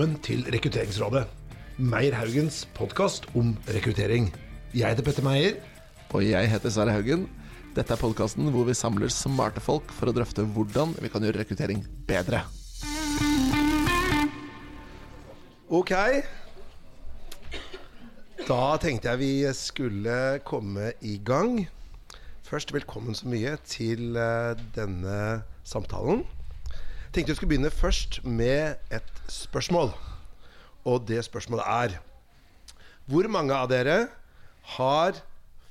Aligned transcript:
Velkommen 0.00 0.22
til 0.24 0.46
Rekrutteringsrådet, 0.48 1.26
Meyer 1.76 2.14
Haugens 2.16 2.62
podkast 2.72 3.26
om 3.36 3.50
rekruttering. 3.68 4.30
Jeg 4.72 4.94
heter 4.94 5.04
Petter 5.04 5.26
Meyer. 5.26 5.58
Og 6.16 6.24
jeg 6.24 6.48
heter 6.48 6.72
Sverre 6.72 6.94
Haugen. 6.94 7.26
Dette 7.76 7.92
er 7.92 8.00
podkasten 8.00 8.48
hvor 8.48 8.64
vi 8.64 8.72
samler 8.72 9.12
smarte 9.12 9.60
folk 9.60 9.92
for 9.92 10.08
å 10.08 10.14
drøfte 10.16 10.46
hvordan 10.56 10.96
vi 11.04 11.12
kan 11.12 11.20
gjøre 11.20 11.42
rekruttering 11.42 11.84
bedre. 12.08 12.40
Ok. 15.68 15.92
Da 18.48 18.64
tenkte 18.80 19.12
jeg 19.12 19.20
vi 19.20 19.32
skulle 19.52 20.40
komme 20.48 20.94
i 21.04 21.18
gang. 21.20 21.66
Først 22.48 22.72
velkommen 22.72 23.12
så 23.12 23.28
mye 23.28 23.58
til 23.68 24.16
eh, 24.16 24.68
denne 24.80 25.42
samtalen. 25.60 26.24
Tenkte 27.10 27.32
vi 27.32 27.36
skulle 27.40 27.50
begynne 27.50 27.72
først 27.74 28.20
med 28.22 28.78
et 28.94 29.16
spørsmål. 29.26 29.88
Og 30.86 31.08
det 31.08 31.24
spørsmålet 31.26 31.66
er 31.66 31.96
Hvor 33.10 33.26
mange 33.26 33.50
av 33.50 33.66
dere 33.72 33.96
har 34.76 35.18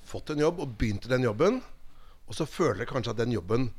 fått 0.04 0.34
en 0.34 0.44
jobb 0.44 0.60
og 0.60 0.74
begynt 0.76 1.08
i 1.08 1.14
den 1.14 1.24
jobben, 1.24 1.62
og 2.28 2.36
så 2.36 2.44
føler 2.44 2.82
dere 2.82 2.90
kanskje 2.92 3.14
at 3.16 3.22
den 3.22 3.32
jobben 3.32 3.70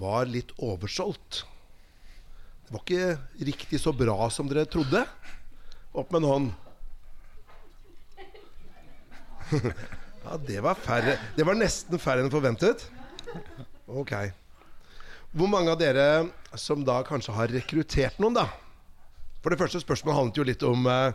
var 0.00 0.24
litt 0.24 0.56
oversolgt? 0.56 1.44
Det 2.64 2.72
var 2.72 2.86
ikke 2.86 3.44
riktig 3.52 3.84
så 3.84 3.92
bra 3.92 4.30
som 4.32 4.48
dere 4.48 4.64
trodde? 4.64 5.04
Opp 5.92 6.08
med 6.14 6.22
en 6.22 6.30
hånd. 6.32 6.50
ja, 10.24 10.36
det 10.48 10.62
var 10.64 10.80
færre. 10.80 11.18
Det 11.36 11.44
var 11.44 11.60
nesten 11.60 12.00
færre 12.00 12.24
enn 12.24 12.32
forventet. 12.32 12.88
Ok. 13.84 14.39
Hvor 15.30 15.46
mange 15.46 15.70
av 15.70 15.78
dere 15.78 16.26
som 16.58 16.80
da 16.82 16.96
kanskje 17.06 17.34
har 17.36 17.52
rekruttert 17.54 18.16
noen, 18.18 18.34
da? 18.34 18.48
For 19.40 19.54
det 19.54 19.60
første 19.60 19.78
spørsmålet 19.78 20.16
handlet 20.18 20.40
jo 20.40 20.46
litt 20.48 20.64
om 20.66 20.88
eh, 20.90 21.12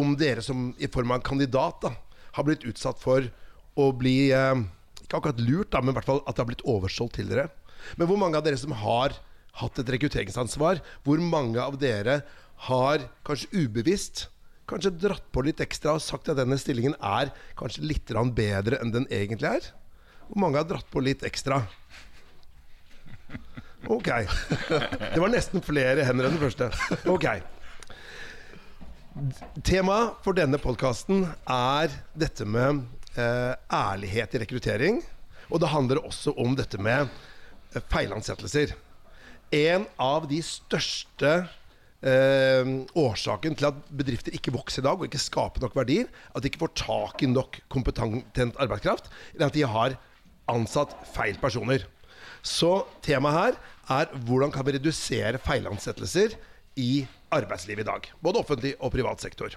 om 0.00 0.14
dere 0.16 0.40
som 0.40 0.70
i 0.80 0.88
form 0.88 1.12
av 1.12 1.18
en 1.18 1.26
kandidat 1.26 1.82
da, 1.84 1.90
har 2.32 2.46
blitt 2.46 2.64
utsatt 2.64 2.96
for 3.02 3.26
å 3.76 3.90
bli 3.92 4.32
eh, 4.32 4.62
Ikke 5.02 5.18
akkurat 5.18 5.42
lurt, 5.44 5.68
da, 5.74 5.82
men 5.82 5.92
i 5.92 5.98
hvert 5.98 6.08
fall 6.08 6.22
at 6.24 6.32
det 6.32 6.40
har 6.40 6.48
blitt 6.48 6.64
oversolgt 6.64 7.18
til 7.18 7.28
dere. 7.28 7.50
Men 8.00 8.08
hvor 8.08 8.16
mange 8.16 8.38
av 8.40 8.46
dere 8.46 8.56
som 8.56 8.72
har 8.80 9.18
hatt 9.60 9.82
et 9.82 9.92
rekrutteringsansvar, 9.92 10.80
hvor 11.04 11.20
mange 11.20 11.60
av 11.60 11.76
dere 11.76 12.22
har 12.70 13.04
kanskje 13.28 13.66
ubevisst 13.66 14.28
kanskje 14.70 14.94
dratt 15.02 15.26
på 15.34 15.44
litt 15.44 15.60
ekstra 15.60 15.98
og 15.98 16.04
sagt 16.04 16.30
at 16.32 16.38
denne 16.38 16.56
stillingen 16.56 16.94
er 16.96 17.34
kanskje 17.58 17.84
litt 17.84 18.08
bedre 18.32 18.80
enn 18.80 18.94
den 18.94 19.08
egentlig 19.12 19.50
er? 19.50 19.70
Hvor 20.30 20.46
mange 20.46 20.62
har 20.62 20.70
dratt 20.70 20.88
på 20.88 21.04
litt 21.04 21.26
ekstra? 21.28 21.60
Ok. 23.90 24.08
Det 25.14 25.18
var 25.18 25.32
nesten 25.32 25.62
flere 25.64 26.04
hender 26.06 26.28
enn 26.28 26.36
den 26.36 26.42
første. 26.42 26.68
Ok. 27.10 27.26
Temaet 29.66 30.20
for 30.24 30.36
denne 30.38 30.60
podkasten 30.62 31.26
er 31.50 31.92
dette 32.16 32.46
med 32.48 32.84
eh, 33.18 33.54
ærlighet 33.72 34.36
i 34.36 34.42
rekruttering. 34.44 35.02
Og 35.50 35.60
det 35.60 35.72
handler 35.72 36.00
også 36.06 36.34
om 36.40 36.54
dette 36.56 36.78
med 36.80 37.10
eh, 37.74 37.82
feilansettelser. 37.92 38.76
En 39.52 39.84
av 40.00 40.28
de 40.30 40.38
største 40.46 41.32
eh, 42.00 42.70
årsaken 42.96 43.58
til 43.58 43.68
at 43.68 43.82
bedrifter 43.90 44.38
ikke 44.38 44.54
vokser 44.54 44.80
i 44.84 44.86
dag 44.86 44.96
og 44.96 45.10
ikke 45.10 45.20
skaper 45.20 45.66
nok 45.66 45.76
verdier, 45.76 46.08
at 46.32 46.40
de 46.40 46.52
ikke 46.52 46.62
får 46.64 46.76
tak 46.86 47.26
i 47.26 47.28
nok 47.28 47.60
kompetent 47.72 48.56
arbeidskraft, 48.62 49.10
eller 49.34 49.50
at 49.50 49.58
de 49.58 49.66
har 49.74 49.98
ansatt 50.52 50.94
feil 51.12 51.36
personer. 51.42 51.84
Så 52.42 52.82
temaet 53.06 53.38
her 53.38 53.58
er 54.02 54.14
hvordan 54.26 54.52
kan 54.54 54.66
vi 54.66 54.76
redusere 54.76 55.40
feilansettelser 55.42 56.36
i 56.80 57.06
arbeidslivet 57.32 57.84
i 57.84 57.88
dag. 57.88 58.08
Både 58.22 58.42
offentlig 58.42 58.74
og 58.80 58.92
privat 58.94 59.22
sektor. 59.22 59.54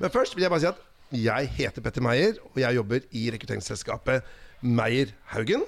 Men 0.00 0.12
først 0.12 0.36
vil 0.36 0.46
jeg 0.46 0.52
bare 0.52 0.64
si 0.64 0.70
at 0.70 0.84
jeg 1.16 1.50
heter 1.54 1.84
Petter 1.84 2.02
Meyer, 2.02 2.38
og 2.50 2.58
jeg 2.58 2.78
jobber 2.78 3.04
i 3.14 3.28
rekrutteringsselskapet 3.34 4.26
Meyer 4.62 5.12
Haugen. 5.30 5.62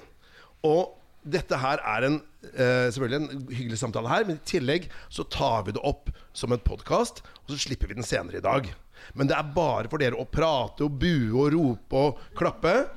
Og 0.67 0.97
dette 1.23 1.57
her 1.59 1.79
er 1.85 2.07
en, 2.07 2.21
eh, 2.53 2.89
selvfølgelig 2.91 3.19
en 3.19 3.47
hyggelig 3.47 3.79
samtale 3.79 4.09
her, 4.09 4.25
men 4.25 4.35
i 4.35 4.47
tillegg 4.47 4.89
så 5.09 5.23
tar 5.29 5.63
vi 5.63 5.75
det 5.75 5.83
opp 5.83 6.09
som 6.33 6.51
en 6.51 6.59
podkast, 6.59 7.21
og 7.45 7.53
så 7.53 7.59
slipper 7.67 7.87
vi 7.87 7.99
den 7.99 8.07
senere 8.07 8.37
i 8.37 8.43
dag. 8.43 8.67
Men 9.13 9.27
det 9.27 9.37
er 9.37 9.53
bare 9.55 9.87
for 9.89 10.01
dere 10.01 10.19
å 10.19 10.27
prate 10.27 10.83
og 10.83 10.99
bue 10.99 11.31
og 11.39 11.53
rope 11.53 11.95
og 11.95 12.19
klappe. 12.35 12.89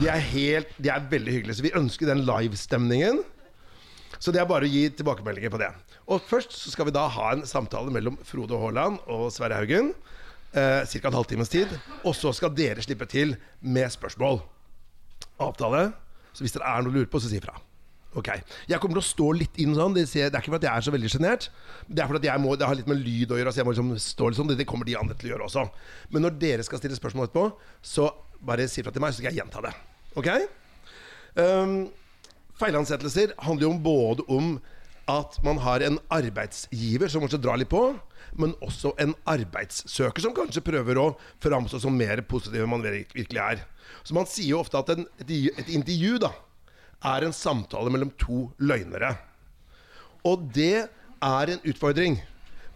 De 0.00 0.08
er, 0.10 0.18
helt, 0.32 0.70
de 0.82 0.90
er 0.90 1.04
veldig 1.10 1.36
hyggelige. 1.36 1.58
Så 1.58 1.64
vi 1.66 1.74
ønsker 1.78 2.10
den 2.10 2.24
livestemningen. 2.26 3.22
Så 4.18 4.32
det 4.34 4.40
er 4.42 4.48
bare 4.48 4.66
å 4.66 4.70
gi 4.70 4.88
tilbakemeldinger 4.96 5.52
på 5.52 5.60
det. 5.60 5.70
Og 6.10 6.22
først 6.26 6.56
så 6.56 6.72
skal 6.72 6.88
vi 6.88 6.94
da 6.96 7.04
ha 7.12 7.30
en 7.34 7.44
samtale 7.48 7.92
mellom 7.94 8.16
Frode 8.26 8.58
Haaland 8.58 8.98
og 9.10 9.28
Sverre 9.34 9.60
Haugen. 9.60 9.92
Eh, 10.54 10.82
Ca. 10.86 11.08
en 11.08 11.18
halvtimes 11.18 11.52
tid. 11.52 11.70
Og 12.04 12.14
så 12.16 12.32
skal 12.34 12.54
dere 12.54 12.82
slippe 12.82 13.06
til 13.10 13.36
med 13.60 13.90
spørsmål. 13.92 14.42
Avtale. 15.42 15.92
Så 16.34 16.44
hvis 16.44 16.54
dere 16.56 16.66
er 16.70 16.82
noe 16.82 16.94
å 16.94 16.98
lure 16.98 17.10
på, 17.10 17.22
så 17.22 17.30
si 17.30 17.38
ifra. 17.38 17.54
Ok. 18.14 18.30
Jeg 18.70 18.78
kommer 18.78 19.00
til 19.00 19.02
å 19.02 19.06
stå 19.06 19.30
litt 19.34 19.56
inn 19.62 19.74
sånn. 19.74 19.94
Det, 19.96 20.06
er 20.06 20.30
ikke 20.30 20.54
fordi 20.54 20.68
jeg 20.68 20.78
er 20.78 20.86
så 20.86 20.94
veldig 20.94 21.10
sjenert. 21.10 21.48
Det 21.88 22.02
er 22.02 22.10
fordi 22.10 22.30
jeg 22.30 22.42
må, 22.42 22.54
det 22.58 22.68
har 22.70 22.78
litt 22.78 22.90
med 22.90 23.02
lyd 23.02 23.34
å 23.34 23.40
gjøre. 23.40 23.54
Så 23.54 23.62
jeg 23.62 23.66
må 23.66 23.74
liksom 23.74 23.94
stå 23.98 24.30
litt 24.30 24.38
sånn 24.38 24.52
Det 24.54 24.68
kommer 24.70 24.86
de 24.86 24.98
andre 24.98 25.18
til 25.18 25.30
å 25.30 25.34
gjøre 25.34 25.48
også. 25.48 25.66
Men 26.14 26.26
når 26.26 26.38
dere 26.42 26.66
skal 26.66 26.82
stille 26.82 26.98
spørsmål 26.98 27.26
etterpå, 27.26 27.48
så 27.82 28.12
bare 28.46 28.68
si 28.70 28.84
fra 28.84 28.92
til 28.94 29.04
meg, 29.04 29.14
så 29.14 29.20
skal 29.20 29.32
jeg 29.32 29.42
gjenta 29.42 29.62
det. 29.64 29.74
Ok? 30.20 30.30
Um, 31.34 31.76
feilansettelser 32.60 33.34
handler 33.42 33.66
jo 33.66 33.74
både 33.84 34.26
om 34.30 34.56
at 35.10 35.36
man 35.44 35.58
har 35.60 35.84
en 35.84 35.98
arbeidsgiver 36.14 37.10
som 37.12 37.24
kanskje 37.24 37.42
drar 37.44 37.58
litt 37.60 37.72
på, 37.72 37.82
men 38.40 38.54
også 38.64 38.94
en 39.02 39.12
arbeidssøker 39.28 40.24
som 40.24 40.34
kanskje 40.36 40.64
prøver 40.64 40.98
å 40.98 41.10
framstå 41.44 41.82
som 41.82 41.96
mer 41.98 42.22
positiv 42.28 42.64
enn 42.64 42.72
man 42.72 42.84
virkelig 42.84 43.42
er. 43.42 43.62
Så 44.02 44.16
man 44.16 44.28
sier 44.30 44.54
jo 44.54 44.62
ofte 44.62 44.80
at 44.80 44.94
en, 44.94 45.04
et, 45.20 45.30
et 45.52 45.70
intervju 45.76 46.18
da 46.24 46.32
er 47.04 47.26
en 47.26 47.36
samtale 47.36 47.92
mellom 47.92 48.12
to 48.20 48.46
løgnere. 48.58 49.12
Og 50.24 50.48
det 50.56 50.86
er 51.24 51.52
en 51.52 51.64
utfordring. 51.68 52.18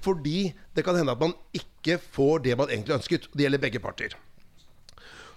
Fordi 0.04 0.52
det 0.76 0.84
kan 0.86 0.98
hende 0.98 1.14
at 1.14 1.22
man 1.22 1.34
ikke 1.56 1.96
får 1.98 2.44
det 2.44 2.56
man 2.58 2.70
egentlig 2.70 2.98
ønsket. 2.98 3.30
Det 3.32 3.46
gjelder 3.46 3.62
begge 3.62 3.82
parter. 3.82 4.14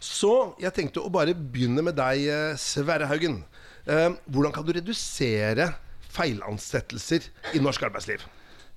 Så 0.02 0.34
jeg 0.62 0.74
tenkte 0.74 1.04
å 1.06 1.14
bare 1.14 1.36
begynne 1.38 1.84
med 1.86 1.96
deg, 2.00 2.26
eh, 2.26 2.58
Sverre 2.58 3.06
Haugen. 3.06 3.44
Eh, 3.86 4.10
hvordan 4.26 4.54
kan 4.54 4.66
du 4.66 4.74
redusere 4.74 5.76
feilansettelser 6.12 7.28
i 7.54 7.62
norsk 7.62 7.86
arbeidsliv? 7.86 8.26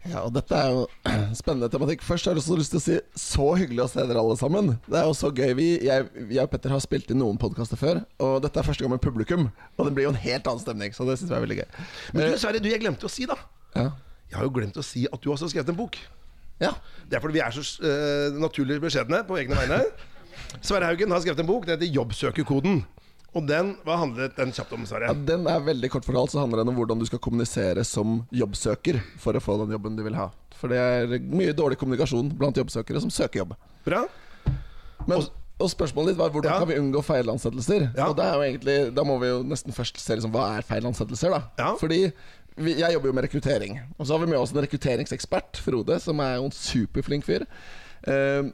Ja, 0.04 0.20
og 0.26 0.34
dette 0.36 0.52
er 0.52 0.74
jo 0.74 0.82
spennende 1.40 1.70
tematikk. 1.72 2.04
Først 2.04 2.28
har 2.28 2.36
jeg 2.36 2.42
også 2.42 2.58
lyst 2.60 2.74
til 2.74 2.80
å 2.80 2.84
si 2.84 2.98
så 3.22 3.48
hyggelig 3.56 3.86
å 3.86 3.88
se 3.88 4.04
dere 4.04 4.20
alle 4.20 4.36
sammen. 4.36 4.74
Det 4.84 5.00
er 5.00 5.08
jo 5.08 5.16
så 5.16 5.30
gøy. 5.32 5.54
Vi, 5.56 5.68
jeg, 5.86 6.10
jeg 6.28 6.44
og 6.44 6.52
Petter 6.52 6.74
har 6.76 6.84
spilt 6.84 7.08
inn 7.08 7.22
noen 7.24 7.41
podkaster 7.41 7.80
før, 7.80 8.02
og 8.20 8.36
dette 8.44 8.60
er 8.60 8.68
første 8.68 8.84
gang 8.84 8.92
med 8.92 9.04
publikum. 9.04 9.48
Og 9.78 9.88
det 9.88 9.94
blir 9.96 10.10
jo 10.10 10.12
en 10.12 10.22
helt 10.26 10.50
annen 10.50 10.60
stemning, 10.60 10.92
så 10.92 11.08
det 11.08 11.16
syns 11.16 11.32
jeg 11.32 11.41
er 11.41 11.46
veldig 11.46 11.60
gøy. 11.62 11.68
Men 12.12 12.26
du, 12.26 12.41
Sverre, 12.42 12.60
du, 12.60 12.68
jeg 12.68 12.84
glemte 12.84 13.08
å 13.08 13.12
si, 13.12 13.24
da. 13.30 13.38
Ja. 13.72 13.91
Jeg 14.28 14.42
har 14.42 14.44
jo 14.44 14.56
glemt 14.60 14.76
å 14.76 14.84
si 14.84 15.06
at 15.08 15.24
du 15.24 15.30
også 15.32 15.48
har 15.48 15.54
skrevet 15.56 15.72
en 15.72 15.80
bok. 15.80 15.96
ja. 16.60 16.76
Det 17.08 17.16
er 17.16 17.24
fordi 17.24 17.38
vi 17.38 17.44
er 17.44 17.52
så 17.56 17.64
uh, 17.84 18.36
naturlig 18.41 18.76
beskjedne 18.84 19.24
på 19.28 19.41
egne 19.41 19.56
vegne. 19.56 19.84
Sverre 20.62 20.84
Haugen 20.88 21.10
har 21.10 21.20
skrevet 21.25 21.41
en 21.41 21.47
bok. 21.48 21.66
Den 21.66 21.78
heter 21.81 21.92
'Jobbsøkerkoden'. 21.94 22.84
Og 23.34 23.47
den, 23.48 23.76
Hva 23.84 23.97
handlet 23.98 24.37
den 24.37 24.53
kjapt 24.53 24.72
om, 24.72 24.84
Sverre? 24.87 25.09
Ja, 25.10 25.12
den 25.15 25.47
er 25.50 25.59
veldig 25.60 25.91
kort 25.91 26.04
fortalt 26.06 26.31
Så 26.31 26.38
handler 26.38 26.59
den 26.62 26.69
om 26.69 26.76
hvordan 26.76 27.00
du 27.00 27.06
skal 27.06 27.19
kommunisere 27.19 27.82
som 27.84 28.26
jobbsøker 28.32 29.00
for 29.19 29.34
å 29.34 29.41
få 29.42 29.56
den 29.65 29.72
jobben 29.75 29.97
du 29.97 30.04
vil 30.04 30.15
ha. 30.15 30.28
For 30.54 30.69
det 30.69 30.78
er 30.78 31.19
mye 31.19 31.53
dårlig 31.53 31.76
kommunikasjon 31.78 32.31
blant 32.38 32.56
jobbsøkere 32.56 33.00
som 33.00 33.10
søker 33.10 33.41
jobb. 33.42 33.56
Bra. 33.84 34.04
Men, 35.09 35.26
og 35.59 35.69
spørsmålet 35.70 36.15
ditt 36.15 36.19
var 36.19 36.31
hvordan 36.31 36.53
Ja. 36.53 36.59
kan 36.60 36.68
vi 36.68 36.78
unngå 36.78 37.03
feilansettelser? 37.03 37.91
Ja. 37.97 38.06
Og 38.09 38.16
det 38.16 38.24
er 38.24 38.34
jo 38.34 38.41
egentlig, 38.42 38.95
Da 38.95 39.03
må 39.03 39.18
vi 39.21 39.27
jo 39.27 39.42
nesten 39.42 39.72
først 39.74 39.98
se 39.98 40.15
liksom, 40.16 40.30
hva 40.33 40.56
er 40.59 40.62
feilansettelser. 40.62 41.30
da 41.30 41.42
Ja. 41.59 41.74
Fordi 41.74 42.12
vi, 42.56 42.74
Jeg 42.78 42.92
jobber 42.92 43.09
jo 43.09 43.12
med 43.12 43.24
rekruttering. 43.24 43.80
Og 43.98 44.06
så 44.06 44.12
har 44.16 44.24
vi 44.24 44.30
med 44.30 44.39
oss 44.39 44.53
en 44.53 44.62
rekrutteringsekspert, 44.62 45.56
Frode, 45.56 46.01
som 46.01 46.21
er 46.21 46.36
jo 46.36 46.45
en 46.45 46.51
superflink 46.53 47.24
fyr. 47.24 47.47
Eh, 48.06 48.45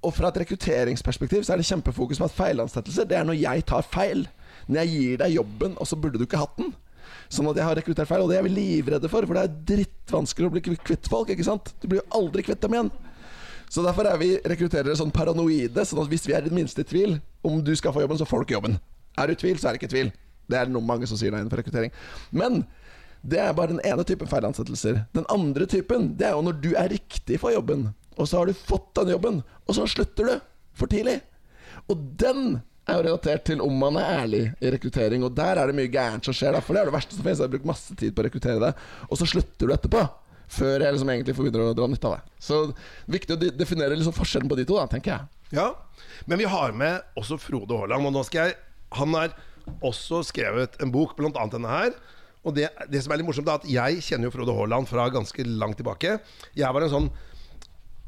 og 0.00 0.14
fra 0.16 0.30
et 0.30 0.38
rekrutteringsperspektiv 0.42 1.44
så 1.44 1.54
er 1.54 1.60
det 1.60 1.68
kjempefokus 1.68 2.20
på 2.20 2.28
at 2.28 2.36
feilansettelser 2.36 3.08
Det 3.08 3.18
er 3.18 3.26
når 3.28 3.36
jeg 3.40 3.66
tar 3.68 3.84
feil. 3.84 4.24
Når 4.66 4.80
jeg 4.80 4.92
gir 4.94 5.20
deg 5.20 5.34
jobben, 5.34 5.74
og 5.76 5.88
så 5.88 5.98
burde 6.00 6.20
du 6.20 6.24
ikke 6.24 6.40
hatt 6.40 6.56
den. 6.60 6.72
Sånn 7.30 7.48
at 7.50 7.58
jeg 7.58 7.66
har 7.66 7.76
rekruttert 7.78 8.08
feil, 8.08 8.24
og 8.24 8.30
det 8.30 8.38
er 8.38 8.46
vi 8.46 8.52
livredde 8.54 9.10
for, 9.10 9.26
for 9.26 9.36
det 9.36 9.44
er 9.44 9.58
drittvanskelig 9.70 10.48
å 10.48 10.54
bli 10.54 10.62
kvitt 10.78 11.10
folk. 11.10 11.30
ikke 11.30 11.46
sant? 11.46 11.72
Du 11.82 11.88
blir 11.90 12.00
jo 12.00 12.08
aldri 12.16 12.44
kvitt 12.46 12.62
dem 12.64 12.76
igjen. 12.76 12.90
Så 13.70 13.84
derfor 13.86 14.08
er 14.10 14.18
vi 14.18 14.32
rekrutterere 14.50 14.96
sånn 14.98 15.12
paranoide, 15.14 15.84
sånn 15.86 16.02
at 16.02 16.10
hvis 16.10 16.26
vi 16.26 16.34
er 16.34 16.42
i 16.42 16.50
det 16.50 16.56
minste 16.56 16.82
tvil 16.82 17.20
om 17.46 17.60
du 17.62 17.70
skal 17.78 17.94
få 17.94 18.02
jobben, 18.02 18.18
så 18.18 18.26
får 18.26 18.42
du 18.42 18.48
ikke 18.48 18.58
jobben. 18.58 18.80
Er 19.20 19.30
du 19.30 19.36
i 19.36 19.38
tvil, 19.38 19.60
så 19.60 19.68
er 19.68 19.76
det 19.76 19.82
ikke 19.82 19.92
tvil. 19.92 20.10
Det 20.50 20.58
er 20.58 20.72
noe 20.72 20.82
mange 20.82 21.06
som 21.06 21.18
sier 21.20 21.30
det 21.30 21.44
innenfor 21.44 21.62
rekruttering. 21.62 21.94
Men 22.34 22.64
det 23.22 23.38
er 23.38 23.54
bare 23.54 23.76
den 23.76 23.82
ene 23.86 24.04
typen 24.08 24.30
feilansettelser. 24.30 25.04
Den 25.14 25.28
andre 25.30 25.68
typen, 25.70 26.14
det 26.18 26.26
er 26.26 26.34
jo 26.34 26.42
når 26.48 26.58
du 26.64 26.70
er 26.72 26.90
riktig 26.90 27.38
for 27.42 27.54
jobben, 27.54 27.90
og 28.20 28.28
så 28.28 28.40
har 28.40 28.50
du 28.50 28.56
fått 28.56 28.90
den 29.00 29.14
jobben, 29.16 29.40
og 29.66 29.76
så 29.76 29.86
slutter 29.88 30.28
du 30.28 30.34
for 30.76 30.90
tidlig. 30.92 31.18
Og 31.90 31.98
den 32.20 32.60
er 32.88 32.96
jo 32.98 33.04
relatert 33.06 33.44
til 33.46 33.60
om 33.62 33.74
man 33.78 33.96
er 34.00 34.08
ærlig 34.22 34.42
i 34.60 34.70
rekruttering, 34.74 35.22
og 35.26 35.34
der 35.36 35.58
er 35.60 35.70
det 35.70 35.76
mye 35.78 35.90
gærent 35.92 36.26
som 36.26 36.34
skjer, 36.36 36.54
da, 36.56 36.62
for 36.64 36.74
det 36.76 36.82
er 36.82 36.90
det 36.90 36.94
verste 36.96 37.16
som 37.16 37.22
finnes. 37.24 37.38
Jeg 37.42 37.46
har 37.48 37.52
brukt 37.54 37.68
masse 37.70 37.96
tid 37.98 38.14
på 38.16 38.22
å 38.22 38.26
rekruttere 38.26 38.62
deg, 38.62 38.84
og 39.08 39.20
så 39.20 39.28
slutter 39.30 39.70
du 39.70 39.74
etterpå. 39.76 40.06
før 40.50 40.82
jeg 40.82 40.94
liksom 40.96 41.10
egentlig 41.12 41.34
får 41.38 41.44
begynne 41.46 41.70
å 41.70 41.74
dra 41.78 41.86
nytte 41.86 42.08
av 42.08 42.16
det. 42.16 42.38
Så 42.42 42.56
viktig 43.06 43.36
å 43.36 43.50
definere 43.54 43.94
liksom 43.94 44.16
forskjellen 44.16 44.50
på 44.50 44.56
de 44.58 44.64
to, 44.66 44.74
da, 44.80 44.88
tenker 44.90 45.12
jeg. 45.12 45.28
Ja, 45.54 45.68
Men 46.26 46.38
vi 46.38 46.48
har 46.50 46.72
med 46.74 47.04
også 47.18 47.38
Frode 47.38 47.76
Haaland. 47.78 48.06
Og 48.08 48.12
nå 48.16 48.24
skal 48.26 48.48
jeg 48.48 48.56
Han 48.98 49.14
har 49.14 49.36
også 49.86 50.24
skrevet 50.26 50.74
en 50.82 50.90
bok, 50.90 51.14
blant 51.14 51.36
annet 51.38 51.54
denne 51.54 51.70
her. 51.70 51.94
Og 52.42 52.56
det, 52.56 52.66
det 52.90 53.04
som 53.04 53.12
er 53.12 53.20
litt 53.20 53.28
morsomt, 53.28 53.46
er 53.46 53.60
at 53.60 53.68
jeg 53.70 54.02
kjenner 54.02 54.26
jo 54.26 54.34
Frode 54.34 54.56
Haaland 54.56 54.88
fra 54.90 55.06
ganske 55.14 55.44
langt 55.46 55.78
tilbake. 55.78 56.16
Jeg 56.58 56.74
var 56.74 56.82
en 56.82 56.90
sånn 56.96 57.08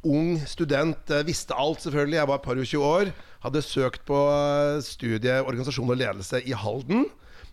ung 0.04 0.38
student, 0.46 1.10
eh, 1.10 1.24
visste 1.26 1.54
alt 1.54 1.82
selvfølgelig. 1.84 2.18
Jeg 2.18 2.28
var 2.28 2.40
et 2.40 2.46
par 2.46 2.58
og 2.58 2.66
20 2.66 2.84
år. 2.84 3.12
Hadde 3.42 3.62
søkt 3.62 4.04
på 4.06 4.18
studie, 4.82 5.18
studiet 5.18 5.46
organisasjon 5.46 5.90
og 5.90 5.96
ledelse 5.98 6.42
i 6.46 6.52
Halden. 6.52 7.06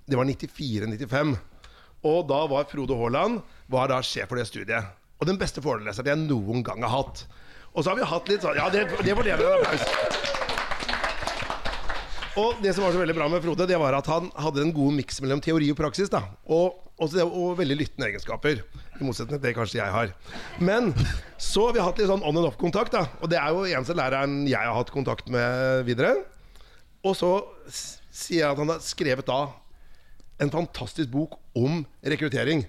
Det 0.10 0.18
var 0.18 0.26
94-95. 0.26 1.38
Og 2.04 2.28
da 2.30 2.46
var 2.48 2.70
Frode 2.70 2.96
Haaland 2.96 3.42
var 3.70 3.88
da 3.92 4.02
sjef 4.02 4.30
for 4.30 4.40
det 4.40 4.48
studiet. 4.48 4.86
Og 5.20 5.28
den 5.28 5.38
beste 5.38 5.62
foreleseren 5.62 6.08
jeg 6.08 6.28
noen 6.30 6.64
gang 6.64 6.84
har 6.86 7.04
hatt. 7.04 7.26
Og 7.76 7.84
så 7.84 7.92
har 7.92 8.00
vi 8.00 8.08
hatt 8.08 8.32
litt 8.32 8.46
sånn 8.46 8.58
Ja, 8.58 8.70
det, 8.74 8.88
det 9.04 9.16
fortjener 9.18 9.46
en 9.46 9.60
applaus. 9.60 10.19
Og 12.40 12.60
det 12.64 12.72
som 12.76 12.86
var 12.86 12.94
så 12.96 13.02
veldig 13.02 13.16
bra 13.18 13.28
med 13.32 13.42
Frode, 13.44 13.66
det 13.68 13.78
var 13.82 13.98
at 13.98 14.08
han 14.08 14.30
hadde 14.40 14.62
en 14.64 14.72
god 14.76 14.96
miks 14.96 15.18
mellom 15.24 15.42
teori 15.44 15.68
og 15.74 15.80
praksis. 15.80 16.12
da 16.12 16.22
Og, 16.48 16.78
og, 17.02 17.16
og 17.28 17.58
veldig 17.60 17.80
lyttende 17.82 18.08
egenskaper. 18.08 18.62
I 19.00 19.04
motsetning 19.04 19.40
til 19.40 19.48
det 19.50 19.56
kanskje 19.58 19.82
jeg 19.82 19.92
har. 19.92 20.14
Men 20.64 20.94
så 21.36 21.68
har 21.68 21.76
vi 21.76 21.84
hatt 21.84 22.00
litt 22.00 22.12
sånn 22.12 22.24
on 22.24 22.40
and 22.40 22.48
off-kontakt. 22.48 22.96
da 22.96 23.08
Og 23.20 23.32
det 23.32 23.40
er 23.42 23.52
jo 23.52 23.66
eneste 23.68 23.98
læreren 23.98 24.44
jeg 24.48 24.62
har 24.62 24.78
hatt 24.78 24.94
kontakt 24.94 25.28
med 25.34 25.84
videre. 25.90 26.16
Og 27.04 27.18
så 27.18 27.32
sier 27.72 28.46
jeg 28.46 28.52
at 28.54 28.62
han 28.62 28.72
har 28.72 28.84
skrevet 28.84 29.28
da 29.28 29.42
en 30.40 30.54
fantastisk 30.54 31.12
bok 31.12 31.36
om 31.60 31.82
rekruttering. 32.08 32.64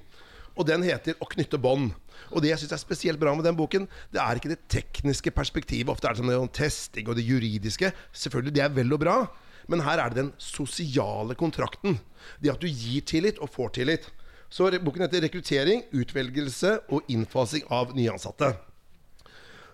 Og 0.58 0.66
den 0.66 0.82
heter 0.82 1.14
'Å 1.14 1.28
knytte 1.30 1.62
bånd'. 1.62 1.94
Og 2.34 2.42
det 2.42 2.50
jeg 2.50 2.58
syns 2.58 2.72
er 2.72 2.82
spesielt 2.82 3.20
bra 3.20 3.34
med 3.34 3.44
den 3.44 3.56
boken, 3.56 3.86
det 4.12 4.20
er 4.20 4.34
ikke 4.34 4.50
det 4.50 4.68
tekniske 4.68 5.30
perspektivet. 5.30 5.88
Ofte 5.88 6.08
er 6.08 6.14
det 6.14 6.26
sånn 6.26 6.52
testing 6.52 7.08
og 7.08 7.16
det 7.16 7.24
juridiske. 7.24 7.92
Selvfølgelig, 8.12 8.54
det 8.54 8.62
er 8.62 8.68
vel 8.68 8.92
og 8.92 9.00
bra. 9.00 9.28
Men 9.70 9.84
her 9.86 10.02
er 10.02 10.10
det 10.10 10.18
den 10.18 10.32
sosiale 10.42 11.36
kontrakten. 11.38 12.00
Det 12.42 12.52
at 12.52 12.62
du 12.62 12.66
gir 12.68 13.04
tillit 13.06 13.38
og 13.38 13.52
får 13.54 13.76
tillit. 13.78 14.10
Så 14.50 14.66
boken 14.82 15.06
heter 15.06 15.22
'Rekruttering, 15.22 15.84
utvelgelse 15.94 16.80
og 16.90 17.06
innfasing 17.08 17.62
av 17.70 17.94
nyansatte'. 17.94 18.56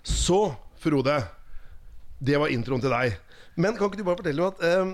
Så, 0.03 0.55
Frode. 0.79 1.25
Det 2.21 2.39
var 2.41 2.53
introen 2.53 2.81
til 2.81 2.93
deg. 2.93 3.17
Men 3.57 3.77
kan 3.77 3.89
ikke 3.89 3.99
du 3.99 4.05
bare 4.05 4.21
fortelle 4.21 4.47
at 4.47 4.63
eh, 4.65 4.93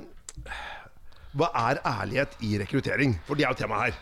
Hva 1.35 1.49
er 1.71 1.81
ærlighet 1.87 2.37
i 2.45 2.59
rekruttering? 2.61 3.17
For 3.27 3.35
det 3.35 3.45
er 3.45 3.55
jo 3.55 3.59
temaet 3.59 3.93
her. 3.93 3.99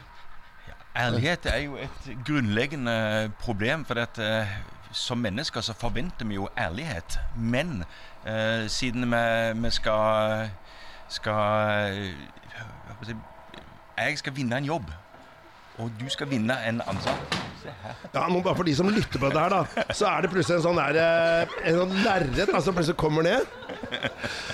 Ja, 0.68 0.76
ærlighet 1.06 1.46
er 1.46 1.58
jo 1.64 1.76
et 1.80 2.08
grunnleggende 2.26 3.32
problem. 3.40 3.84
For 3.88 4.00
at, 4.02 4.18
eh, 4.18 4.52
som 4.92 5.18
mennesker 5.22 5.60
så 5.64 5.72
forventer 5.78 6.26
vi 6.26 6.34
jo 6.34 6.48
ærlighet. 6.58 7.18
Men 7.36 7.84
eh, 8.26 8.66
siden 8.68 9.08
vi, 9.10 9.24
vi 9.62 9.70
skal, 9.70 10.50
skal 11.10 12.00
Jeg 14.00 14.18
skal 14.22 14.34
vinne 14.36 14.56
en 14.56 14.68
jobb 14.70 14.90
og 15.80 15.92
du 16.00 16.08
skal 16.12 16.28
vinne 16.30 16.56
en 16.68 16.82
ansatt. 16.90 17.38
Ja, 18.14 18.24
nå 18.32 18.40
bare 18.40 18.56
For 18.56 18.64
de 18.64 18.72
som 18.76 18.88
lytter 18.88 19.20
på 19.20 19.28
det 19.32 19.40
her, 19.40 19.52
da, 19.52 19.84
så 19.96 20.08
er 20.10 20.24
det 20.24 20.30
plutselig 20.32 20.58
en 20.58 20.64
sånn 20.64 20.80
der, 20.80 20.98
eh, 21.00 21.54
en 21.70 21.78
sånn 21.82 21.94
lerret 22.04 22.52
som 22.64 22.76
plutselig 22.76 22.98
kommer 23.00 23.26
ned. 23.26 23.48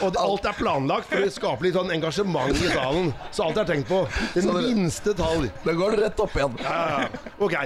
Og 0.04 0.18
alt 0.20 0.46
er 0.50 0.58
planlagt 0.58 1.10
for 1.10 1.26
å 1.26 1.32
skape 1.32 1.66
litt 1.66 1.78
sånn 1.78 1.92
engasjement 1.94 2.54
i 2.54 2.70
salen. 2.74 3.12
Så 3.34 3.46
alt 3.46 3.60
er 3.62 3.70
tenkt 3.72 3.90
på. 3.90 4.02
Den 4.36 4.50
minste 4.62 5.14
detalj. 5.14 5.50
Da 5.64 5.74
går 5.78 5.96
det 5.96 6.06
rett 6.06 6.24
opp 6.26 6.38
igjen. 6.38 6.58
Ja, 6.62 6.78
ja. 6.94 7.26
Ok, 7.42 7.58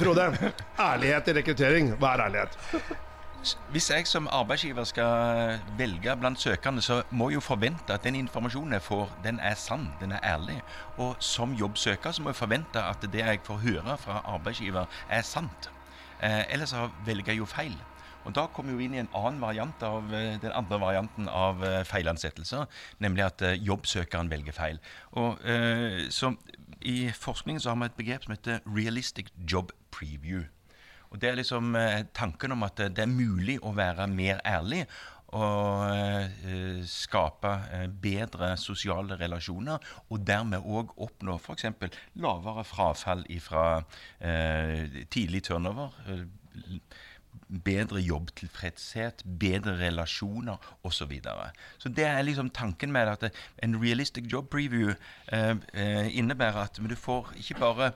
Frode. 0.00 0.30
Ærlighet 0.90 1.32
i 1.32 1.36
rekruttering. 1.40 1.92
Hva 2.00 2.16
er 2.16 2.28
ærlighet? 2.28 3.04
Hvis 3.70 3.90
jeg 3.90 4.06
som 4.06 4.28
arbeidsgiver 4.32 4.84
skal 4.84 5.60
velge 5.78 6.16
blant 6.16 6.40
søkerne, 6.40 6.82
så 6.82 7.02
må 7.10 7.28
jeg 7.30 7.34
jo 7.34 7.40
forvente 7.40 7.94
at 7.94 8.04
den 8.04 8.14
informasjonen 8.14 8.72
jeg 8.72 8.82
får, 8.82 9.10
den 9.24 9.40
er 9.40 9.54
sann, 9.54 9.88
den 10.00 10.12
er 10.12 10.24
ærlig. 10.24 10.56
Og 10.98 11.16
som 11.20 11.54
jobbsøker 11.54 12.12
så 12.12 12.22
må 12.22 12.32
jeg 12.32 12.40
forvente 12.40 12.82
at 12.82 13.04
det 13.12 13.20
jeg 13.20 13.40
får 13.44 13.60
høre 13.62 13.98
fra 13.98 14.22
arbeidsgiver, 14.24 14.86
er 15.10 15.22
sant. 15.22 15.70
Eh, 16.22 16.44
ellers 16.52 16.72
så 16.74 16.88
velger 17.06 17.32
jeg 17.32 17.38
jo 17.38 17.44
feil. 17.44 17.76
Og 18.24 18.34
Da 18.34 18.46
kommer 18.50 18.74
vi 18.74 18.88
inn 18.88 18.94
i 18.96 19.02
en 19.04 19.12
annen 19.14 19.38
variant 19.40 19.82
av 19.86 20.10
eh, 20.14 20.34
den 20.42 20.52
andre 20.52 20.80
varianten 20.82 21.28
av 21.30 21.62
eh, 21.64 21.84
feilansettelser, 21.86 22.66
nemlig 22.98 23.24
at 23.28 23.42
eh, 23.46 23.60
jobbsøkeren 23.62 24.30
velger 24.30 24.56
feil. 24.56 24.82
Og 25.12 25.38
eh, 25.46 26.08
så 26.10 26.34
I 26.82 27.12
forskningen 27.14 27.60
så 27.60 27.70
har 27.70 27.78
vi 27.78 27.90
et 27.92 28.00
begrep 28.00 28.24
som 28.24 28.34
heter 28.34 28.60
'realistic 28.66 29.30
job 29.52 29.72
preview'. 29.94 30.46
Og 31.10 31.20
Det 31.20 31.30
er 31.30 31.38
liksom 31.38 31.76
eh, 31.76 32.06
tanken 32.14 32.52
om 32.56 32.64
at 32.66 32.80
det 32.94 33.04
er 33.04 33.10
mulig 33.10 33.58
å 33.62 33.74
være 33.76 34.08
mer 34.10 34.40
ærlig 34.44 34.84
og 35.34 35.82
eh, 35.90 36.84
skape 36.86 37.52
eh, 37.74 37.88
bedre 37.90 38.52
sosiale 38.60 39.18
relasjoner, 39.18 39.82
og 40.10 40.22
dermed 40.26 40.62
òg 40.62 40.94
oppnå 41.02 41.36
f.eks. 41.40 41.66
lavere 42.22 42.64
frafall 42.66 43.26
fra 43.42 43.66
eh, 44.20 45.04
tidlig 45.10 45.42
turnover. 45.50 45.98
Eh, 46.06 46.24
bedre 47.46 48.00
jobbtilfredshet, 48.02 49.22
bedre 49.38 49.76
relasjoner 49.78 50.56
osv. 50.82 50.96
Så, 50.96 51.06
videre. 51.06 51.50
så 51.78 51.88
det 51.88 52.06
er 52.08 52.22
liksom 52.22 52.50
tanken 52.50 52.92
med 52.92 53.08
at 53.12 53.28
en 53.62 53.76
realistic 53.82 54.24
job 54.32 54.48
preview 54.50 54.94
eh, 55.32 56.16
innebærer 56.16 56.64
at 56.64 56.80
du 56.80 56.96
får 56.96 57.34
ikke 57.36 57.60
bare 57.60 57.90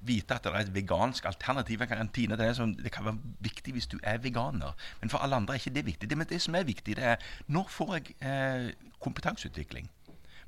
vite 0.00 0.34
at 0.34 0.44
det 0.44 0.52
er 0.52 0.60
et 0.60 0.74
vegansk 0.74 1.24
alternativ 1.24 1.78
til 1.78 1.86
kantine. 1.86 2.36
Det, 2.36 2.56
som, 2.56 2.74
det, 2.74 2.92
kan 2.92 3.04
være 3.04 3.18
viktig 3.40 3.72
hvis 3.72 3.86
du 3.86 3.98
er 4.02 4.18
veganer, 4.18 4.76
men 5.00 5.10
for 5.10 5.18
alle 5.18 5.36
andre 5.36 5.54
er 5.54 5.62
ikke 5.62 5.74
det 5.74 5.86
viktig. 5.86 6.10
Det, 6.10 6.18
men 6.18 6.26
det 6.26 6.42
som 6.42 6.54
er 6.54 6.62
viktig, 6.62 6.96
det 6.96 7.04
er 7.04 7.16
når 7.46 7.66
får 7.70 7.94
jeg 7.94 8.16
eh, 8.22 8.72
kompetanseutvikling? 9.00 9.90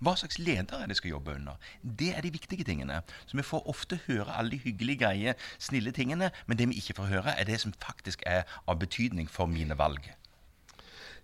Hva 0.00 0.14
slags 0.16 0.38
leder 0.40 0.78
er 0.78 0.88
det 0.88 0.94
jeg 0.94 0.96
skal 0.96 1.10
jobbe 1.10 1.34
under? 1.34 1.58
Det 1.82 2.14
er 2.16 2.24
de 2.24 2.32
viktige 2.32 2.64
tingene. 2.64 3.02
Så 3.26 3.36
Vi 3.36 3.42
får 3.42 3.68
ofte 3.68 3.98
høre 4.06 4.38
alle 4.38 4.50
de 4.50 4.58
hyggelige, 4.58 4.98
greie, 4.98 5.34
snille 5.58 5.92
tingene, 5.92 6.30
men 6.46 6.58
det 6.58 6.68
vi 6.68 6.74
ikke 6.80 6.96
får 6.96 7.10
høre, 7.12 7.38
er 7.38 7.44
det 7.44 7.60
som 7.60 7.72
faktisk 7.72 8.22
er 8.26 8.42
av 8.66 8.78
betydning 8.78 9.28
for 9.30 9.46
mine 9.46 9.78
valg. 9.78 10.08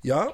Ja. 0.04 0.26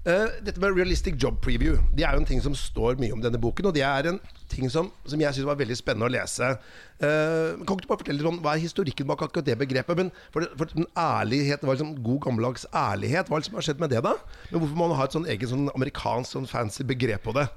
Uh, 0.00 0.28
dette 0.44 0.60
med 0.60 0.76
realistic 0.76 1.16
job 1.20 1.38
preview 1.44 1.76
Det 1.96 2.04
er 2.04 2.14
jo 2.14 2.20
en 2.22 2.26
ting 2.28 2.40
som 2.40 2.54
står 2.56 2.98
mye 3.00 3.12
om 3.12 3.20
denne 3.20 3.40
boken. 3.40 3.68
Og 3.68 3.74
det 3.76 3.82
er 3.84 4.08
en 4.08 4.20
ting 4.50 4.70
som, 4.72 4.90
som 5.08 5.20
jeg 5.20 5.36
syns 5.36 5.48
var 5.48 5.58
veldig 5.60 5.76
spennende 5.78 6.08
å 6.08 6.12
lese. 6.12 6.52
Uh, 7.00 7.60
kan 7.64 7.74
ikke 7.74 7.84
du 7.84 7.90
bare 7.90 8.02
fortelle 8.02 8.30
om 8.30 8.40
Hva 8.44 8.54
er 8.56 8.64
historikken 8.64 9.08
bak 9.08 9.24
akkurat 9.26 9.46
det 9.46 9.58
begrepet? 9.60 10.00
Men 10.00 10.12
for, 10.32 10.48
for 10.56 10.72
den 10.72 10.88
ærlighet, 10.98 11.64
var 11.64 11.76
liksom 11.76 11.98
God 12.04 12.22
gammeldags 12.26 12.66
ærlighet. 12.72 13.28
Hva 13.28 13.38
er 13.38 13.44
det 13.44 13.50
som 13.50 13.60
har 13.60 13.68
skjedd 13.68 13.82
med 13.82 13.92
det, 13.92 14.04
da? 14.06 14.16
Men 14.50 14.62
Hvorfor 14.62 14.80
må 14.80 14.88
man 14.88 15.00
ha 15.00 15.08
et 15.08 15.18
sånn 15.18 15.28
eget 15.28 15.52
sånn 15.52 15.68
amerikansk 15.74 16.36
sånn 16.36 16.50
fancy 16.50 16.86
begrep 16.88 17.24
på 17.28 17.36
det? 17.36 17.48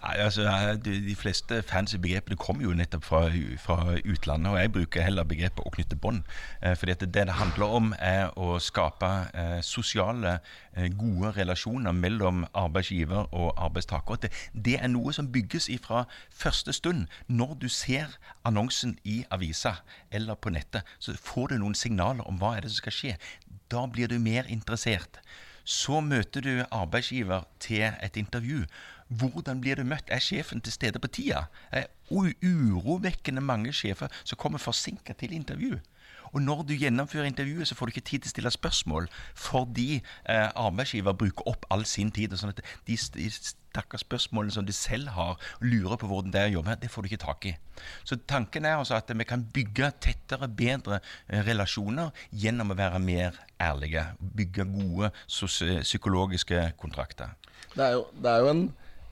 Nei, 0.00 0.14
altså, 0.16 0.44
de, 0.84 1.14
fleste 1.16 1.62
fancy 1.62 1.98
begrepene 2.00 2.36
kommer 2.40 2.64
jo 2.64 2.72
nettopp 2.72 3.04
fra, 3.04 3.18
fra, 3.60 3.98
utlandet. 4.00 4.52
Og 4.52 4.60
jeg 4.60 4.72
bruker 4.72 5.02
heller 5.04 5.26
begrepet 5.28 5.60
'å 5.60 5.72
knytte 5.74 5.96
bånd'. 5.96 6.22
Eh, 6.62 6.74
fordi 6.74 6.94
det 6.94 7.12
det 7.12 7.34
handler 7.36 7.66
om, 7.66 7.94
er 7.98 8.30
å 8.36 8.58
skape 8.58 9.10
eh, 9.34 9.60
sosiale, 9.60 10.38
eh, 10.72 10.88
gode 10.88 11.36
relasjoner 11.36 11.92
mellom 11.92 12.46
arbeidsgiver 12.54 13.28
og 13.34 13.52
arbeidstaker. 13.56 14.16
Det, 14.16 14.32
det, 14.64 14.78
er 14.82 14.88
noe 14.88 15.12
som 15.12 15.32
bygges 15.32 15.68
ifra 15.68 16.06
første 16.32 16.72
stund. 16.72 17.06
Når 17.28 17.54
du 17.60 17.68
ser 17.68 18.16
annonsen 18.44 18.98
i 19.04 19.24
avisa 19.30 19.74
eller 20.10 20.34
på 20.34 20.50
nettet, 20.50 20.82
så 20.98 21.12
får 21.12 21.48
du 21.48 21.58
noen 21.58 21.74
signaler 21.74 22.24
om 22.24 22.38
hva 22.38 22.56
er 22.56 22.60
det 22.60 22.70
som 22.70 22.80
skal 22.80 22.92
skje. 22.92 23.16
Da 23.70 23.86
blir 23.86 24.08
du 24.08 24.18
mer 24.18 24.44
interessert. 24.48 25.20
Så 25.64 26.00
møter 26.00 26.40
du 26.40 26.64
arbeidsgiver 26.72 27.44
til 27.60 27.92
et 28.02 28.16
intervju. 28.16 28.64
Hvordan 29.10 29.60
blir 29.60 29.80
du 29.80 29.84
møtt? 29.84 30.08
Er 30.08 30.22
sjefen 30.22 30.60
til 30.62 30.72
stede 30.72 31.02
på 31.02 31.10
tida? 31.10 31.46
Er 31.72 31.90
urovekkende 32.10 33.42
mange 33.42 33.72
sjefer 33.74 34.08
som 34.24 34.38
kommer 34.38 34.62
forsinka 34.62 35.12
til 35.18 35.34
intervju. 35.34 35.78
Og 36.32 36.42
når 36.42 36.62
du 36.62 36.74
gjennomfører 36.78 37.26
intervjuet, 37.26 37.68
så 37.68 37.74
får 37.74 37.86
du 37.86 37.90
ikke 37.90 38.06
tid 38.06 38.22
til 38.22 38.30
å 38.30 38.34
stille 38.34 38.52
spørsmål 38.54 39.08
fordi 39.34 39.88
eh, 39.98 40.48
arbeidsgiver 40.54 41.16
bruker 41.18 41.48
opp 41.50 41.66
all 41.74 41.82
sin 41.88 42.12
tid. 42.14 42.36
sånn 42.38 42.52
at 42.54 42.62
De, 42.86 42.96
de 43.16 43.26
stakkars 43.34 44.04
spørsmålene 44.06 44.54
som 44.54 44.66
de 44.66 44.74
selv 44.74 45.10
har, 45.16 45.38
og 45.38 45.66
lurer 45.66 45.98
på 45.98 46.10
hvordan 46.10 46.34
det 46.34 46.40
er 46.40 46.52
å 46.52 46.54
jobbe, 46.58 46.76
det 46.82 46.90
får 46.90 47.02
du 47.02 47.10
ikke 47.10 47.24
tak 47.24 47.48
i. 47.50 47.54
Så 48.06 48.18
tanken 48.30 48.66
er 48.66 48.78
altså 48.78 48.98
at 48.98 49.10
vi 49.10 49.26
kan 49.26 49.42
bygge 49.42 49.90
tettere, 50.06 50.48
bedre 50.48 51.00
eh, 51.00 51.42
relasjoner 51.46 52.14
gjennom 52.30 52.70
å 52.70 52.78
være 52.78 53.02
mer 53.02 53.40
ærlige. 53.60 54.06
Bygge 54.20 54.68
gode 54.70 55.10
psykologiske 55.26 56.70
kontrakter. 56.78 57.34
Det 57.74 57.84
er 57.86 57.98
jo, 57.98 58.06
det 58.22 58.30
er 58.30 58.44
jo 58.44 58.54
en 58.54 58.64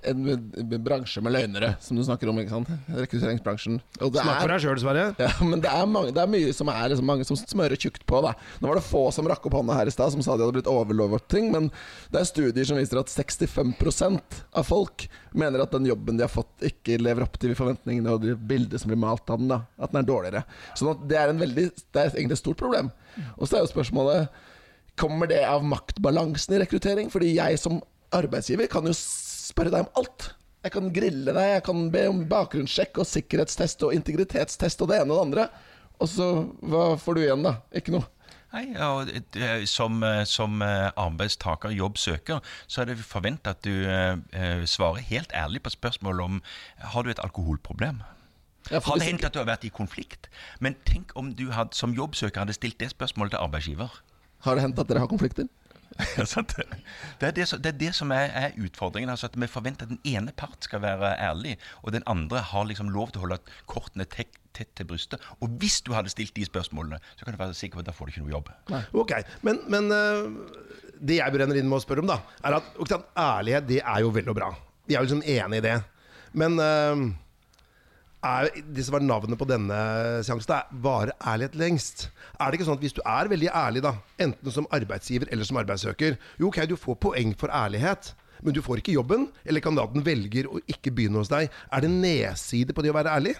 en, 0.06 0.28
en 0.30 0.74
bransje 0.84 1.20
med 1.24 1.34
løgnere, 1.34 1.72
som 1.82 1.98
du 1.98 2.04
snakker 2.06 2.30
om. 2.30 2.38
ikke 2.38 2.52
sant? 2.52 2.70
Rekrutteringsbransjen. 2.94 3.80
Snakk 3.98 4.42
for 4.42 4.52
deg 4.52 4.62
sjøl, 4.62 4.80
Sverre. 4.82 5.06
ja, 5.18 5.30
men 5.42 5.62
det 5.64 5.70
er, 5.72 5.88
mange, 5.90 6.12
det 6.14 6.22
er 6.22 6.30
mye 6.30 6.52
som 6.54 6.70
er 6.72 6.92
liksom, 6.92 7.08
mange 7.08 7.26
som 7.28 7.38
smører 7.40 7.80
tjukt 7.80 8.04
på. 8.08 8.20
da 8.24 8.34
Nå 8.62 8.70
var 8.70 8.78
det 8.78 8.86
få 8.86 9.08
som 9.14 9.28
rakk 9.30 9.48
opp 9.50 9.58
hånda 9.58 9.78
her 9.78 9.90
i 9.90 9.94
stad, 9.94 10.14
som 10.14 10.22
sa 10.24 10.36
de 10.36 10.46
hadde 10.46 10.58
blitt 10.60 10.70
overlovet 10.70 11.26
ting. 11.32 11.50
Men 11.54 11.70
det 12.12 12.22
er 12.22 12.30
studier 12.30 12.68
som 12.68 12.78
viser 12.78 13.00
at 13.02 13.10
65% 13.12 14.38
av 14.58 14.68
folk 14.68 15.08
mener 15.38 15.64
at 15.64 15.74
den 15.74 15.88
jobben 15.90 16.18
de 16.20 16.26
har 16.26 16.32
fått, 16.32 16.52
ikke 16.64 17.00
lever 17.02 17.26
opp 17.26 17.38
til 17.42 17.56
forventningene 17.58 18.14
og 18.14 18.22
det 18.24 18.36
bildet 18.38 18.82
som 18.82 18.92
blir 18.92 19.02
malt 19.02 19.26
av 19.30 19.42
den. 19.42 19.50
da 19.50 19.64
At 19.78 19.94
den 19.94 20.02
er 20.02 20.08
dårligere. 20.08 20.44
Sånn 20.78 20.94
det 21.08 21.18
er, 21.18 21.32
en 21.32 21.42
veldig, 21.42 21.68
det 21.74 22.04
er 22.04 22.14
egentlig 22.14 22.38
et 22.38 22.44
stort 22.44 22.60
problem. 22.60 22.92
Og 23.36 23.48
så 23.48 23.58
er 23.58 23.66
jo 23.66 23.72
spørsmålet 23.74 24.44
Kommer 24.98 25.28
det 25.30 25.44
av 25.46 25.62
maktbalansen 25.62 26.56
i 26.56 26.58
rekruttering? 26.58 27.06
Fordi 27.12 27.28
jeg 27.36 27.58
som 27.62 27.76
arbeidsgiver 28.10 28.66
kan 28.72 28.86
jo 28.88 28.94
spørre 29.48 29.72
deg 29.74 29.86
om 29.86 30.02
alt. 30.02 30.30
Jeg 30.66 30.74
kan 30.74 30.92
grille 30.92 31.32
deg, 31.32 31.48
jeg 31.54 31.64
kan 31.68 31.82
be 31.94 32.04
om 32.10 32.22
bakgrunnssjekk 32.28 33.00
og 33.02 33.08
sikkerhetstest 33.08 33.82
og 33.86 33.94
integritetstest 33.96 34.82
og 34.84 34.90
det 34.90 35.00
ene 35.00 35.14
og 35.14 35.18
det 35.18 35.26
andre. 35.26 35.48
Og 35.98 36.10
så 36.10 36.28
hva 36.66 36.92
får 37.00 37.16
du 37.18 37.24
igjen, 37.24 37.44
da? 37.46 37.58
Ikke 37.78 37.94
noe. 37.94 38.06
Nei, 38.48 38.64
og 38.80 39.10
som, 39.68 39.98
eh, 40.02 40.22
som 40.24 40.62
eh, 40.64 40.88
arbeidstaker, 40.96 41.74
jobbsøker, 41.76 42.40
så 42.66 42.82
er 42.82 42.90
det 42.90 43.02
forventa 43.04 43.52
at 43.52 43.60
du 43.66 43.74
eh, 43.84 44.16
eh, 44.32 44.62
svarer 44.64 45.04
helt 45.10 45.34
ærlig 45.36 45.60
på 45.66 45.74
spørsmål 45.74 46.22
om 46.24 46.38
har 46.94 47.04
du 47.04 47.10
et 47.12 47.20
alkoholproblem. 47.20 48.00
Ja, 48.70 48.80
Har 48.84 48.96
det 49.00 49.06
hendt 49.08 49.24
at 49.24 49.32
du 49.36 49.40
har 49.40 49.48
vært 49.48 49.64
i 49.64 49.72
konflikt? 49.72 50.28
Men 50.60 50.76
tenk 50.88 51.12
om 51.16 51.30
du 51.36 51.50
had, 51.52 51.72
som 51.76 51.94
jobbsøker 51.96 52.44
hadde 52.44 52.56
stilt 52.56 52.80
det 52.80 52.90
spørsmålet 52.92 53.36
til 53.36 53.44
arbeidsgiver. 53.44 54.00
Har 54.44 54.56
det 54.56 54.64
hendt 54.64 54.80
at 54.80 54.88
dere 54.90 55.04
har 55.04 55.10
konflikter? 55.10 55.48
Det 57.18 57.26
er 57.26 57.32
det, 57.34 57.46
som- 57.48 57.60
det, 57.62 57.72
er 57.74 57.78
det 57.78 57.90
som 57.96 58.12
er, 58.14 58.30
er 58.30 58.52
utfordringen. 58.58 59.10
altså 59.10 59.26
at 59.26 59.36
Vi 59.40 59.46
forventer 59.50 59.86
at 59.88 59.90
den 59.90 60.00
ene 60.06 60.32
part 60.36 60.62
skal 60.64 60.82
være 60.82 61.14
ærlig, 61.18 61.56
og 61.82 61.92
den 61.92 62.02
andre 62.06 62.40
har 62.40 62.64
liksom 62.68 62.90
lov 62.94 63.10
til 63.10 63.18
å 63.20 63.26
holde 63.26 63.40
kortene 63.66 64.06
tett, 64.06 64.38
tett 64.54 64.70
til 64.78 64.86
brystet. 64.86 65.20
Og 65.42 65.48
hvis 65.58 65.80
du 65.82 65.92
hadde 65.96 66.10
stilt 66.12 66.34
de 66.36 66.46
spørsmålene, 66.46 67.00
så 67.16 67.24
kan 67.26 67.34
du 67.34 67.38
være 67.42 67.54
sikker 67.58 67.78
på 67.78 67.84
at 67.84 67.90
da 67.90 67.96
får 67.96 68.06
du 68.06 68.14
ikke 68.14 68.24
noe 68.26 68.36
jobb. 68.36 68.50
Ok, 68.94 69.12
Men, 69.42 69.60
men 69.68 69.90
uh, 69.90 70.30
det 71.00 71.18
jeg 71.20 71.34
brenner 71.34 71.58
inn 71.58 71.68
med 71.70 71.78
å 71.80 71.84
spørre 71.84 72.02
om, 72.02 72.10
da, 72.10 72.20
er 72.46 72.58
at 72.58 72.74
ærlighet 73.18 73.68
det 73.68 73.82
er 73.82 74.00
jo 74.06 74.10
vel 74.14 74.30
og 74.30 74.38
bra. 74.38 74.52
Vi 74.88 74.94
er 74.96 75.02
jo 75.02 75.08
liksom 75.10 75.22
enige 75.26 75.60
i 75.62 75.66
det. 75.66 75.76
Men 76.38 76.58
eh, 76.60 77.02
er 78.24 78.48
det 78.74 78.84
som 78.84 78.96
var 78.96 79.04
navnet 79.04 79.38
på 79.38 79.46
denne 79.46 79.78
seansen, 80.26 80.54
er 80.54 80.66
'vare 80.72 81.12
ærlighet 81.22 81.54
lengst. 81.54 82.10
Er 82.40 82.50
det 82.50 82.58
ikke 82.58 82.66
sånn 82.66 82.78
at 82.78 82.82
hvis 82.82 82.96
du 82.96 83.02
er 83.06 83.28
veldig 83.28 83.50
ærlig, 83.54 83.82
da, 83.82 83.94
enten 84.18 84.50
som 84.50 84.66
arbeidsgiver 84.70 85.28
eller 85.30 85.44
som 85.44 85.56
arbeidssøker 85.56 86.16
Jo, 86.40 86.48
ok, 86.48 86.66
du 86.68 86.76
får 86.76 86.94
poeng 86.94 87.34
for 87.38 87.48
ærlighet, 87.48 88.14
men 88.42 88.54
du 88.54 88.62
får 88.62 88.76
ikke 88.76 88.92
jobben, 88.92 89.28
eller 89.44 89.60
kandidaten 89.60 90.04
velger 90.04 90.46
å 90.46 90.60
ikke 90.68 90.90
begynne 90.90 91.18
hos 91.18 91.28
deg. 91.28 91.50
Er 91.72 91.80
det 91.80 91.90
nedside 91.90 92.74
på 92.74 92.82
det 92.82 92.90
å 92.90 92.98
være 92.98 93.14
ærlig? 93.14 93.36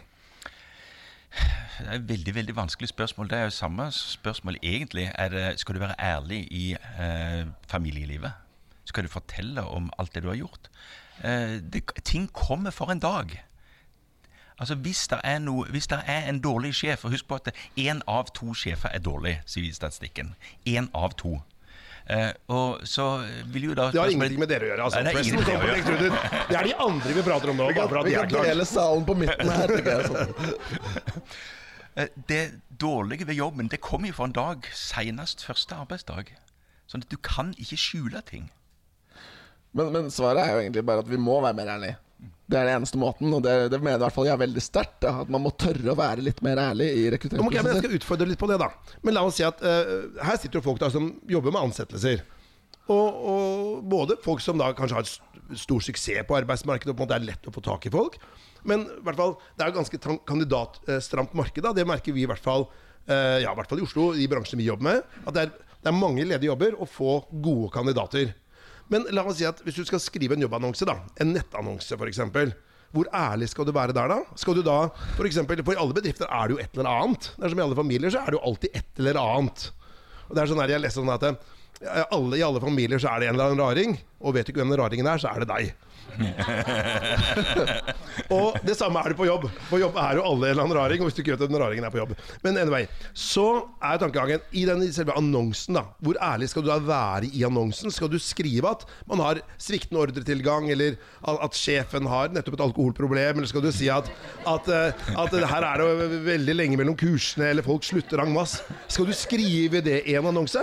Det 1.78 1.86
er 1.86 1.94
et 1.94 2.08
veldig 2.08 2.34
veldig 2.34 2.56
vanskelig 2.56 2.88
spørsmål. 2.88 3.30
Det 3.30 3.38
er 3.38 3.44
jo 3.44 3.50
samme 3.50 3.92
spørsmål 3.92 4.56
egentlig. 4.62 5.12
Er 5.14 5.28
det, 5.28 5.60
skal 5.60 5.74
du 5.74 5.80
være 5.80 5.98
ærlig 6.00 6.48
i 6.50 6.72
eh, 6.74 7.46
familielivet? 7.68 8.32
Skal 8.84 9.04
du 9.04 9.08
fortelle 9.08 9.62
om 9.62 9.90
alt 9.98 10.14
det 10.14 10.22
du 10.22 10.28
har 10.28 10.40
gjort? 10.40 10.70
Eh, 11.22 11.60
det, 11.62 11.84
ting 12.04 12.32
kommer 12.32 12.70
for 12.70 12.90
en 12.90 12.98
dag. 12.98 13.36
Altså 14.58 14.74
Hvis 14.74 15.04
det 15.10 15.20
er, 15.24 15.38
noe, 15.38 15.68
hvis 15.70 15.86
det 15.86 16.00
er 16.06 16.26
en 16.30 16.40
dårlig 16.42 16.72
sjef 16.74 17.04
og 17.06 17.14
Husk 17.14 17.28
på 17.30 17.38
at 17.38 17.52
én 17.78 18.00
av 18.10 18.32
to 18.34 18.54
sjefer 18.58 18.90
er 18.94 19.02
dårlig, 19.04 19.36
sier 19.46 19.74
statistikken. 19.74 20.34
Én 20.66 20.90
av 20.98 21.14
to. 21.18 21.38
Uh, 22.08 22.32
og 22.48 22.86
så 22.88 23.04
vil 23.52 23.68
jo 23.68 23.74
da 23.76 23.90
Det 23.92 24.00
har 24.00 24.08
ingenting 24.08 24.40
med 24.40 24.48
dere 24.48 24.64
å 24.64 24.70
gjøre. 24.70 24.84
Altså. 24.86 25.02
Nei, 25.04 25.12
det 25.12 25.20
er 25.20 25.60
å 25.60 25.68
gjøre. 25.68 26.20
Det 26.48 26.56
er 26.56 26.68
de 26.70 26.74
andre 26.86 27.14
vi 27.18 27.24
prater 27.26 27.52
om 27.52 27.60
nå. 27.60 27.68
Vi 27.68 27.76
kan, 27.76 27.92
Vi 28.06 28.14
kan 28.16 28.48
dele 28.48 28.64
salen 28.64 29.04
på 29.04 29.16
midten 29.18 29.52
her. 29.52 29.74
jeg, 29.76 30.10
sånn. 30.10 30.34
Eh, 31.98 32.06
Det 32.30 32.60
dårlige 32.78 33.26
ved 33.26 33.34
jobben 33.34 33.66
det 33.68 33.80
kommer 33.82 34.06
jo 34.06 34.14
fra 34.14 34.28
en 34.28 34.34
dag 34.36 34.66
senest 34.70 35.42
første 35.42 35.74
arbeidsdag. 35.74 36.28
Sånn 36.86 37.02
at 37.02 37.10
du 37.10 37.16
kan 37.18 37.50
ikke 37.58 37.78
skjule 37.80 38.22
ting. 38.22 38.44
Men, 39.74 39.90
men 39.92 40.06
svaret 40.14 40.44
er 40.44 40.52
jo 40.54 40.60
egentlig 40.62 40.84
bare 40.86 41.02
at 41.02 41.10
vi 41.10 41.18
må 41.18 41.40
være 41.42 41.58
mer 41.58 41.72
ærlige. 41.74 41.96
Det 42.48 42.56
er 42.56 42.64
den 42.64 42.78
eneste 42.78 42.96
måten, 42.98 43.28
og 43.36 43.42
det, 43.44 43.52
det 43.74 43.78
mener 43.82 43.98
i 44.00 44.02
hvert 44.06 44.14
fall 44.16 44.26
jeg 44.26 44.40
veldig 44.40 44.62
sterkt. 44.64 45.04
At 45.04 45.28
man 45.30 45.42
må 45.44 45.50
tørre 45.60 45.92
å 45.92 45.96
være 45.98 46.24
litt 46.24 46.38
mer 46.42 46.56
ærlig 46.62 46.86
i 46.96 47.02
Ok, 47.12 47.26
men 47.34 47.52
Jeg 47.52 47.82
skal 47.82 47.96
utfordre 47.98 48.28
litt 48.30 48.40
på 48.40 48.48
det, 48.48 48.56
da. 48.62 48.70
Men 49.04 49.14
la 49.18 49.22
oss 49.28 49.36
si 49.36 49.44
at 49.44 49.60
uh, 49.60 50.08
her 50.24 50.40
sitter 50.40 50.58
jo 50.58 50.64
folk 50.64 50.80
da 50.80 50.88
som 50.94 51.10
jobber 51.28 51.52
med 51.52 51.68
ansettelser. 51.68 52.24
Og, 52.88 53.18
og 53.32 53.82
både 53.92 54.16
folk 54.24 54.40
som 54.40 54.56
da 54.56 54.70
kanskje 54.72 54.96
har 54.96 55.04
st- 55.04 55.60
stor 55.60 55.84
suksess 55.84 56.24
på 56.28 56.38
arbeidsmarkedet, 56.40 56.94
og 56.94 56.96
på 56.96 57.04
en 57.04 57.06
måte 57.10 57.18
er 57.20 57.28
lett 57.28 57.48
å 57.48 57.52
få 57.52 57.60
tak 57.68 57.84
i 57.84 57.92
folk. 57.92 58.16
Men 58.64 58.86
i 58.96 59.02
hvert 59.04 59.20
fall, 59.20 59.36
det 59.54 59.66
er 59.66 59.70
jo 59.70 59.78
ganske 59.82 60.00
kandidatstramt 60.32 61.36
marked. 61.36 61.62
da, 61.68 61.74
Det 61.76 61.86
merker 61.86 62.16
vi 62.16 62.24
i 62.24 62.28
hvert 62.32 62.42
fall 62.44 62.64
uh, 62.72 63.38
ja, 63.44 63.52
i 63.52 63.56
hvert 63.60 63.68
fall 63.70 63.84
i 63.84 63.86
Oslo, 63.86 64.10
i 64.16 64.26
bransjen 64.30 64.60
vi 64.60 64.70
jobber 64.72 64.88
med. 64.88 65.04
At 65.28 65.36
det 65.36 65.46
er, 65.46 65.52
det 65.84 65.92
er 65.92 66.00
mange 66.00 66.24
ledige 66.24 66.48
jobber 66.50 66.80
å 66.80 66.88
få 66.88 67.20
gode 67.44 67.68
kandidater. 67.76 68.32
Men 68.92 69.04
la 69.12 69.24
oss 69.28 69.38
si 69.40 69.46
at 69.48 69.60
hvis 69.64 69.76
du 69.76 69.84
skal 69.88 70.00
skrive 70.02 70.36
en 70.36 70.44
jobbannonse, 70.44 70.86
da, 70.88 70.98
en 71.20 71.34
nettannonse 71.36 71.98
f.eks. 71.98 72.22
Hvor 72.96 73.08
ærlig 73.12 73.50
skal 73.52 73.68
du 73.68 73.72
være 73.76 73.92
der, 73.92 74.08
da? 74.08 74.22
Skal 74.40 74.56
du 74.56 74.62
da, 74.64 74.78
for, 75.18 75.28
eksempel, 75.28 75.60
for 75.60 75.76
i 75.76 75.80
alle 75.80 75.96
bedrifter 75.96 76.30
er 76.32 76.48
det 76.48 76.56
jo 76.56 76.62
et 76.62 76.78
eller 76.78 76.88
annet. 76.88 77.30
Det 77.36 77.44
er 77.44 77.52
som 77.52 77.60
i 77.60 77.66
alle 77.66 77.76
familier, 77.76 78.12
så 78.14 78.22
er 78.22 78.32
det 78.32 78.38
jo 78.38 78.46
alltid 78.48 78.78
et 78.80 79.02
eller 79.02 79.20
annet. 79.20 79.66
Og 80.28 80.32
det 80.36 80.42
er 80.42 80.50
sånn 80.50 80.62
her, 80.62 80.72
Jeg 80.72 80.84
leste 80.84 81.02
sånn 81.02 81.12
at 81.12 81.26
alle, 81.86 82.38
i 82.38 82.42
alle 82.42 82.62
familier 82.62 82.98
så 83.02 83.12
er 83.12 83.22
det 83.22 83.28
en 83.28 83.36
eller 83.36 83.52
annen 83.52 83.62
raring. 83.62 83.98
Og 84.18 84.34
vet 84.34 84.48
du 84.48 84.52
ikke 84.52 84.64
hvem 84.64 84.74
den 84.74 84.80
raringen 84.80 85.06
er, 85.06 85.20
så 85.22 85.30
er 85.30 85.44
det 85.44 85.52
deg. 85.52 85.76
og 88.34 88.56
det 88.66 88.74
samme 88.78 89.00
er 89.02 89.12
det 89.12 89.18
på 89.18 89.26
jobb. 89.28 89.44
På 89.68 89.78
jobb 89.78 89.98
er 90.00 90.18
jo 90.18 90.24
alle 90.26 90.48
en 90.48 90.54
eller 90.54 90.64
annen 90.64 90.78
raring. 90.78 91.02
Og 91.02 91.08
hvis 91.08 91.18
du 91.18 91.20
ikke 91.22 91.36
vet 91.36 91.44
den 91.46 91.60
raringen 91.60 91.86
er 91.86 91.94
på 91.94 92.00
jobb 92.00 92.14
Men 92.42 92.58
anyway, 92.58 92.88
så 93.12 93.46
er 93.84 94.00
tankegangen 94.00 94.42
i 94.50 94.64
den 94.68 94.82
selve 94.94 95.14
annonsen, 95.18 95.78
da. 95.78 95.84
Hvor 96.02 96.18
ærlig 96.24 96.48
skal 96.50 96.64
du 96.64 96.70
da 96.72 96.78
være 96.82 97.30
i 97.30 97.44
annonsen? 97.46 97.92
Skal 97.94 98.10
du 98.10 98.18
skrive 98.22 98.72
at 98.72 98.82
man 99.10 99.22
har 99.22 99.42
sviktende 99.60 100.02
ordretilgang, 100.02 100.70
eller 100.74 100.98
at 101.22 101.46
at 101.48 101.56
sjefen 101.56 102.08
har 102.10 102.32
nettopp 102.34 102.58
et 102.58 102.66
alkoholproblem? 102.66 103.38
Eller 103.38 103.50
skal 103.50 103.62
du 103.62 103.70
si 103.74 103.88
at, 103.92 104.10
at, 104.48 104.68
eh, 104.74 105.06
at 105.14 105.38
her 105.52 105.70
er 105.70 105.84
det 105.84 106.22
veldig 106.26 106.54
lenge 106.56 106.80
mellom 106.80 106.96
kursene, 106.98 107.52
eller 107.52 107.66
folk 107.66 107.86
slutter 107.86 108.24
en 108.24 108.34
masse? 108.34 108.64
Skal 108.90 109.06
du 109.06 109.14
skrive 109.16 109.84
det 109.84 110.02
i 110.08 110.18
en 110.18 110.30
annonse? 110.32 110.62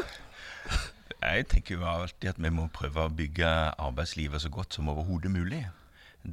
Jeg 1.26 1.48
tenker 1.50 1.76
jo 1.76 1.88
alltid 1.90 2.30
at 2.30 2.42
vi 2.44 2.52
må 2.54 2.68
prøve 2.74 3.08
å 3.08 3.14
bygge 3.14 3.50
arbeidslivet 3.82 4.44
så 4.44 4.52
godt 4.54 4.78
som 4.78 4.90
overhodet 4.92 5.32
mulig. 5.32 5.64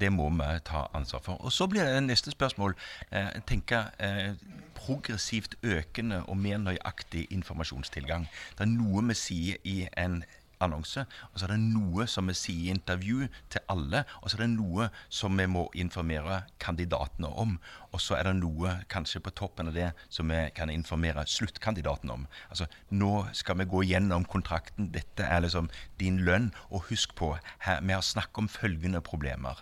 Det 0.01 0.13
må 0.13 0.29
vi 0.31 0.49
ta 0.65 0.87
ansvar 0.97 1.21
for. 1.25 1.41
Og 1.45 1.53
så 1.53 1.67
blir 1.67 1.85
det 1.85 2.03
neste 2.05 2.33
spørsmål 2.33 2.75
eh, 3.11 3.41
jeg 3.49 3.81
eh, 3.99 4.35
progressivt 4.77 5.57
økende 5.63 6.23
og 6.27 6.37
mer 6.37 6.59
nøyaktig 6.59 7.27
informasjonstilgang. 7.31 8.29
Det 8.59 8.67
er 8.67 8.73
noe 8.73 9.05
vi 9.09 9.17
sier 9.19 9.61
i 9.65 9.77
en 9.97 10.23
annonse, 10.63 11.05
og 11.33 11.39
så 11.39 11.47
er 11.47 11.55
det 11.55 11.61
noe 11.63 12.07
som 12.11 12.31
vi 12.31 12.37
sier 12.39 12.69
i 12.69 12.75
intervju 12.75 13.29
til 13.53 13.65
alle, 13.73 14.05
og 14.21 14.31
så 14.31 14.39
er 14.39 14.45
det 14.45 14.53
noe 14.55 14.89
som 15.13 15.39
vi 15.39 15.47
må 15.51 15.67
informere 15.79 16.43
kandidatene 16.63 17.31
om. 17.45 17.57
Og 17.93 18.01
så 18.01 18.17
er 18.19 18.29
det 18.29 18.37
noe 18.41 18.77
kanskje 18.93 19.23
på 19.25 19.35
toppen 19.37 19.71
av 19.71 19.77
det 19.77 19.91
som 20.13 20.31
vi 20.33 20.45
kan 20.57 20.73
informere 20.73 21.27
sluttkandidaten 21.29 22.13
om. 22.15 22.29
Altså, 22.51 22.69
nå 22.91 23.27
skal 23.37 23.61
vi 23.61 23.69
gå 23.69 23.85
gjennom 23.91 24.27
kontrakten, 24.29 24.93
dette 24.95 25.27
er 25.27 25.45
liksom 25.45 25.71
din 26.01 26.23
lønn, 26.27 26.53
og 26.71 26.89
husk 26.91 27.17
på, 27.19 27.35
her, 27.67 27.83
vi 27.83 27.97
har 27.97 28.07
snakk 28.07 28.39
om 28.39 28.51
følgende 28.51 29.03
problemer. 29.05 29.61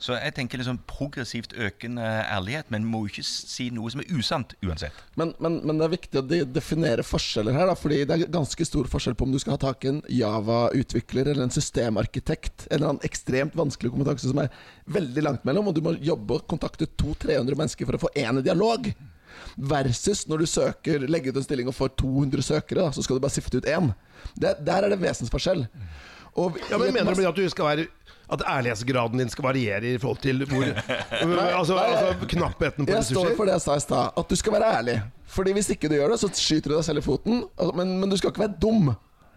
Så 0.00 0.14
jeg 0.16 0.32
tenker 0.32 0.60
liksom 0.60 0.78
progressivt 0.88 1.52
økende 1.60 2.00
ærlighet, 2.02 2.70
men 2.72 2.86
må 2.88 3.02
jo 3.04 3.10
ikke 3.10 3.24
si 3.26 3.66
noe 3.74 3.90
som 3.92 4.00
er 4.00 4.08
usant 4.16 4.54
uansett. 4.64 4.96
Men, 5.20 5.34
men, 5.44 5.58
men 5.68 5.76
det 5.76 5.86
er 5.86 5.92
viktig 5.92 6.20
å 6.22 6.24
de 6.24 6.38
definere 6.48 7.04
forskjeller 7.04 7.56
her, 7.58 7.68
da, 7.68 7.76
fordi 7.76 7.98
det 8.08 8.16
er 8.16 8.32
ganske 8.32 8.64
stor 8.64 8.88
forskjell 8.88 9.18
på 9.18 9.28
om 9.28 9.34
du 9.34 9.40
skal 9.42 9.58
ha 9.58 9.60
tak 9.60 9.84
i 9.84 9.92
en 9.92 10.00
Java-utvikler 10.08 11.28
eller 11.28 11.44
en 11.44 11.52
systemarkitekt, 11.52 12.64
eller 12.70 12.86
en 12.86 12.94
annen 12.94 13.06
ekstremt 13.10 13.58
vanskelig 13.60 13.92
kompetanse 13.92 14.32
som 14.32 14.40
er 14.40 14.48
veldig 14.88 15.26
langt 15.26 15.44
mellom, 15.48 15.68
og 15.68 15.76
du 15.76 15.84
må 15.84 15.92
jobbe 16.00 16.40
og 16.40 16.48
kontakte 16.48 16.88
200-300 16.88 17.60
mennesker 17.60 17.90
for 17.90 18.00
å 18.00 18.04
få 18.06 18.14
én 18.24 18.40
i 18.40 18.46
dialog. 18.46 18.88
Versus 19.70 20.24
når 20.30 20.42
du 20.42 20.48
søker, 20.48 21.04
legger 21.12 21.34
ut 21.34 21.42
en 21.42 21.44
stilling 21.44 21.68
og 21.68 21.76
får 21.76 21.92
200 22.00 22.46
søkere, 22.48 22.86
da, 22.86 22.94
så 22.96 23.04
skal 23.04 23.20
du 23.20 23.24
bare 23.28 23.36
sifte 23.36 23.60
ut 23.60 23.68
én. 23.68 23.92
Det, 24.32 24.56
der 24.64 24.86
er 24.86 24.94
det 24.94 25.00
vesensforskjell. 25.04 25.66
Og 26.40 26.56
Ja, 26.70 26.78
men 26.78 26.94
Mener 26.94 27.14
du 27.14 27.26
at 27.26 27.36
du 27.36 27.48
skal 27.50 27.66
være 27.66 27.86
at 28.32 28.42
ærlighetsgraden 28.46 29.22
din 29.22 29.30
skal 29.32 29.46
variere 29.48 29.94
i 29.94 29.98
forhold 30.00 30.20
til 30.22 30.44
hvor 30.48 30.66
altså, 31.58 31.76
nei, 31.76 31.86
altså 31.90 32.30
knappheten 32.34 32.86
på 32.86 32.94
Jeg 32.94 33.08
står 33.10 33.32
for 33.38 33.48
det 33.48 33.56
jeg 33.58 33.64
sa 33.66 33.76
i 33.76 33.84
stad, 33.84 34.18
at 34.22 34.30
du 34.30 34.38
skal 34.38 34.56
være 34.56 34.72
ærlig. 34.78 34.96
Fordi 35.30 35.54
hvis 35.56 35.70
ikke 35.74 35.90
du 35.90 35.96
gjør 35.98 36.14
det, 36.14 36.20
så 36.22 36.30
skyter 36.34 36.72
du 36.72 36.76
deg 36.78 36.84
selv 36.86 37.02
i 37.02 37.06
foten. 37.06 37.44
Altså, 37.58 37.76
Men, 37.78 37.96
men 38.02 38.10
du 38.10 38.16
skal 38.18 38.32
ikke 38.32 38.44
være 38.46 38.58
dum. 38.62 38.92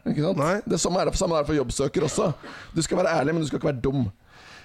Ikke 0.10 0.26
sant? 0.26 0.42
Nei. 0.42 0.56
Det 0.68 0.80
samme 0.82 1.00
er 1.00 1.10
det 1.12 1.20
samme 1.20 1.38
er 1.38 1.46
det 1.46 1.52
for 1.52 1.60
jobbsøker 1.60 2.08
også. 2.10 2.32
Du 2.76 2.82
skal 2.86 3.00
være 3.00 3.16
ærlig, 3.20 3.36
men 3.36 3.44
du 3.44 3.50
skal 3.50 3.62
ikke 3.62 3.72
være 3.72 3.84
dum. 3.86 4.08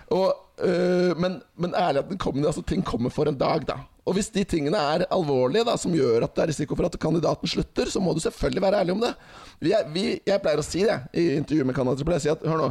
Og, 0.09 0.33
øh, 0.65 1.13
men, 1.21 1.41
men 1.61 1.75
ærligheten 1.77 2.19
kommer, 2.19 2.47
altså, 2.49 2.65
ting 2.67 2.85
kommer 2.85 3.13
for 3.13 3.29
en 3.29 3.39
dag, 3.39 3.67
da. 3.69 3.77
Og 4.09 4.15
hvis 4.17 4.31
de 4.33 4.45
tingene 4.49 4.81
er 4.81 5.05
alvorlige, 5.13 5.67
da, 5.69 5.75
som 5.77 5.93
gjør 5.93 6.25
at 6.25 6.33
det 6.37 6.43
er 6.43 6.51
risiko 6.55 6.77
for 6.79 6.89
at 6.89 6.97
kandidaten 7.01 7.51
slutter, 7.51 7.91
så 7.93 8.01
må 8.01 8.15
du 8.17 8.23
selvfølgelig 8.25 8.63
være 8.65 8.81
ærlig 8.81 8.95
om 8.97 9.03
det. 9.05 9.13
Vi 9.61 9.75
er, 9.77 9.89
vi, 9.93 10.05
jeg 10.27 10.41
pleier 10.41 10.63
å 10.63 10.65
si 10.65 10.85
det 10.89 10.97
i 11.13 11.27
intervju 11.37 11.67
med 11.69 11.77
kandidater. 11.77 12.01
Jeg 12.01 12.09
pleier 12.09 12.23
å 12.23 12.25
si 12.25 12.33
at, 12.33 12.47
hør 12.49 12.63
nå, 12.63 12.71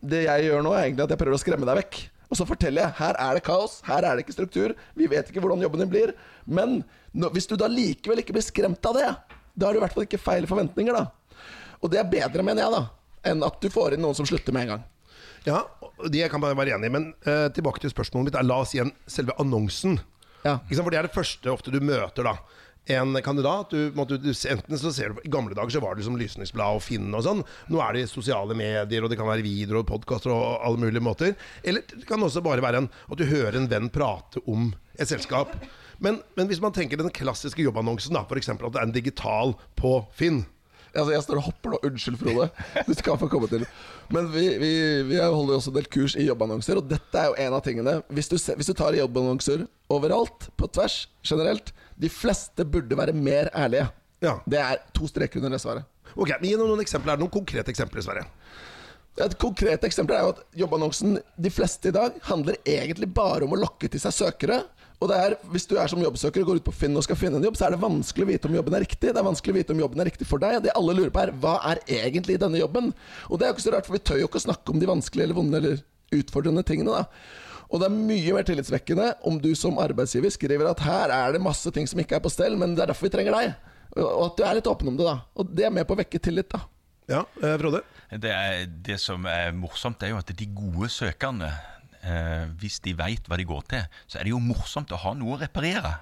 det 0.00 0.24
jeg 0.26 0.46
gjør 0.48 0.64
nå, 0.64 0.72
er 0.74 0.86
egentlig 0.86 1.06
at 1.06 1.14
jeg 1.14 1.20
prøver 1.20 1.38
å 1.38 1.42
skremme 1.42 1.68
deg 1.68 1.80
vekk. 1.82 2.00
Og 2.28 2.36
så 2.36 2.44
forteller 2.48 2.84
jeg 2.84 2.96
her 2.98 3.16
er 3.24 3.38
det 3.38 3.44
kaos, 3.46 3.78
her 3.86 4.04
er 4.04 4.18
det 4.18 4.26
ikke 4.26 4.36
struktur, 4.36 4.74
vi 4.98 5.08
vet 5.08 5.30
ikke 5.30 5.40
hvordan 5.40 5.62
jobben 5.64 5.80
din 5.82 5.90
blir. 5.92 6.12
Men 6.44 6.82
når, 7.16 7.32
hvis 7.36 7.48
du 7.48 7.56
da 7.56 7.70
likevel 7.72 8.20
ikke 8.20 8.36
blir 8.36 8.44
skremt 8.44 8.84
av 8.90 8.98
det, 8.98 9.08
da 9.58 9.68
har 9.68 9.74
du 9.74 9.80
i 9.80 9.82
hvert 9.82 9.96
fall 9.96 10.04
ikke 10.04 10.20
feil 10.20 10.46
forventninger, 10.50 10.94
da. 10.94 11.40
Og 11.80 11.90
det 11.92 12.02
er 12.02 12.10
bedre, 12.10 12.44
mener 12.44 12.66
jeg, 12.66 12.74
da, 12.74 12.84
enn 13.32 13.42
at 13.46 13.58
du 13.62 13.70
får 13.72 13.96
inn 13.96 14.04
noen 14.04 14.16
som 14.18 14.28
slutter 14.28 14.54
med 14.54 14.66
en 14.66 14.74
gang. 14.76 14.86
Ja, 15.46 15.62
det 16.10 16.28
kan 16.30 16.42
jeg 16.44 16.58
være 16.58 16.76
enig 16.76 16.90
i. 16.90 16.92
Men 16.92 17.10
uh, 17.26 17.48
tilbake 17.54 17.80
til 17.82 17.92
spørsmålet 17.92 18.28
mitt. 18.28 18.38
er, 18.38 18.46
La 18.46 18.60
oss 18.62 18.74
igjen 18.76 18.92
selve 19.08 19.36
annonsen. 19.40 19.96
Ja. 20.44 20.58
For 20.68 20.92
det 20.92 21.00
er 21.00 21.08
det 21.08 21.14
første 21.16 21.50
ofte 21.52 21.72
du 21.74 21.80
møter, 21.80 22.26
da. 22.26 22.36
En 22.88 23.12
kandidat 23.24 23.74
du, 23.74 23.90
måtte, 23.96 24.16
du, 24.20 24.30
Enten 24.32 24.80
så 24.80 24.92
ser 24.94 25.12
du 25.12 25.20
I 25.26 25.32
gamle 25.32 25.56
dager 25.56 25.74
så 25.76 25.82
var 25.84 25.98
det 25.98 26.06
som 26.06 26.16
Lysningsblad 26.16 26.78
og 26.78 26.84
Finn 26.84 27.12
og 27.12 27.24
sånn. 27.26 27.42
Nå 27.68 27.82
er 27.84 27.98
det 27.98 28.06
sosiale 28.08 28.56
medier, 28.56 29.04
og 29.04 29.12
det 29.12 29.18
kan 29.20 29.28
være 29.28 29.44
videoer 29.44 29.82
og 29.82 29.90
podkaster 29.90 30.32
og 30.32 30.64
alle 30.64 30.80
mulige 30.86 31.04
måter. 31.04 31.34
Eller 31.62 31.84
det 31.92 32.06
kan 32.08 32.24
også 32.24 32.44
bare 32.44 32.64
være 32.64 32.84
en, 32.84 32.88
at 32.88 33.20
du 33.20 33.26
hører 33.28 33.60
en 33.60 33.68
venn 33.68 33.90
prate 33.92 34.40
om 34.48 34.70
et 34.96 35.10
selskap. 35.10 35.52
Men, 36.00 36.22
men 36.38 36.48
hvis 36.48 36.62
man 36.62 36.72
tenker 36.74 37.00
den 37.00 37.12
klassiske 37.12 37.64
jobbannonsen, 37.64 38.16
da 38.16 38.24
f.eks. 38.24 38.54
at 38.54 38.64
det 38.64 38.80
er 38.80 38.86
en 38.86 38.94
digital 38.94 39.56
på 39.78 39.98
Finn. 40.16 40.46
Altså, 40.94 41.10
jeg 41.12 41.24
står 41.24 41.40
og 41.40 41.46
hopper 41.48 41.74
nå. 41.74 41.80
Unnskyld, 41.88 42.18
Frode. 42.20 42.48
Du 42.86 42.94
skal 42.96 43.18
få 43.20 43.28
komme 43.30 43.48
til. 43.50 43.66
Men 44.14 44.30
vi, 44.32 44.46
vi, 44.60 44.70
vi 45.08 45.20
holder 45.20 45.54
jo 45.54 45.58
også 45.60 45.72
en 45.72 45.78
del 45.78 45.90
kurs 45.92 46.16
i 46.16 46.26
jobbannonser, 46.28 46.80
og 46.80 46.88
dette 46.90 47.20
er 47.20 47.30
jo 47.30 47.36
en 47.44 47.56
av 47.58 47.62
tingene. 47.66 47.98
Hvis 48.14 48.30
du, 48.32 48.38
hvis 48.38 48.70
du 48.70 48.74
tar 48.78 48.96
jobbannonser 48.98 49.66
overalt, 49.92 50.48
på 50.58 50.68
tvers, 50.72 51.02
generelt 51.26 51.72
De 51.98 52.10
fleste 52.12 52.64
burde 52.64 52.94
være 52.98 53.12
mer 53.16 53.50
ærlige. 53.56 53.88
Ja. 54.22 54.38
Det 54.46 54.58
er 54.62 54.82
to 54.94 55.08
streker 55.10 55.40
under 55.42 55.56
det 55.56 55.62
svaret. 55.62 55.86
Ok, 56.14 56.30
men 56.40 56.48
Gi 56.50 56.56
noen, 56.58 56.82
eksempler. 56.82 57.12
Er 57.14 57.18
det 57.18 57.26
noen 57.26 57.34
konkrete 57.34 57.72
eksempler, 57.74 58.04
Sverre? 58.04 58.26
Et 59.18 59.34
konkret 59.40 59.82
eksempel 59.86 60.14
er 60.14 60.22
jo 60.22 60.34
at 60.36 60.42
jobbannonsen 60.60 61.16
de 61.42 61.50
fleste 61.50 61.90
i 61.90 61.94
dag 61.94 62.14
handler 62.28 62.58
egentlig 62.62 63.08
bare 63.14 63.46
om 63.46 63.54
å 63.56 63.58
lokke 63.58 63.90
til 63.90 64.02
seg 64.02 64.14
søkere. 64.14 64.60
Og 64.98 65.10
det 65.10 65.16
er, 65.22 65.34
Hvis 65.52 65.66
du 65.70 65.76
er 65.78 65.90
som 65.90 66.00
jobbsøker 66.02 66.42
og 66.42 66.50
går 66.50 66.60
ut 66.60 66.66
på 66.66 66.74
Finn 66.74 66.96
og 66.98 67.04
skal 67.06 67.18
finne 67.18 67.38
en 67.38 67.46
jobb, 67.46 67.58
så 67.58 67.68
er 67.68 67.74
det 67.74 67.82
vanskelig 67.82 68.26
å 68.26 68.30
vite 68.32 68.48
om 68.50 68.56
jobben 68.58 68.74
er 68.74 68.82
riktig. 68.82 69.12
Det 69.12 69.20
er 69.20 69.26
vanskelig 69.28 69.54
å 69.54 69.58
vite 69.60 69.74
om 69.76 69.82
jobben 69.84 70.02
er 70.02 70.10
riktig 70.10 70.26
for 70.26 70.42
deg. 70.42 70.58
Og 70.58 70.64
det 70.64 70.74
alle 70.74 70.96
lurer 70.98 71.12
på 71.14 71.22
er 71.22 71.34
hva 71.38 71.58
er 71.70 71.82
egentlig 72.00 72.40
denne 72.42 72.58
jobben? 72.58 72.90
Og 73.28 73.38
det 73.38 73.46
er 73.46 73.52
jo 73.52 73.58
ikke 73.58 73.66
så 73.68 73.74
rart, 73.76 73.86
for 73.86 73.94
vi 73.94 74.02
tør 74.02 74.22
jo 74.22 74.30
ikke 74.30 74.42
å 74.42 74.46
snakke 74.48 74.74
om 74.74 74.82
de 74.82 74.90
vanskelige 74.90 75.28
eller 75.28 75.38
vonde 75.38 75.60
eller 75.60 75.84
utfordrende 76.18 76.64
tingene. 76.66 76.98
da. 76.98 77.06
Og 77.68 77.82
det 77.82 77.88
er 77.88 77.96
mye 78.10 78.34
mer 78.34 78.46
tillitsvekkende 78.48 79.08
om 79.28 79.38
du 79.42 79.50
som 79.58 79.78
arbeidsgiver 79.80 80.32
skriver 80.32 80.70
at 80.70 80.82
her 80.82 81.12
er 81.14 81.34
det 81.36 81.44
masse 81.44 81.70
ting 81.74 81.86
som 81.86 82.00
ikke 82.00 82.16
er 82.16 82.24
på 82.24 82.32
stell, 82.32 82.56
men 82.58 82.74
det 82.74 82.82
er 82.82 82.90
derfor 82.92 83.06
vi 83.06 83.12
trenger 83.12 83.36
deg. 83.36 83.54
Og 83.98 84.24
at 84.24 84.38
du 84.38 84.44
er 84.46 84.58
litt 84.58 84.70
åpen 84.70 84.90
om 84.90 84.98
det, 84.98 85.06
da. 85.06 85.18
Og 85.38 85.52
det 85.52 85.68
er 85.68 85.74
med 85.74 85.86
på 85.88 85.94
å 85.94 86.00
vekke 86.00 86.20
tillit, 86.22 86.48
da. 86.54 86.64
Ja, 87.08 87.22
eh, 87.42 87.56
Frode? 87.60 87.82
Det, 88.10 88.32
det 88.84 88.98
som 89.00 89.24
er 89.28 89.52
morsomt, 89.56 90.02
er 90.02 90.12
jo 90.12 90.20
at 90.20 90.32
de 90.32 90.48
gode 90.52 90.90
søkerne, 90.92 91.48
eh, 92.02 92.44
hvis 92.60 92.80
de 92.84 92.94
veit 92.98 93.26
hva 93.28 93.38
de 93.40 93.48
går 93.48 93.64
til, 93.72 93.88
så 94.06 94.18
er 94.20 94.28
det 94.28 94.34
jo 94.34 94.42
morsomt 94.42 94.92
å 94.92 95.00
ha 95.04 95.14
noe 95.18 95.36
å 95.36 95.40
reparere. 95.40 95.96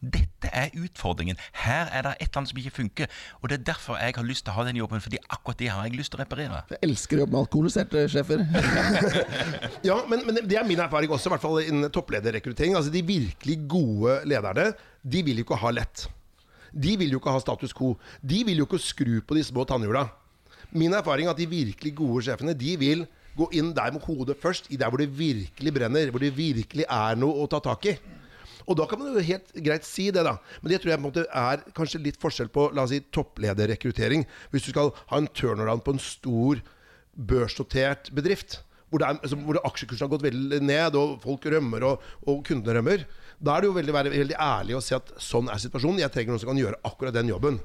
Dette 0.00 0.48
er 0.56 0.72
utfordringen. 0.80 1.36
Her 1.60 1.90
er 1.92 2.06
det 2.06 2.12
et 2.14 2.30
eller 2.30 2.40
annet 2.40 2.50
som 2.54 2.60
ikke 2.62 2.72
funker. 2.72 3.10
Og 3.42 3.50
det 3.50 3.58
er 3.58 3.64
derfor 3.68 3.98
jeg 4.00 4.14
har 4.16 4.24
lyst 4.24 4.46
til 4.46 4.54
å 4.54 4.56
ha 4.56 4.64
den 4.64 4.78
jobben, 4.80 5.02
fordi 5.04 5.20
akkurat 5.28 5.58
det 5.60 5.68
har 5.68 5.84
jeg 5.84 5.98
lyst 5.98 6.14
til 6.14 6.20
å 6.20 6.22
reparere. 6.22 6.62
Jeg 6.72 6.80
elsker 6.88 7.18
å 7.18 7.24
jobbe 7.24 7.36
med 7.36 7.42
alkoholiserte 7.42 8.06
sjefer. 8.12 8.46
Ja, 9.90 9.98
men, 10.08 10.24
men 10.26 10.40
det 10.48 10.56
er 10.56 10.64
min 10.68 10.80
erfaring 10.80 11.12
også, 11.12 11.28
i 11.28 11.34
hvert 11.34 11.44
fall 11.44 11.60
innen 11.62 11.92
topplederrekruttering. 11.92 12.78
Altså 12.78 12.92
De 12.92 13.04
virkelig 13.04 13.58
gode 13.68 14.16
lederne, 14.28 14.70
de 15.04 15.22
vil 15.26 15.40
jo 15.42 15.46
ikke 15.46 15.60
ha 15.60 15.74
lett. 15.76 16.06
De 16.72 16.96
vil 17.00 17.12
jo 17.12 17.20
ikke 17.20 17.34
ha 17.34 17.42
status 17.42 17.76
quo. 17.76 17.94
De 18.24 18.42
vil 18.48 18.60
jo 18.62 18.68
ikke 18.68 18.80
skru 18.80 19.14
på 19.20 19.36
de 19.36 19.44
små 19.44 19.66
tannhjula. 19.68 20.06
Min 20.70 20.94
erfaring 20.96 21.28
er 21.28 21.34
at 21.34 21.40
de 21.40 21.48
virkelig 21.50 21.92
gode 21.98 22.24
sjefene, 22.24 22.54
de 22.56 22.76
vil 22.80 23.04
gå 23.38 23.50
inn 23.56 23.74
der 23.76 23.92
med 23.94 24.04
hodet 24.06 24.38
først, 24.40 24.70
i 24.70 24.78
der 24.80 24.90
hvor 24.90 25.00
det 25.02 25.10
virkelig 25.16 25.74
brenner, 25.74 26.10
hvor 26.10 26.22
det 26.22 26.32
virkelig 26.36 26.86
er 26.86 27.20
noe 27.20 27.44
å 27.44 27.50
ta 27.50 27.60
tak 27.64 27.86
i. 27.90 27.94
Og 28.68 28.76
da 28.78 28.86
kan 28.86 29.00
man 29.00 29.14
jo 29.14 29.22
helt 29.24 29.52
greit 29.64 29.86
si 29.88 30.10
det, 30.14 30.22
da. 30.26 30.36
Men 30.60 30.72
det 30.72 30.80
tror 30.82 30.92
jeg 30.92 31.00
på 31.00 31.02
en 31.02 31.08
måte 31.08 31.26
er 31.26 31.62
kanskje 31.76 32.02
litt 32.04 32.20
forskjell 32.22 32.50
på 32.52 32.68
la 32.76 32.84
oss 32.84 32.92
si, 32.94 33.00
topplederrekruttering. 33.14 34.26
Hvis 34.52 34.68
du 34.68 34.72
skal 34.74 34.92
ha 35.10 35.18
en 35.18 35.30
turnaround 35.34 35.82
på 35.86 35.96
en 35.96 36.02
stor 36.02 36.60
børsnotert 37.16 38.12
bedrift, 38.14 38.60
hvor, 38.90 39.02
det 39.02 39.06
er, 39.06 39.18
altså, 39.22 39.38
hvor 39.46 39.58
aksjekursen 39.64 40.06
har 40.06 40.12
gått 40.12 40.26
veldig 40.26 40.60
ned, 40.66 40.98
og 40.98 41.18
folk 41.22 41.46
rømmer, 41.50 41.86
og, 41.86 42.06
og 42.26 42.40
kundene 42.46 42.78
rømmer, 42.78 43.04
da 43.40 43.56
er 43.56 43.62
det 43.62 43.70
jo 43.70 43.76
veldig, 43.76 43.94
veldig 43.96 44.38
ærlig 44.44 44.76
å 44.76 44.82
si 44.84 44.96
at 44.96 45.12
sånn 45.22 45.48
er 45.50 45.60
situasjonen. 45.62 46.02
Jeg 46.02 46.12
trenger 46.14 46.34
noen 46.34 46.42
som 46.42 46.50
kan 46.50 46.60
gjøre 46.60 46.80
akkurat 46.86 47.16
den 47.16 47.30
jobben. 47.30 47.60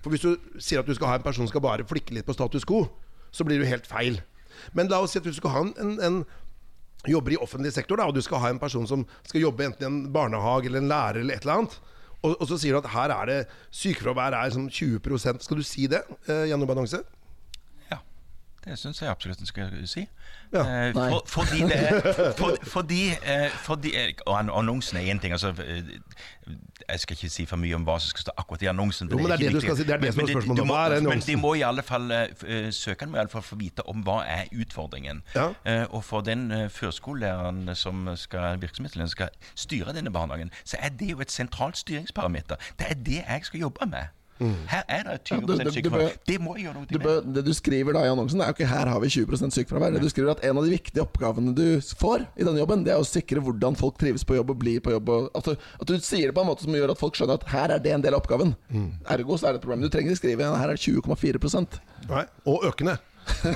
For 0.00 0.12
hvis 0.12 0.24
du 0.24 0.60
sier 0.62 0.82
at 0.82 0.88
du 0.88 0.94
skal 0.96 1.12
ha 1.12 1.18
en 1.18 1.24
person 1.24 1.44
som 1.44 1.52
skal 1.52 1.64
bare 1.64 1.86
flikke 1.86 2.16
litt 2.16 2.26
på 2.26 2.34
status 2.34 2.66
quo, 2.66 2.86
så 3.34 3.44
blir 3.46 3.60
jo 3.60 3.68
helt 3.68 3.86
feil. 3.88 4.18
Men 4.72 4.88
la 4.92 5.00
oss 5.04 5.14
si 5.14 5.20
at 5.20 5.26
du 5.26 5.34
skal 5.34 5.54
ha 5.54 5.64
en, 5.66 5.74
en, 5.82 5.96
en 6.08 6.22
jobber 7.06 7.36
i 7.36 7.40
offentlig 7.42 7.72
sektor, 7.74 8.00
da, 8.00 8.08
og 8.08 8.16
du 8.16 8.22
skal 8.24 8.42
ha 8.42 8.50
en 8.50 8.62
person 8.62 8.86
som 8.88 9.04
skal 9.26 9.44
jobbe 9.44 9.66
enten 9.66 9.84
i 9.84 9.88
en 9.90 10.00
barnehage 10.14 10.70
eller 10.70 10.82
en 10.82 10.90
lærer 10.90 11.22
eller 11.22 11.38
et 11.38 11.46
eller 11.46 11.60
annet. 11.60 11.78
Og, 12.22 12.32
og 12.40 12.48
så 12.48 12.58
sier 12.58 12.74
du 12.74 12.80
at 12.80 12.90
her 12.94 13.12
er 13.14 13.30
det 13.30 13.38
sykefravær 13.74 14.34
er 14.34 14.50
sånn 14.54 14.70
20% 14.72 15.44
Skal 15.44 15.60
du 15.60 15.66
si 15.66 15.84
det 15.90 16.00
eh, 16.26 16.46
gjennom 16.50 16.68
balanse? 16.68 17.02
Ja, 17.90 18.00
det 18.64 18.78
syns 18.80 19.02
jeg 19.02 19.12
absolutt 19.12 19.42
en 19.44 19.50
skal 19.50 19.74
si. 19.90 20.06
Ja. 20.54 20.64
Eh, 20.64 20.96
for, 20.96 21.20
fordi 21.28 21.60
det 21.68 21.82
for, 22.38 22.56
Fordi, 22.72 23.02
eh, 23.20 23.52
fordi 23.68 23.92
eh, 24.00 24.24
annonsen 24.32 24.98
er 24.98 25.12
én 25.12 25.22
ting. 25.22 25.36
Altså, 25.36 25.52
eh, 25.62 25.92
jeg 26.88 27.00
skal 27.00 27.16
ikke 27.16 27.28
si 27.32 27.44
for 27.46 27.56
mye 27.56 27.74
om 27.74 27.84
hva 27.86 27.96
som 28.00 28.08
skal 28.12 28.22
stå 28.26 28.32
akkurat 28.38 28.62
i 28.62 28.68
annonsen. 28.70 29.08
Jo, 29.10 29.16
men 29.18 29.26
det 29.26 29.32
er 29.34 29.42
det 29.50 29.52
du 29.54 29.60
skal 29.60 29.76
si, 29.76 29.84
det 29.84 29.94
er 29.96 29.98
det 30.04 30.12
som 30.14 30.22
er 30.22 30.26
spørsmålet. 30.32 30.66
må- 30.66 30.74
Hva 30.74 30.96
er 30.96 31.00
Men 31.08 31.20
de 31.20 31.36
må 31.36 31.54
i 31.58 31.62
alle 31.66 31.82
fall 31.82 32.10
eh, 32.12 32.70
Søkeren 32.70 33.10
må 33.10 33.16
i 33.16 33.20
alle 33.20 33.28
fall 33.32 33.42
få 33.42 33.56
vite 33.58 33.82
om 33.88 34.02
hva 34.04 34.20
er 34.26 34.44
utfordringen. 34.52 35.22
Ja. 35.34 35.48
Eh, 35.64 35.86
og 35.90 36.04
for 36.04 36.20
den 36.20 36.50
eh, 36.52 36.68
førskolelæreren 36.68 37.74
som 37.76 38.08
skal 38.16 38.58
virksomhetslederen 38.62 39.08
skal 39.10 39.28
styre 39.54 39.92
denne 39.96 40.10
barnehagen, 40.12 40.50
så 40.64 40.76
er 40.80 40.88
det 40.90 41.10
jo 41.10 41.20
et 41.20 41.30
sentralt 41.30 41.76
styringsparameter. 41.76 42.56
Det 42.78 42.86
er 42.90 42.94
det 42.94 43.22
jeg 43.28 43.40
skal 43.44 43.60
jobbe 43.60 43.86
med. 43.86 44.06
Her 44.38 44.82
er 44.88 45.02
det 45.04 45.24
20 45.24 45.40
Ja, 45.40 45.46
du- 45.46 45.56
du- 45.56 45.64
du 45.64 45.70
sykefravær. 45.70 46.16
Det 46.26 46.38
må 46.40 46.56
jeg 46.56 46.66
gjøre 46.66 46.74
noe 46.74 46.86
med. 47.22 47.34
det 47.34 47.44
du 47.46 47.52
skriver 47.56 47.92
da 47.96 48.04
i 48.04 48.10
annonsen, 48.12 48.40
er 48.40 48.46
jo 48.52 48.54
ikke 48.54 48.68
'her 48.68 48.86
har 48.86 49.00
vi 49.00 49.08
20 49.08 49.50
sykefravær'. 49.50 49.92
Det 49.94 50.02
du 50.02 50.08
skriver 50.08 50.30
at 50.30 50.44
En 50.44 50.58
av 50.58 50.64
de 50.64 50.70
viktige 50.70 51.00
oppgavene 51.02 51.54
du 51.54 51.80
får 51.80 52.26
i 52.36 52.44
denne 52.44 52.58
jobben, 52.60 52.84
Det 52.84 52.92
er 52.92 52.98
å 53.00 53.04
sikre 53.06 53.40
hvordan 53.40 53.76
folk 53.76 53.98
trives 53.98 54.24
på 54.24 54.36
jobb 54.36 54.50
og 54.50 54.58
blir 54.58 54.80
på 54.80 54.90
jobb. 54.92 55.08
Og, 55.08 55.30
at, 55.34 55.44
du, 55.44 55.56
at 55.80 55.86
du 55.86 55.98
sier 55.98 56.26
det 56.26 56.34
på 56.34 56.40
en 56.42 56.46
måte 56.48 56.62
som 56.62 56.72
gjør 56.72 56.90
at 56.90 56.98
folk 56.98 57.14
skjønner 57.14 57.34
at 57.34 57.48
her 57.48 57.70
er 57.70 57.78
det 57.78 57.92
en 57.92 58.02
del 58.02 58.14
av 58.14 58.20
oppgaven. 58.22 58.54
Ergo 59.08 59.36
så 59.36 59.48
er 59.48 59.52
det 59.52 59.62
et 59.62 59.62
problem. 59.62 59.80
Du 59.82 59.88
trenger 59.88 60.10
ikke 60.12 60.22
skrive 60.22 60.56
her 60.56 60.68
er 60.68 60.76
det 60.76 60.80
20,4 60.80 61.80
Nei. 62.08 62.24
Og 62.46 62.62
økende. 62.62 62.98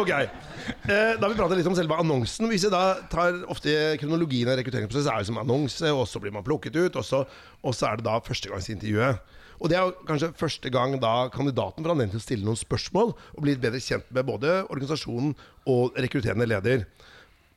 ok. 0.00 0.10
Eh, 0.10 1.18
da 1.18 1.20
har 1.20 1.28
vi 1.32 1.36
pratet 1.38 1.58
litt 1.58 1.66
om 1.66 1.74
selve 1.76 1.96
annonsen. 1.98 2.46
Hvis 2.50 2.62
jeg 2.66 2.72
da 2.74 2.94
tar 3.12 3.40
ofte 3.52 3.98
kronologien 4.00 4.48
av 4.48 4.58
rekrutteringsprosess, 4.60 5.08
er 5.10 5.18
det 5.24 5.26
som 5.26 5.40
annonse, 5.42 5.90
og 5.92 6.06
så 6.08 6.20
blir 6.22 6.32
man 6.34 6.44
plukket 6.46 6.76
ut, 6.78 6.96
og 7.00 7.04
så, 7.06 7.24
og 7.64 7.74
så 7.76 7.90
er 7.92 7.96
det 8.00 8.06
da 8.06 8.18
førstegangsintervjuet. 8.24 9.18
Og 9.60 9.70
det 9.70 9.78
er 9.78 9.86
jo 9.86 10.06
kanskje 10.08 10.32
første 10.38 10.70
gang 10.72 10.96
da 11.02 11.28
kandidaten 11.34 11.84
får 11.84 11.94
anledning 11.94 12.14
til 12.16 12.22
å 12.22 12.26
stille 12.26 12.46
noen 12.46 12.60
spørsmål, 12.60 13.14
og 13.14 13.44
bli 13.44 13.56
bedre 13.60 13.82
kjent 13.82 14.10
med 14.14 14.26
både 14.28 14.60
organisasjonen 14.66 15.34
og 15.70 15.96
rekrutterende 16.00 16.48
leder. 16.48 16.84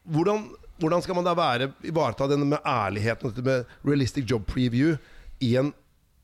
Hvordan, 0.07 0.45
hvordan 0.79 1.03
skal 1.03 1.17
man 1.17 1.27
da 1.27 1.33
være, 1.37 1.71
ivareta 1.87 2.29
denne 2.31 2.47
med 2.47 2.63
ærligheten 2.63 3.27
og 3.27 3.35
dette 3.35 3.47
med 3.47 3.75
realistic 3.87 4.29
job 4.29 4.45
preview 4.47 4.95
i 5.43 5.55
en 5.59 5.73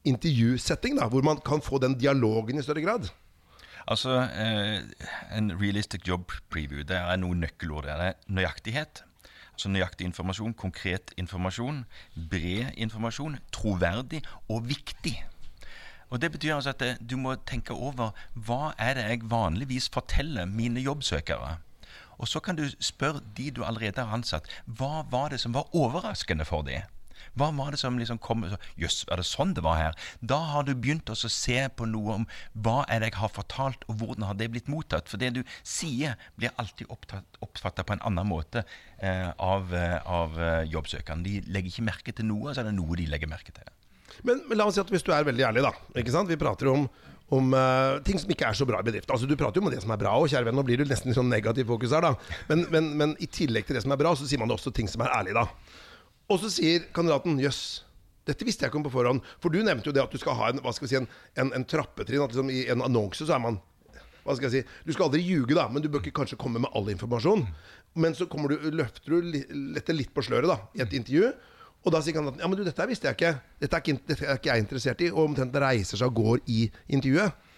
intervjusetting, 0.07 0.99
hvor 0.99 1.25
man 1.25 1.41
kan 1.45 1.61
få 1.63 1.79
den 1.83 1.97
dialogen 1.99 2.59
i 2.59 2.65
større 2.65 2.85
grad? 2.85 3.09
Altså, 3.87 4.15
eh, 4.19 4.83
En 5.37 5.51
realistic 5.61 6.07
job 6.07 6.31
preview, 6.49 6.83
det 6.83 6.95
er 6.95 7.17
noen 7.17 7.39
nøkkelord. 7.43 7.83
Det 7.83 7.91
er 7.91 8.13
nøyaktighet. 8.27 9.03
Altså 9.53 9.69
Nøyaktig 9.69 10.05
informasjon, 10.05 10.53
konkret 10.53 11.13
informasjon, 11.17 11.83
bred 12.29 12.73
informasjon, 12.77 13.37
troverdig 13.51 14.23
og 14.49 14.69
viktig. 14.69 15.17
Og 16.13 16.21
Det 16.21 16.29
betyr 16.31 16.53
altså 16.53 16.69
at 16.69 16.79
det, 16.79 17.09
du 17.09 17.15
må 17.17 17.33
tenke 17.49 17.73
over 17.73 18.11
hva 18.37 18.73
er 18.77 18.93
det 18.93 19.05
jeg 19.09 19.29
vanligvis 19.31 19.89
forteller 19.89 20.45
mine 20.45 20.83
jobbsøkere. 20.85 21.55
Og 22.21 22.29
så 22.29 22.39
kan 22.39 22.59
du 22.59 22.67
spørre 22.77 23.23
de 23.37 23.49
du 23.51 23.63
allerede 23.65 24.05
har 24.05 24.13
ansatt, 24.13 24.45
hva 24.65 25.07
var 25.09 25.33
det 25.33 25.39
som 25.41 25.55
var 25.57 25.73
overraskende 25.73 26.45
for 26.45 26.61
dem? 26.67 26.85
Hva 27.33 27.49
var 27.57 27.73
det 27.73 27.79
som 27.81 27.97
liksom 27.97 28.19
kom 28.21 28.45
Jøss, 28.77 29.07
er 29.09 29.17
det 29.17 29.25
sånn 29.25 29.55
det 29.57 29.63
var 29.65 29.79
her? 29.79 29.97
Da 30.21 30.37
har 30.51 30.67
du 30.67 30.75
begynt 30.77 31.09
å 31.09 31.17
se 31.17 31.57
på 31.73 31.89
noe 31.89 32.19
om 32.19 32.27
hva 32.53 32.83
er 32.85 33.01
det 33.01 33.09
jeg 33.09 33.21
har 33.23 33.33
fortalt, 33.33 33.87
og 33.89 33.97
hvordan 34.03 34.27
har 34.29 34.37
det 34.37 34.51
blitt 34.53 34.69
mottatt? 34.69 35.09
For 35.09 35.17
det 35.17 35.33
du 35.39 35.41
sier, 35.65 36.13
blir 36.37 36.53
alltid 36.61 36.93
oppfatta 36.93 37.81
på 37.81 37.97
en 37.97 38.05
annen 38.05 38.29
måte 38.29 38.67
eh, 39.01 39.31
av, 39.41 39.73
eh, 39.73 39.97
av 40.05 40.37
jobbsøkerne. 40.69 41.25
De 41.25 41.39
legger 41.49 41.73
ikke 41.73 41.89
merke 41.89 42.13
til 42.13 42.29
noe, 42.29 42.53
så 42.53 42.61
er 42.61 42.69
det 42.69 42.77
noe 42.77 43.01
de 43.01 43.09
legger 43.09 43.33
merke 43.33 43.55
til. 43.55 43.73
Men, 44.21 44.43
men 44.49 44.59
la 44.59 44.67
oss 44.69 44.77
si 44.77 44.83
at 44.83 44.91
hvis 44.93 45.05
du 45.05 45.11
er 45.15 45.25
veldig 45.27 45.47
ærlig, 45.49 45.63
da. 45.65 45.73
Ikke 45.99 46.13
sant? 46.13 46.29
Vi 46.29 46.39
prater 46.39 46.69
om, 46.71 46.85
om 47.33 47.55
uh, 47.57 48.01
ting 48.05 48.21
som 48.21 48.31
ikke 48.33 48.49
er 48.49 48.59
så 48.59 48.67
bra 48.69 48.81
i 48.83 48.87
bedriften. 48.87 49.13
Altså, 49.15 49.29
du 49.29 49.37
prater 49.39 49.59
jo 49.59 49.65
om 49.65 49.73
det 49.73 49.81
som 49.83 49.93
er 49.95 50.01
bra, 50.01 50.13
og 50.19 50.29
kjære 50.31 50.49
venn, 50.49 50.59
nå 50.59 50.65
blir 50.67 50.83
du 50.83 50.89
nesten 50.89 51.15
sånn 51.17 51.31
negativ 51.33 51.67
fokus 51.71 51.95
her, 51.95 52.05
da. 52.05 52.37
Men, 52.51 52.67
men, 52.73 52.91
men 52.99 53.15
i 53.23 53.29
tillegg 53.29 53.67
til 53.67 53.79
det 53.79 53.85
som 53.85 53.95
er 53.95 54.01
bra, 54.03 54.13
så 54.19 54.29
sier 54.29 54.41
man 54.43 54.53
også 54.53 54.75
ting 54.75 54.91
som 54.91 55.05
er 55.05 55.15
ærlig, 55.17 55.35
da. 55.39 55.47
Og 56.31 56.39
så 56.43 56.51
sier 56.53 56.87
kandidaten 56.95 57.41
jøss. 57.41 57.83
Dette 58.27 58.47
visste 58.47 58.63
jeg 58.63 58.71
ikke 58.71 58.79
om 58.79 58.87
på 58.87 58.93
forhånd. 58.93 59.23
For 59.43 59.51
du 59.51 59.59
nevnte 59.65 59.89
jo 59.89 59.95
det 59.95 60.03
at 60.03 60.13
du 60.13 60.19
skal 60.21 60.37
ha 60.39 60.49
en, 60.51 60.61
hva 60.63 60.71
skal 60.75 60.87
vi 60.87 60.93
si, 60.93 60.99
en, 61.01 61.09
en, 61.39 61.51
en 61.57 61.65
trappetrinn. 61.67 62.23
At 62.23 62.31
liksom 62.31 62.51
I 62.53 62.65
en 62.71 62.83
annonse 62.85 63.27
så 63.27 63.35
er 63.35 63.43
man 63.43 63.59
Hva 64.23 64.37
skal 64.37 64.47
jeg 64.47 64.63
si 64.63 64.87
Du 64.87 64.93
skal 64.95 65.09
aldri 65.09 65.23
ljuge, 65.25 65.51
da, 65.57 65.67
men 65.67 65.83
du 65.83 65.89
bør 65.91 66.03
ikke 66.03 66.21
kanskje 66.21 66.39
komme 66.39 66.61
med 66.63 66.71
all 66.77 66.87
informasjon. 66.93 67.43
Men 67.99 68.15
så 68.17 68.25
du, 68.25 68.55
løfter 68.71 69.17
du 69.17 69.33
letter 69.75 69.97
litt 69.97 70.13
på 70.15 70.23
sløret 70.25 70.49
da 70.49 70.61
i 70.73 70.85
et 70.85 70.95
intervju. 70.95 71.33
Og 71.83 71.91
da 71.91 71.99
sier 72.01 72.15
kandidaten 72.15 72.43
ja, 72.43 72.47
men 72.47 72.59
du, 72.59 72.63
dette 72.63 72.87
visste 72.87 73.09
jeg 73.09 73.17
ikke. 73.17 73.33
Dette 73.59 73.75
er 73.79 73.83
ikke, 73.83 73.99
dette 74.07 74.27
er 74.27 74.37
ikke 74.39 74.51
jeg 74.53 74.63
interessert 74.63 75.01
i. 75.03 75.09
Og 75.11 75.25
omtrent 75.27 75.57
reiser 75.63 75.99
seg 75.99 76.11
og 76.13 76.21
går 76.21 76.45
i 76.47 76.67
intervjuet. 76.87 77.49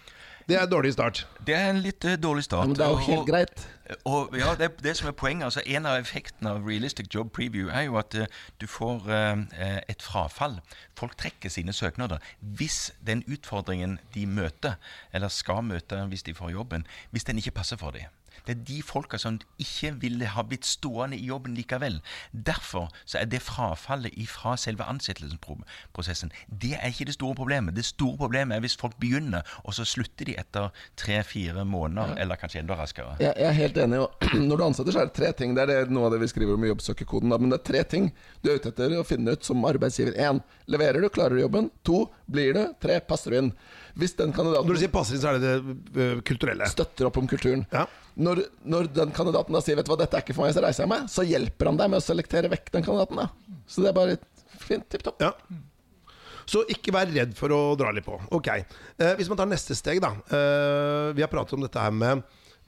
Det 0.46 0.54
er 0.54 0.62
en 0.62 0.70
dårlig 0.70 0.92
start. 0.94 1.24
Det 1.46 1.54
er 1.58 1.72
en 1.72 1.80
litt 1.82 2.04
uh, 2.06 2.12
dårlig 2.22 2.44
start. 2.46 2.68
Men 2.70 2.76
det 2.78 2.84
er 2.86 2.92
jo 2.94 3.00
helt 3.06 3.18
og- 3.18 3.26
greit. 3.26 3.64
Og 4.06 4.34
ja, 4.38 4.54
det, 4.58 4.68
det 4.82 4.96
som 4.98 5.08
er 5.08 5.14
poenget, 5.14 5.44
altså 5.44 5.62
En 5.66 5.86
av 5.86 5.98
effektene 6.00 6.50
av 6.50 6.64
realistic 6.66 7.06
job 7.14 7.30
preview 7.34 7.68
er 7.70 7.86
jo 7.86 7.98
at 7.98 8.14
uh, 8.18 8.26
du 8.60 8.66
får 8.66 9.06
uh, 9.10 9.42
et 9.88 10.02
frafall. 10.02 10.60
Folk 10.98 11.16
trekker 11.18 11.50
sine 11.50 11.72
søknader. 11.74 12.18
Hvis 12.40 12.92
den 13.06 13.24
utfordringen 13.26 13.98
de 14.14 14.26
møter, 14.26 14.78
eller 15.12 15.28
skal 15.28 15.62
møte 15.66 16.02
hvis 16.10 16.22
de 16.22 16.34
får 16.34 16.50
jobben, 16.54 16.86
hvis 17.10 17.24
den 17.24 17.38
ikke 17.42 17.50
passer 17.58 17.76
for 17.76 17.90
dem. 17.90 18.06
Det 18.46 18.56
er 18.56 18.64
de 18.68 18.80
folka 18.86 19.18
som 19.20 19.40
ikke 19.62 19.92
ville 20.02 20.30
ha 20.32 20.44
blitt 20.46 20.66
stående 20.66 21.18
i 21.18 21.26
jobben 21.28 21.56
likevel. 21.56 22.00
Derfor 22.32 22.90
så 23.04 23.20
er 23.20 23.30
det 23.30 23.42
frafallet 23.44 24.14
fra 24.30 24.56
selve 24.60 24.86
ansettelsesprosessen 24.86 26.32
Det 26.48 26.74
er 26.78 26.90
ikke 26.90 27.08
det 27.08 27.16
store 27.16 27.34
problemet. 27.38 27.76
Det 27.76 27.84
store 27.84 28.16
problemet 28.16 28.56
er 28.56 28.64
hvis 28.64 28.76
folk 28.78 28.96
begynner, 29.02 29.46
og 29.64 29.74
så 29.76 29.84
slutter 29.84 30.28
de 30.28 30.36
etter 30.38 30.70
tre-fire 30.96 31.64
måneder, 31.64 32.16
eller 32.22 32.38
kanskje 32.40 32.62
enda 32.62 32.76
raskere. 32.78 33.16
Jeg, 33.20 33.34
jeg 33.36 33.48
er 33.48 33.58
helt 33.60 33.80
enig. 33.82 34.02
Når 34.48 34.56
du 34.56 34.64
ansetter, 34.66 34.94
så 34.94 35.02
er 35.02 35.10
det 35.10 35.16
tre 35.18 35.32
ting. 35.36 35.54
Det 35.56 35.64
er 35.66 35.72
det, 35.72 35.94
noe 35.94 36.08
av 36.08 36.16
det 36.16 36.22
vi 36.22 36.30
skriver 36.30 36.56
om 36.56 36.66
i 36.66 36.70
jobbsøkerkoden. 36.72 37.34
Men 37.34 37.52
det 37.52 37.60
er 37.60 37.66
tre 37.70 37.82
ting 37.96 38.10
du 38.42 38.50
er 38.50 38.60
ute 38.60 38.72
etter 38.72 38.96
å 38.98 39.06
finne 39.06 39.36
ut 39.36 39.46
som 39.46 39.66
arbeidsgiver. 39.68 40.16
Én, 40.22 40.42
leverer 40.70 41.02
du, 41.02 41.10
klarer 41.12 41.36
du 41.36 41.44
jobben. 41.44 41.70
To, 41.88 42.06
blir 42.30 42.56
du. 42.56 42.62
Tre, 42.82 43.00
passer 43.08 43.34
du 43.34 43.40
inn. 43.40 43.52
Hvis 43.96 44.12
den 44.18 44.32
kandidaten 44.36 44.68
Når 44.68 44.76
du 44.76 44.80
sier 44.82 44.92
passer 44.92 45.16
inn, 45.16 45.22
så 45.22 45.30
er 45.30 45.38
det 45.40 45.52
det 45.56 46.02
øh, 46.04 46.18
kulturelle. 46.28 46.66
støtter 46.68 47.08
opp 47.08 47.16
om 47.16 47.28
kulturen. 47.30 47.62
Ja. 47.72 47.86
Når, 48.16 48.42
når 48.64 48.90
den 48.92 49.12
kandidaten 49.16 49.56
da 49.56 49.60
sier 49.64 49.76
'vet 49.76 49.86
du 49.88 49.92
hva, 49.92 49.98
dette 50.02 50.16
er 50.18 50.24
ikke 50.24 50.36
for 50.36 50.44
meg', 50.44 50.54
så 50.56 50.64
reiser 50.64 50.84
jeg 50.84 50.92
meg, 50.92 51.08
så 51.12 51.24
hjelper 51.24 51.70
han 51.70 51.78
deg 51.80 51.90
med 51.92 52.00
å 52.00 52.04
selektere 52.04 52.50
vekk 52.52 52.70
den 52.72 52.84
kandidaten. 52.84 53.16
da 53.16 53.28
Så 53.66 53.80
det 53.84 53.88
er 53.92 53.96
bare 53.96 54.18
fint. 54.60 54.84
Tipp 54.92 55.02
topp. 55.06 55.20
Ja. 55.24 55.32
Så 56.46 56.62
ikke 56.70 56.92
vær 56.94 57.08
redd 57.10 57.32
for 57.34 57.50
å 57.50 57.76
dra 57.76 57.90
litt 57.90 58.04
på. 58.06 58.20
Ok. 58.30 58.48
Eh, 58.52 59.14
hvis 59.18 59.28
man 59.28 59.40
tar 59.40 59.48
neste 59.50 59.74
steg, 59.74 59.98
da. 60.04 60.12
Eh, 60.30 61.12
vi 61.16 61.24
har 61.24 61.32
pratet 61.32 61.56
om 61.56 61.64
dette 61.64 61.80
her 61.80 61.90
med, 61.90 62.22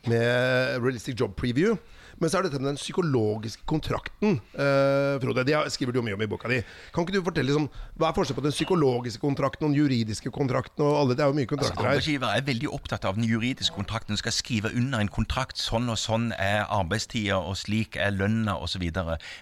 med 0.08 0.80
realistic 0.82 1.14
job 1.18 1.36
preview. 1.38 1.76
Men 2.18 2.30
så 2.30 2.38
er 2.38 2.48
dette 2.48 2.58
med 2.58 2.72
den 2.72 2.80
psykologiske 2.80 3.62
kontrakten, 3.68 4.40
eh, 4.54 5.18
Frode. 5.22 5.44
Det 5.46 5.58
skriver 5.72 5.94
du 5.94 6.00
jo 6.00 6.04
mye 6.06 6.16
om 6.18 6.22
i 6.22 6.28
boka 6.30 6.48
di. 6.50 6.60
Kan 6.94 7.06
ikke 7.06 7.18
du 7.18 7.22
fortelle 7.22 7.50
liksom, 7.50 7.68
Hva 7.98 8.08
er 8.08 8.16
forskjellen 8.16 8.40
på 8.40 8.46
den 8.46 8.54
psykologiske 8.54 9.22
kontrakten 9.22 9.66
og 9.66 9.72
den 9.72 9.78
juridiske 9.78 10.30
kontrakten? 10.34 10.82
Og 10.84 10.98
alle, 11.00 11.14
det 11.14 11.24
er 11.24 11.30
jo 11.30 11.38
mye 11.38 11.50
kontrakter 11.50 11.82
her. 11.82 11.94
Arbeidsgiver 11.94 12.34
er 12.34 12.46
veldig 12.46 12.72
opptatt 12.74 13.04
av 13.04 13.14
den 13.18 13.24
juridiske 13.28 13.74
kontrakten. 13.74 14.14
Du 14.14 14.22
Skal 14.22 14.32
skrive 14.32 14.72
under 14.74 14.98
en 14.98 15.08
kontrakt. 15.08 15.58
Sånn 15.58 15.88
og 15.88 15.98
sånn 15.98 16.32
er 16.38 16.66
arbeidstida, 16.66 17.38
og 17.38 17.56
slik 17.56 17.96
er 17.96 18.10
lønna 18.14 18.58
osv. 18.58 18.82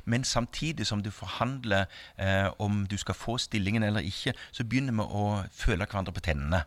Men 0.04 0.24
samtidig 0.24 0.86
som 0.86 1.02
du 1.02 1.10
forhandler 1.10 1.86
eh, 2.18 2.50
om 2.58 2.86
du 2.86 2.96
skal 2.96 3.14
få 3.14 3.38
stillingen 3.38 3.82
eller 3.82 4.04
ikke, 4.04 4.34
så 4.52 4.64
begynner 4.64 4.92
vi 4.92 5.06
å 5.06 5.26
føle 5.52 5.86
hverandre 5.86 6.12
på 6.12 6.24
tennene. 6.28 6.64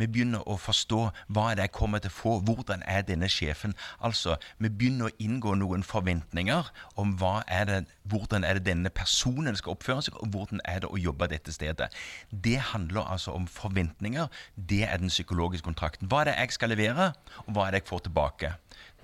Vi 0.00 0.08
begynner 0.08 0.46
å 0.48 0.56
forstå 0.56 1.00
hva 1.28 1.50
er 1.50 1.58
det 1.58 1.66
jeg 1.68 1.74
kommer 1.76 2.00
til 2.00 2.12
å 2.12 2.16
få, 2.16 2.34
hvordan 2.46 2.82
er 2.88 3.04
denne 3.04 3.28
sjefen. 3.28 3.74
Altså, 4.00 4.38
Vi 4.58 4.68
begynner 4.68 5.10
å 5.10 5.16
inngå 5.20 5.54
noen 5.60 5.82
forventninger 5.84 6.70
om 6.96 7.12
er 7.20 7.64
det, 7.68 7.80
hvordan 8.08 8.44
er 8.44 8.56
det 8.56 8.64
denne 8.66 8.90
personen 8.90 9.56
skal 9.56 9.74
oppføre 9.74 10.02
seg, 10.02 10.16
og 10.16 10.32
hvordan 10.32 10.60
er 10.64 10.80
det 10.80 10.88
å 10.88 10.96
jobbe 10.98 11.28
dette 11.28 11.52
stedet. 11.52 11.90
Det 12.30 12.58
handler 12.72 13.04
altså 13.12 13.32
om 13.36 13.46
forventninger. 13.46 14.28
Det 14.56 14.82
er 14.88 14.96
den 14.96 15.12
psykologiske 15.12 15.68
kontrakten. 15.68 16.08
Hva 16.08 16.22
er 16.22 16.30
det 16.30 16.36
jeg 16.38 16.56
skal 16.56 16.72
levere, 16.72 17.12
og 17.44 17.52
hva 17.54 17.66
er 17.66 17.76
det 17.76 17.82
jeg 17.82 17.90
får 17.92 18.06
tilbake? 18.08 18.54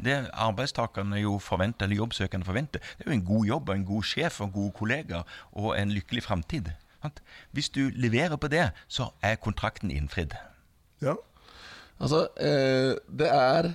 Det 0.01 0.17
arbeidstakerne 0.33 1.21
jo 1.21 1.39
forventer, 1.39 1.87
eller 1.87 2.03
jobbsøkerne 2.03 2.45
forventer, 2.45 2.81
det 2.97 3.07
er 3.07 3.13
jo 3.13 3.19
en 3.19 3.29
god 3.29 3.47
jobb, 3.47 3.69
og 3.69 3.77
en 3.77 3.89
god 3.93 4.03
sjef 4.03 4.41
og 4.41 4.53
gode 4.53 4.73
kollegaer 4.81 5.39
og 5.53 5.73
en 5.77 5.93
lykkelig 5.93 6.25
framtid. 6.25 6.73
Hvis 7.53 7.69
du 7.69 7.91
leverer 7.95 8.37
på 8.37 8.49
det, 8.49 8.71
så 8.89 9.13
er 9.23 9.37
kontrakten 9.37 9.91
innfridd. 9.91 10.35
Ja. 11.05 11.17
Altså, 11.97 12.27
eh, 12.41 12.95
det 13.09 13.29
er 13.33 13.71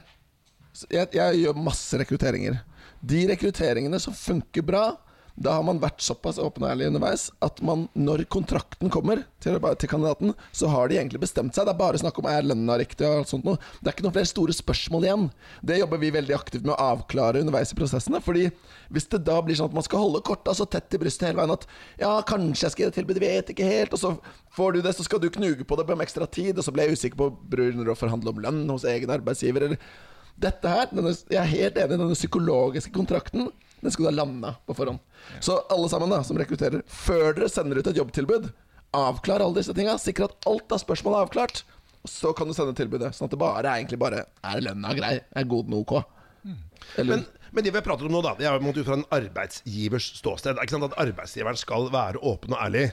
jeg, 0.90 1.10
jeg 1.14 1.40
gjør 1.44 1.58
masse 1.62 2.00
rekrutteringer. 2.00 2.62
De 3.02 3.24
rekrutteringene 3.30 4.00
som 4.02 4.16
funker 4.16 4.66
bra, 4.66 4.86
da 5.36 5.54
har 5.58 5.64
man 5.66 5.80
vært 5.82 6.04
såpass 6.04 6.40
åpen 6.42 6.66
og 6.66 6.72
ærlig 6.72 6.90
underveis 6.92 7.30
at 7.46 7.62
man, 7.66 7.86
når 7.96 8.26
kontrakten 8.32 8.92
kommer 8.94 9.24
til, 9.44 9.58
til 9.80 9.92
kandidaten, 9.92 10.34
så 10.56 10.70
har 10.72 10.90
de 10.90 10.98
egentlig 11.00 11.22
bestemt 11.24 11.56
seg. 11.56 11.68
Det 11.68 11.74
er 11.74 11.80
bare 11.80 12.02
snakk 12.02 12.20
om 12.20 12.28
er 12.30 12.46
lønna 12.46 12.78
riktig 12.82 13.08
og 13.08 13.22
alt 13.22 13.32
sånt 13.32 13.48
noe. 13.48 13.60
Det 13.80 13.90
er 13.90 13.96
ikke 13.96 14.06
noen 14.08 14.18
flere 14.18 14.32
store 14.32 14.56
spørsmål 14.56 15.08
igjen. 15.08 15.26
Det 15.64 15.80
jobber 15.80 16.02
vi 16.02 16.14
veldig 16.18 16.36
aktivt 16.38 16.68
med 16.68 16.76
å 16.76 16.90
avklare 16.92 17.42
underveis 17.44 17.74
i 17.74 17.80
prosessene. 17.80 18.22
Fordi 18.24 18.50
hvis 18.92 19.08
det 19.14 19.24
da 19.28 19.40
blir 19.46 19.58
sånn 19.58 19.72
at 19.72 19.80
man 19.80 19.88
skal 19.88 20.04
holde 20.04 20.24
korta 20.28 20.56
så 20.58 20.68
tett 20.70 20.98
i 20.98 21.02
brystet 21.02 21.30
hele 21.30 21.42
veien 21.42 21.56
at 21.56 21.68
ja, 22.02 22.14
kanskje 22.28 22.68
jeg 22.68 22.76
skal 22.76 22.86
gi 22.86 22.92
det 22.92 22.98
tilbud, 23.00 23.24
vet 23.24 23.52
ikke 23.54 23.72
helt, 23.72 23.96
og 23.96 24.02
så 24.02 24.14
får 24.56 24.78
du 24.78 24.84
det, 24.86 24.96
så 24.98 25.08
skal 25.08 25.24
du 25.24 25.32
knuge 25.32 25.66
på 25.68 25.80
det 25.80 25.88
på 25.88 25.96
med 25.96 26.06
ekstra 26.06 26.28
tid, 26.28 26.58
og 26.58 26.68
så 26.68 26.74
ble 26.76 26.88
jeg 26.88 27.00
usikker 27.00 27.20
på 27.20 27.32
begynner 27.52 27.92
å 27.92 27.98
forhandle 27.98 28.34
om 28.34 28.42
lønn 28.44 28.64
hos 28.72 28.88
egen 28.90 29.14
arbeidsgiver, 29.14 29.70
eller 29.70 29.80
dette 30.42 30.72
her, 30.72 30.90
denne, 30.92 31.14
jeg 31.30 31.40
er 31.40 31.52
helt 31.52 31.78
enig 31.78 31.96
i 31.96 32.00
denne 32.00 32.18
psykologiske 32.18 32.94
kontrakten. 32.96 33.52
Den 33.82 33.94
skal 33.94 34.06
du 34.06 34.10
ha 34.12 34.16
landa 34.16 34.56
på 34.68 34.76
forhånd. 34.78 35.02
Så 35.44 35.58
alle 35.74 35.90
sammen 35.90 36.12
da, 36.14 36.22
som 36.26 36.38
rekrutterer, 36.40 36.84
før 36.86 37.34
dere 37.38 37.50
sender 37.50 37.82
ut 37.82 37.90
et 37.90 37.98
jobbtilbud, 37.98 38.50
avklar 38.98 39.44
alle 39.44 39.58
disse 39.58 39.74
tinga. 39.78 39.98
Sikre 40.02 40.30
at 40.30 40.50
alt 40.50 40.74
av 40.76 40.82
spørsmål 40.84 41.18
er 41.18 41.28
avklart. 41.28 41.64
Og 42.02 42.10
så 42.10 42.32
kan 42.38 42.50
du 42.50 42.56
sende 42.58 42.76
tilbudet. 42.78 43.14
Sånn 43.16 43.30
at 43.30 43.36
det 43.36 43.42
bare 43.42 43.62
er 43.62 43.82
egentlig 43.82 44.00
bare 44.02 44.26
Er 44.48 44.64
lønna 44.64 44.94
grei? 44.98 45.14
Er 45.38 45.48
god 45.50 45.70
nok? 45.70 45.94
Eller 46.98 47.18
Men, 47.18 47.26
men 47.52 47.64
det 47.64 47.74
vi 47.74 47.78
har 47.78 47.86
pratet 47.86 48.08
om 48.08 48.14
nå, 48.16 48.24
da, 48.26 48.34
det 48.38 48.48
er 48.50 48.58
jo 48.58 48.74
ut 48.74 48.88
fra 48.88 48.98
en 48.98 49.08
arbeidsgivers 49.14 50.08
ståsted. 50.18 50.58
Ikke 50.62 50.78
sant 50.78 50.90
At 50.90 50.98
arbeidsgiveren 51.04 51.60
skal 51.60 51.92
være 51.94 52.22
åpen 52.26 52.56
og 52.56 52.64
ærlig. 52.64 52.90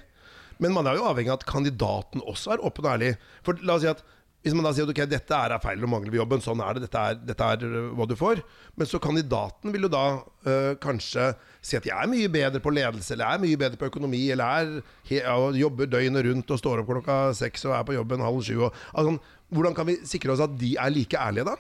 Men 0.59 0.75
man 0.75 0.89
er 0.91 0.99
jo 0.99 1.07
avhengig 1.07 1.31
av 1.33 1.41
at 1.41 1.49
kandidaten 1.49 2.25
også 2.27 2.57
er 2.57 2.65
åpen 2.67 2.87
og 2.87 2.97
ærlig. 2.97 3.13
For 3.47 3.61
la 3.63 3.79
oss 3.79 3.85
si 3.87 3.91
at 3.93 4.03
hvis 4.47 4.55
man 4.55 4.65
da 4.65 4.71
sier 4.73 4.87
at 4.87 4.93
ok, 4.95 5.03
dette 5.11 5.35
er 5.35 5.57
feil 5.61 5.83
og 5.83 5.91
mangler 5.91 6.13
ved 6.15 6.21
jobben, 6.21 6.43
sånn 6.43 6.61
er 6.63 6.77
det, 6.77 6.85
dette 6.87 7.01
er, 7.11 7.17
dette 7.27 7.49
er 7.55 7.65
øh, 7.67 7.89
hva 7.99 8.07
du 8.07 8.15
får. 8.19 8.43
Men 8.79 8.89
så 8.89 9.01
kandidaten 9.03 9.75
vil 9.75 9.89
jo 9.89 9.91
da 9.93 10.05
øh, 10.47 10.77
kanskje 10.83 11.33
si 11.59 11.77
at 11.77 11.89
jeg 11.89 11.97
er 11.99 12.11
mye 12.11 12.31
bedre 12.33 12.63
på 12.63 12.73
ledelse, 12.73 13.17
eller 13.17 13.27
jeg 13.27 13.41
er 13.41 13.45
mye 13.45 13.61
bedre 13.65 13.81
på 13.81 13.91
økonomi, 13.91 14.23
eller 14.31 14.63
er, 14.63 14.95
he, 15.11 15.19
ja, 15.19 15.35
jobber 15.59 15.91
døgnet 15.91 16.29
rundt 16.29 16.55
og 16.55 16.63
står 16.63 16.85
opp 16.85 16.93
klokka 16.95 17.19
seks 17.37 17.67
og 17.67 17.75
er 17.81 17.85
på 17.91 17.99
jobben 17.99 18.23
halv 18.23 18.41
sju. 18.47 18.57
Og, 18.69 18.81
altså, 18.95 19.19
hvordan 19.51 19.77
kan 19.77 19.91
vi 19.91 19.99
sikre 20.07 20.37
oss 20.37 20.45
at 20.47 20.55
de 20.61 20.77
er 20.79 20.95
like 20.95 21.19
ærlige, 21.19 21.51
da? 21.51 21.59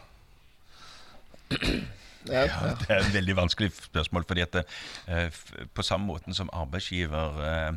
Ja, 2.32 2.74
det 2.80 2.90
er 2.90 3.00
et 3.02 3.14
veldig 3.14 3.36
vanskelig 3.36 3.72
spørsmål. 3.72 4.24
fordi 4.28 4.44
at 4.44 4.60
eh, 5.06 5.30
På 5.74 5.82
samme 5.82 6.06
måten 6.06 6.34
som 6.34 6.50
arbeidsgiver 6.52 7.40
eh, 7.44 7.72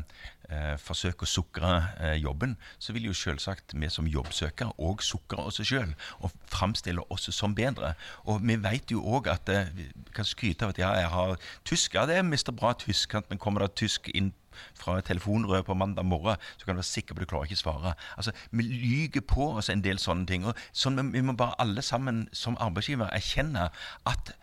eh, 0.50 0.74
forsøker 0.80 1.26
å 1.26 1.30
sukre 1.30 1.72
eh, 2.00 2.16
jobben, 2.22 2.56
så 2.78 2.92
vil 2.96 3.08
jo 3.10 3.16
selvsagt 3.16 3.74
vi 3.74 3.90
som 3.92 4.08
jobbsøkere 4.10 4.74
òg 4.78 5.02
sukre 5.02 5.46
oss 5.48 5.60
sjøl 5.62 5.94
og 6.20 6.34
framstille 6.52 7.04
oss 7.10 7.30
som 7.34 7.54
bedre. 7.54 7.94
Og 8.26 8.42
vi 8.44 8.58
vet 8.62 8.92
jo 8.92 9.02
òg 9.02 9.30
at 9.32 9.48
eh, 9.52 9.72
vi 9.76 9.88
kan 10.14 10.28
skryte 10.28 10.66
av 10.66 10.74
at 10.74 10.82
ja, 10.82 10.92
jeg 11.00 11.10
har 11.14 11.36
tysk. 11.64 11.94
Ja, 11.94 12.06
det 12.06 12.18
er 12.18 12.28
mister 12.28 12.52
bra 12.52 12.74
tysk, 12.78 13.14
men 13.30 13.40
kommer 13.42 13.66
det 13.66 13.74
tysk 13.80 14.10
inn 14.14 14.32
fra 14.76 15.00
telefonrøret 15.00 15.66
på 15.66 15.74
mandag 15.74 16.04
morgen, 16.04 16.36
så 16.58 16.66
kan 16.66 16.76
du 16.76 16.82
være 16.82 16.90
sikker 16.90 17.14
på 17.14 17.22
at 17.22 17.26
du 17.26 17.30
klarer 17.30 17.50
ikke 17.50 17.56
svare. 17.62 17.94
Altså, 18.16 18.32
Vi 18.50 18.62
lyger 18.62 19.20
på 19.20 19.52
oss 19.56 19.70
en 19.72 19.84
del 19.84 19.98
sånne 19.98 20.26
ting. 20.26 20.44
og 20.44 20.56
sånn, 20.72 21.12
Vi 21.12 21.20
må 21.20 21.32
bare 21.32 21.58
alle 21.58 21.82
sammen 21.82 22.28
som 22.32 22.56
arbeidsgiver 22.60 23.08
erkjenne 23.12 23.70
at 24.06 24.34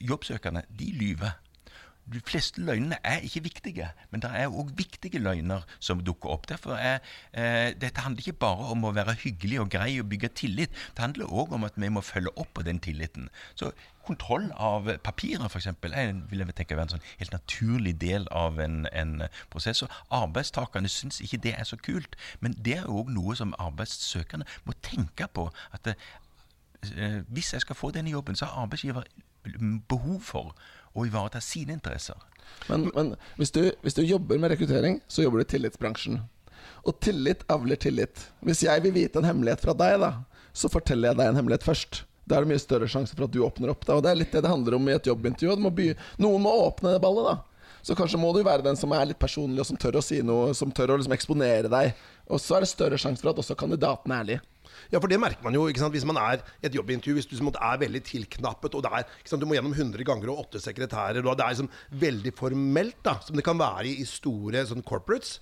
jobbsøkerne, 0.00 0.64
de 0.78 0.92
lyver. 0.92 1.36
De 2.08 2.20
fleste 2.24 2.62
løgnene 2.64 2.96
er 3.04 3.20
ikke 3.26 3.42
viktige, 3.44 3.88
men 4.10 4.22
det 4.24 4.30
er 4.32 4.48
òg 4.48 4.70
viktige 4.76 5.20
løgner 5.20 5.66
som 5.78 6.00
dukker 6.00 6.30
opp. 6.32 6.48
Derfor 6.48 6.72
er, 6.80 6.98
eh, 7.32 7.74
Dette 7.76 8.00
handler 8.00 8.22
ikke 8.24 8.40
bare 8.40 8.70
om 8.72 8.84
å 8.84 8.94
være 8.96 9.14
hyggelig 9.24 9.60
og 9.60 9.70
grei 9.70 10.00
og 10.00 10.08
bygge 10.08 10.28
tillit. 10.28 10.70
Det 10.96 11.04
handler 11.04 11.26
òg 11.28 11.52
om 11.52 11.64
at 11.64 11.76
vi 11.76 11.88
må 11.88 12.00
følge 12.00 12.32
opp 12.38 12.54
på 12.54 12.62
den 12.62 12.80
tilliten. 12.80 13.28
Så 13.54 13.72
Kontroll 14.08 14.46
av 14.56 14.86
papirer 15.04 15.50
f.eks. 15.50 15.66
vil 16.30 16.38
jeg 16.40 16.54
tenke 16.56 16.76
være 16.76 16.86
en 16.86 16.92
sånn 16.94 17.08
helt 17.18 17.34
naturlig 17.34 17.92
del 18.00 18.24
av 18.32 18.56
en, 18.64 18.86
en 18.92 19.26
prosess. 19.52 19.82
Og 19.84 19.90
arbeidstakerne 20.08 20.88
syns 20.88 21.20
ikke 21.20 21.42
det 21.44 21.52
er 21.58 21.68
så 21.68 21.76
kult, 21.76 22.16
men 22.40 22.56
det 22.56 22.78
er 22.78 22.88
òg 22.88 23.12
noe 23.12 23.36
som 23.36 23.52
arbeidssøkerne 23.60 24.48
må 24.64 24.72
tenke 24.80 25.28
på. 25.28 25.50
at 25.76 25.92
eh, 25.92 27.20
hvis 27.28 27.52
jeg 27.52 27.60
skal 27.60 27.76
få 27.76 27.90
denne 27.90 28.14
jobben, 28.14 28.36
så 28.36 28.48
har 28.48 28.62
arbeidsgiver 28.64 29.04
behov 29.90 30.18
for 30.24 30.54
å 30.94 31.06
ivareta 31.06 31.40
sine 31.44 31.76
interesser. 31.76 32.16
Men, 32.68 32.88
men 32.94 33.14
hvis, 33.36 33.52
du, 33.54 33.62
hvis 33.84 33.96
du 33.96 34.02
jobber 34.02 34.40
med 34.40 34.52
rekruttering, 34.54 35.00
så 35.08 35.24
jobber 35.24 35.42
du 35.42 35.46
i 35.46 35.52
tillitsbransjen. 35.52 36.20
Og 36.88 37.00
tillit 37.04 37.44
avler 37.52 37.80
tillit. 37.80 38.28
Hvis 38.44 38.64
jeg 38.64 38.84
vil 38.84 38.94
vite 38.96 39.20
en 39.20 39.28
hemmelighet 39.28 39.62
fra 39.64 39.74
deg, 39.76 39.98
da, 40.02 40.12
så 40.56 40.70
forteller 40.72 41.12
jeg 41.12 41.20
deg 41.20 41.30
en 41.30 41.40
hemmelighet 41.42 41.66
først. 41.66 42.02
Da 42.28 42.38
er 42.38 42.44
det 42.44 42.52
mye 42.52 42.62
større 42.62 42.88
sjanse 42.90 43.16
for 43.16 43.28
at 43.28 43.32
du 43.32 43.40
åpner 43.44 43.72
opp. 43.72 43.86
Da. 43.86 43.96
Og 43.98 44.04
Det 44.04 44.10
er 44.12 44.20
litt 44.20 44.34
det 44.34 44.42
det 44.44 44.52
handler 44.52 44.76
om 44.76 44.88
i 44.88 44.96
et 44.96 45.08
jobbintervju. 45.08 45.56
Må 45.64 45.72
by 45.74 45.92
Noen 46.20 46.44
må 46.44 46.52
åpne 46.66 46.96
det 46.96 47.02
ballet, 47.04 47.30
da. 47.30 47.68
Så 47.82 47.94
kanskje 47.96 48.18
må 48.20 48.32
du 48.34 48.42
være 48.44 48.66
den 48.66 48.76
som 48.76 48.92
er 48.92 49.06
litt 49.08 49.20
personlig, 49.20 49.62
og 49.62 49.68
som 49.68 49.78
tør 49.80 50.00
å 50.00 50.04
si 50.04 50.18
noe, 50.26 50.50
som 50.56 50.72
tør 50.74 50.92
å 50.92 50.98
liksom 50.98 51.14
eksponere 51.14 51.70
deg. 51.72 51.94
Og 52.28 52.42
så 52.42 52.58
er 52.58 52.64
det 52.64 52.72
større 52.72 52.98
sjanse 53.00 53.22
for 53.22 53.32
at 53.32 53.40
også 53.40 53.56
kandidaten 53.56 54.12
er 54.12 54.24
ærlig. 54.24 54.38
Ja, 54.92 55.00
for 55.00 55.10
det 55.10 55.20
merker 55.20 55.44
man 55.44 55.56
jo 55.56 55.66
ikke 55.68 55.82
sant? 55.82 55.94
hvis 55.94 56.06
man 56.08 56.20
er 56.20 56.42
et 56.64 56.74
jobbintervju. 56.74 57.18
Hvis 57.18 57.28
du 57.30 57.44
måte, 57.46 57.60
er 57.62 57.82
veldig 57.82 58.02
tilknappet, 58.06 58.76
og 58.78 58.84
det 58.86 58.94
er, 58.94 59.06
ikke 59.20 59.32
sant? 59.32 59.44
du 59.44 59.48
må 59.48 59.58
gjennom 59.58 59.76
100 59.76 60.06
ganger 60.08 60.32
og 60.32 60.46
åtte 60.46 60.62
sekretærer, 60.64 61.22
og 61.24 61.38
det 61.38 61.46
er 61.46 61.54
liksom 61.54 61.70
veldig 62.06 62.34
formelt, 62.38 62.98
da, 63.06 63.18
som 63.24 63.38
det 63.38 63.46
kan 63.46 63.60
være 63.60 63.92
i 63.92 64.08
store 64.08 64.66
sånn 64.68 64.86
corporates, 64.86 65.38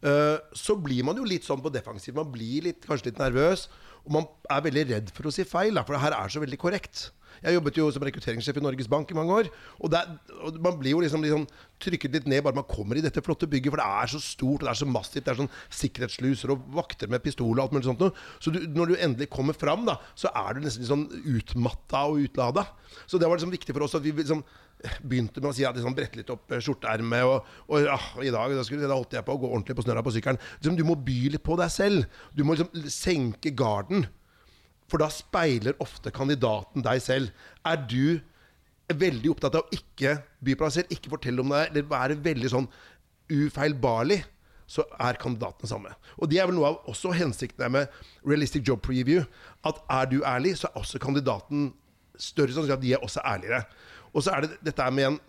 Uh, 0.00 0.40
så 0.56 0.72
blir 0.80 1.04
man 1.04 1.18
jo 1.20 1.26
litt 1.28 1.44
sånn 1.44 1.60
på 1.60 1.68
defensiv. 1.72 2.14
Man 2.16 2.30
blir 2.32 2.64
litt, 2.64 2.86
kanskje 2.88 3.10
litt 3.10 3.18
nervøs, 3.20 3.66
og 4.06 4.14
man 4.16 4.28
er 4.48 4.62
veldig 4.64 4.84
redd 4.88 5.10
for 5.12 5.28
å 5.28 5.32
si 5.34 5.44
feil, 5.44 5.76
da, 5.76 5.84
for 5.84 5.96
det 5.96 6.00
her 6.06 6.16
er 6.16 6.32
så 6.32 6.40
veldig 6.40 6.58
korrekt. 6.60 7.10
Jeg 7.40 7.56
jobbet 7.56 7.80
jo 7.80 7.88
som 7.94 8.04
rekrutteringssjef 8.04 8.60
i 8.60 8.62
Norges 8.64 8.88
Bank 8.90 9.10
i 9.10 9.16
mange 9.16 9.36
år. 9.36 9.50
Og, 9.80 9.90
det 9.92 10.00
er, 10.00 10.38
og 10.44 10.58
man 10.62 10.78
blir 10.80 10.94
jo 10.94 11.02
liksom, 11.04 11.24
liksom 11.24 11.46
trykket 11.80 12.18
litt 12.18 12.30
ned 12.30 12.44
bare 12.44 12.58
man 12.58 12.68
kommer 12.68 12.98
i 13.00 13.04
dette 13.04 13.22
flotte 13.24 13.48
bygget, 13.50 13.72
for 13.72 13.80
det 13.80 13.88
er 14.02 14.12
så 14.12 14.22
stort 14.22 14.60
og 14.60 14.68
det 14.68 14.72
er 14.74 14.80
så 14.82 14.88
massivt. 14.88 15.24
Det 15.26 15.34
er 15.34 15.40
sånn 15.42 15.52
sikkerhetssluser 15.80 16.54
og 16.54 16.66
vakter 16.76 17.12
med 17.12 17.24
pistol 17.24 17.54
og 17.54 17.64
alt 17.64 17.76
mulig 17.76 17.88
sånt 17.88 18.02
noe. 18.04 18.16
Så 18.42 18.52
du, 18.54 18.62
når 18.76 18.92
du 18.92 18.98
endelig 18.98 19.30
kommer 19.32 19.56
fram, 19.56 19.86
da, 19.88 19.98
så 20.18 20.32
er 20.32 20.56
du 20.56 20.64
nesten 20.66 20.84
litt 20.84 20.92
sånn 20.92 21.06
utmatta 21.36 22.04
og 22.10 22.26
utlada. 22.26 22.66
Så 23.06 23.20
det 23.20 23.30
var 23.30 23.40
liksom 23.40 23.54
viktig 23.54 23.76
for 23.76 23.86
oss 23.86 23.96
at 23.98 24.04
vi 24.04 24.14
liksom 24.16 24.44
begynte 25.04 25.42
med 25.42 25.50
å 25.50 25.56
si 25.56 25.64
at 25.68 25.76
liksom 25.76 25.96
brette 25.96 26.20
litt 26.20 26.30
opp 26.32 26.54
skjorteermet. 26.56 27.26
Og, 27.28 27.50
og 27.68 27.84
ja, 27.84 27.98
i 28.24 28.32
dag 28.32 28.54
da, 28.56 28.64
skulle, 28.66 28.88
da 28.88 28.96
holdt 28.96 29.16
jeg 29.16 29.26
på 29.26 29.36
å 29.36 29.42
gå 29.42 29.50
ordentlig 29.50 29.76
på 29.78 29.84
snørra 29.86 30.04
på 30.04 30.14
sykkelen. 30.14 30.40
Liksom, 30.60 30.78
du 30.78 30.86
må 30.88 30.96
by 30.96 31.20
litt 31.34 31.44
på 31.46 31.58
deg 31.60 31.72
selv. 31.72 32.22
Du 32.36 32.44
må 32.44 32.56
liksom 32.56 32.90
senke 32.92 33.52
garden. 33.56 34.08
For 34.90 35.02
da 35.02 35.10
speiler 35.12 35.78
ofte 35.82 36.12
kandidaten 36.14 36.84
deg 36.84 37.02
selv. 37.04 37.30
Er 37.66 37.78
du 37.86 38.20
veldig 38.90 39.30
opptatt 39.30 39.54
av 39.54 39.66
å 39.66 39.74
ikke 39.76 40.16
by 40.42 40.56
på 40.58 40.66
deg 40.66 40.74
selv, 40.74 40.94
ikke 40.94 41.12
fortelle 41.12 41.44
om 41.44 41.52
deg, 41.54 41.70
eller 41.70 41.90
være 41.90 42.18
veldig 42.24 42.50
sånn 42.50 42.68
ufeilbarlig, 43.30 44.24
så 44.70 44.84
er 45.02 45.18
kandidatene 45.18 45.70
samme. 45.70 45.92
Og 46.18 46.30
det 46.30 46.38
er 46.38 46.46
vel 46.46 46.56
noe 46.58 46.68
av 46.70 46.90
også 46.90 47.12
hensikten 47.18 47.74
med 47.74 47.90
realistic 48.26 48.66
job 48.66 48.82
preview. 48.86 49.24
At 49.66 49.80
er 49.90 50.10
du 50.10 50.20
ærlig, 50.26 50.56
så 50.60 50.70
er 50.70 50.78
også 50.78 51.00
kandidaten 51.02 51.72
større 52.20 52.54
sannsynlig 52.54 52.76
at 52.76 52.84
de 52.84 52.92
er 52.94 53.02
også 53.06 53.24
ærligere. 53.26 53.64
Og 54.14 54.24
så 54.26 54.34
er 54.34 54.46
det 54.46 54.60
dette 54.66 54.86
med 54.94 55.08
en 55.08 55.20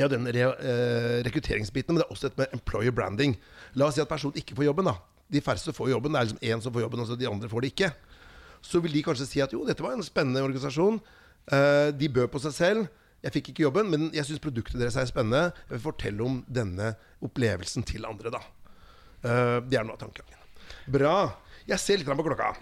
er 0.00 0.08
den 0.08 0.24
re, 0.24 0.44
eh, 0.56 1.18
rekrutteringsbiten, 1.26 1.92
men 1.92 2.00
det 2.00 2.06
er 2.06 2.14
også 2.14 2.30
dette 2.30 2.40
med 2.40 2.54
employer 2.56 2.94
branding. 2.96 3.36
La 3.76 3.90
oss 3.90 3.98
si 3.98 4.00
at 4.00 4.08
personen 4.08 4.38
ikke 4.40 4.56
får 4.56 4.64
jobben. 4.70 4.88
da. 4.88 4.94
De 5.30 5.40
færreste 5.40 5.72
får 5.72 5.90
jobben. 5.90 6.12
Det 6.12 6.18
er 6.18 6.24
liksom 6.24 6.38
én 6.48 6.62
som 6.62 6.72
får 6.72 6.80
jobben, 6.80 7.00
og 7.00 7.18
de 7.18 7.28
andre 7.28 7.48
får 7.48 7.60
det 7.60 7.72
ikke. 7.72 7.92
Så 8.62 8.80
vil 8.82 8.94
de 8.94 9.04
kanskje 9.04 9.28
si 9.28 9.42
at 9.42 9.52
jo, 9.54 9.64
dette 9.66 9.82
var 9.84 9.96
en 9.96 10.06
spennende 10.06 10.42
organisasjon. 10.44 11.00
Eh, 11.50 11.88
de 11.98 12.10
bød 12.12 12.30
på 12.32 12.42
seg 12.44 12.56
selv. 12.56 12.90
Jeg 13.22 13.36
fikk 13.36 13.52
ikke 13.52 13.66
jobben, 13.66 13.90
men 13.90 14.08
jeg 14.14 14.26
syns 14.26 14.42
produktet 14.42 14.80
deres 14.80 14.98
er 14.98 15.06
spennende. 15.10 15.52
Jeg 15.68 15.76
vil 15.76 15.84
fortelle 15.84 16.26
om 16.26 16.40
denne 16.50 16.94
opplevelsen 17.22 17.86
til 17.86 18.06
andre, 18.08 18.34
da. 18.34 18.42
Eh, 19.22 19.58
det 19.66 19.78
er 19.78 19.86
noe 19.86 19.98
av 19.98 20.02
tankegangen. 20.02 20.38
Bra. 20.90 21.16
Jeg 21.68 21.78
ser 21.78 22.00
litt 22.00 22.08
på 22.08 22.26
klokka. 22.26 22.54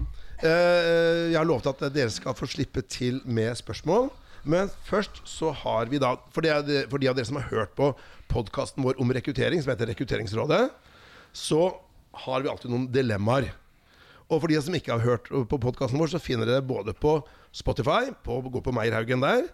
Eh, 0.45 1.31
jeg 1.33 1.39
har 1.39 1.49
lovet 1.49 1.71
at 1.71 1.87
dere 1.95 2.13
skal 2.13 2.37
få 2.37 2.49
slippe 2.49 2.85
til 2.85 3.23
med 3.25 3.57
spørsmål. 3.57 4.11
Men 4.49 4.71
først 4.87 5.21
så 5.29 5.53
har 5.53 5.91
vi 5.93 6.01
da 6.01 6.15
For, 6.33 6.45
de, 6.45 6.85
av 6.89 7.17
dere 7.17 7.27
som 7.29 7.37
har 7.41 7.49
hørt 7.51 7.75
på 7.77 7.91
podkasten 8.31 8.85
vår 8.85 9.01
om 9.01 9.13
rekruttering, 9.13 9.61
som 9.61 9.73
heter 9.73 9.91
Rekrutteringsrådet, 9.91 10.71
så 11.33 11.75
har 12.25 12.43
vi 12.43 12.49
alltid 12.49 12.73
noen 12.73 12.87
dilemmaer. 12.93 13.51
Og 14.31 14.39
for 14.39 14.51
de 14.53 14.59
som 14.63 14.75
ikke 14.77 14.95
har 14.95 15.03
hørt 15.03 15.27
på 15.51 15.59
podkasten 15.63 15.99
vår, 15.99 16.13
så 16.13 16.21
finner 16.23 16.47
dere 16.47 16.63
både 16.63 16.95
på 16.95 17.17
Spotify, 17.57 18.13
på, 18.25 18.39
gå 18.47 18.63
på 18.63 18.75
Meierhaugen 18.75 19.23
der, 19.25 19.49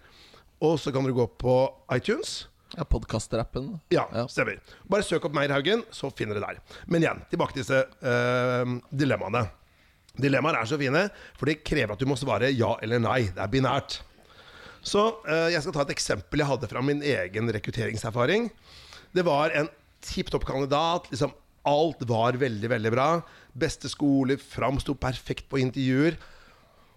og 0.61 0.77
så 0.81 0.93
kan 0.93 1.07
dere 1.07 1.17
gå 1.17 1.25
på 1.41 1.55
iTunes. 1.97 2.43
Ja, 2.77 2.85
Podkastrappen. 2.85 3.79
Ja, 3.95 4.05
Ja. 4.13 4.27
stemmer. 4.29 4.59
Bare 4.91 5.05
søk 5.07 5.25
opp 5.25 5.33
Meierhaugen, 5.37 5.85
så 5.95 6.11
finner 6.13 6.37
dere 6.37 6.57
der. 6.59 6.83
Men 6.87 7.05
igjen, 7.05 7.23
tilbake 7.31 7.55
til 7.55 7.63
disse 7.63 7.79
uh, 8.03 8.75
dilemmaene. 8.93 9.47
Dilemmaer 10.21 10.59
er 10.61 10.69
så 10.69 10.79
fine, 10.81 11.07
for 11.39 11.49
det 11.49 11.63
krever 11.65 11.95
at 11.95 12.01
du 12.03 12.09
må 12.09 12.17
svare 12.19 12.51
ja 12.53 12.75
eller 12.83 13.01
nei. 13.01 13.21
Det 13.33 13.41
er 13.45 13.53
binært. 13.53 14.01
Så 14.87 15.07
uh, 15.25 15.49
jeg 15.53 15.63
skal 15.63 15.77
ta 15.77 15.87
et 15.87 15.95
eksempel 15.97 16.43
jeg 16.43 16.51
hadde 16.51 16.69
fra 16.69 16.83
min 16.85 17.01
egen 17.05 17.53
rekrutteringserfaring. 17.57 18.51
Det 19.17 19.25
var 19.25 19.55
en 19.57 19.71
tipp 20.05 20.29
topp 20.35 20.45
kandidat. 20.49 21.09
Liksom, 21.13 21.33
alt 21.67 22.03
var 22.09 22.39
veldig, 22.41 22.71
veldig 22.71 22.93
bra. 22.95 23.09
Beste 23.57 23.91
skole, 23.91 24.39
framsto 24.39 24.95
perfekt 24.99 25.49
på 25.51 25.61
intervjuer. 25.63 26.19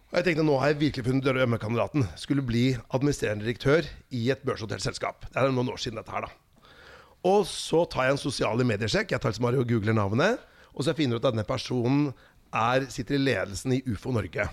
Og 0.09 0.17
jeg 0.17 0.25
tenkte 0.25 0.45
nå 0.45 0.55
har 0.61 0.71
jeg 0.71 0.81
virkelig 0.83 1.05
funnet 1.05 1.25
drømmekandidaten. 1.25 2.05
Skulle 2.17 2.45
bli 2.45 2.71
administrerende 2.89 3.45
direktør 3.45 3.85
i 4.15 4.23
et 4.33 4.45
børsnotert 4.45 4.81
selskap. 4.85 5.27
Det 5.29 5.37
er 5.37 5.51
noen 5.53 5.69
år 5.69 5.81
siden 5.81 5.99
dette 6.01 6.13
her, 6.13 6.25
da. 6.25 6.69
Og 7.29 7.43
så 7.49 7.83
tar 7.91 8.07
jeg 8.07 8.15
en 8.15 8.21
sosiale 8.21 8.65
mediesjekk. 8.65 9.11
Jeg 9.13 9.21
tar 9.21 9.33
liksom 9.33 9.45
Mario 9.45 9.61
og 9.65 9.69
googler 9.69 9.97
navnet. 9.97 10.41
Og 10.73 10.85
så 10.87 10.95
finner 10.97 11.17
jeg 11.17 11.21
ut 11.21 11.27
at 11.27 11.35
denne 11.35 11.45
personen 11.47 12.09
er, 12.55 12.87
sitter 12.89 13.17
i 13.17 13.21
ledelsen 13.21 13.75
i 13.75 13.83
UFO 13.89 14.13
Norge. 14.15 14.47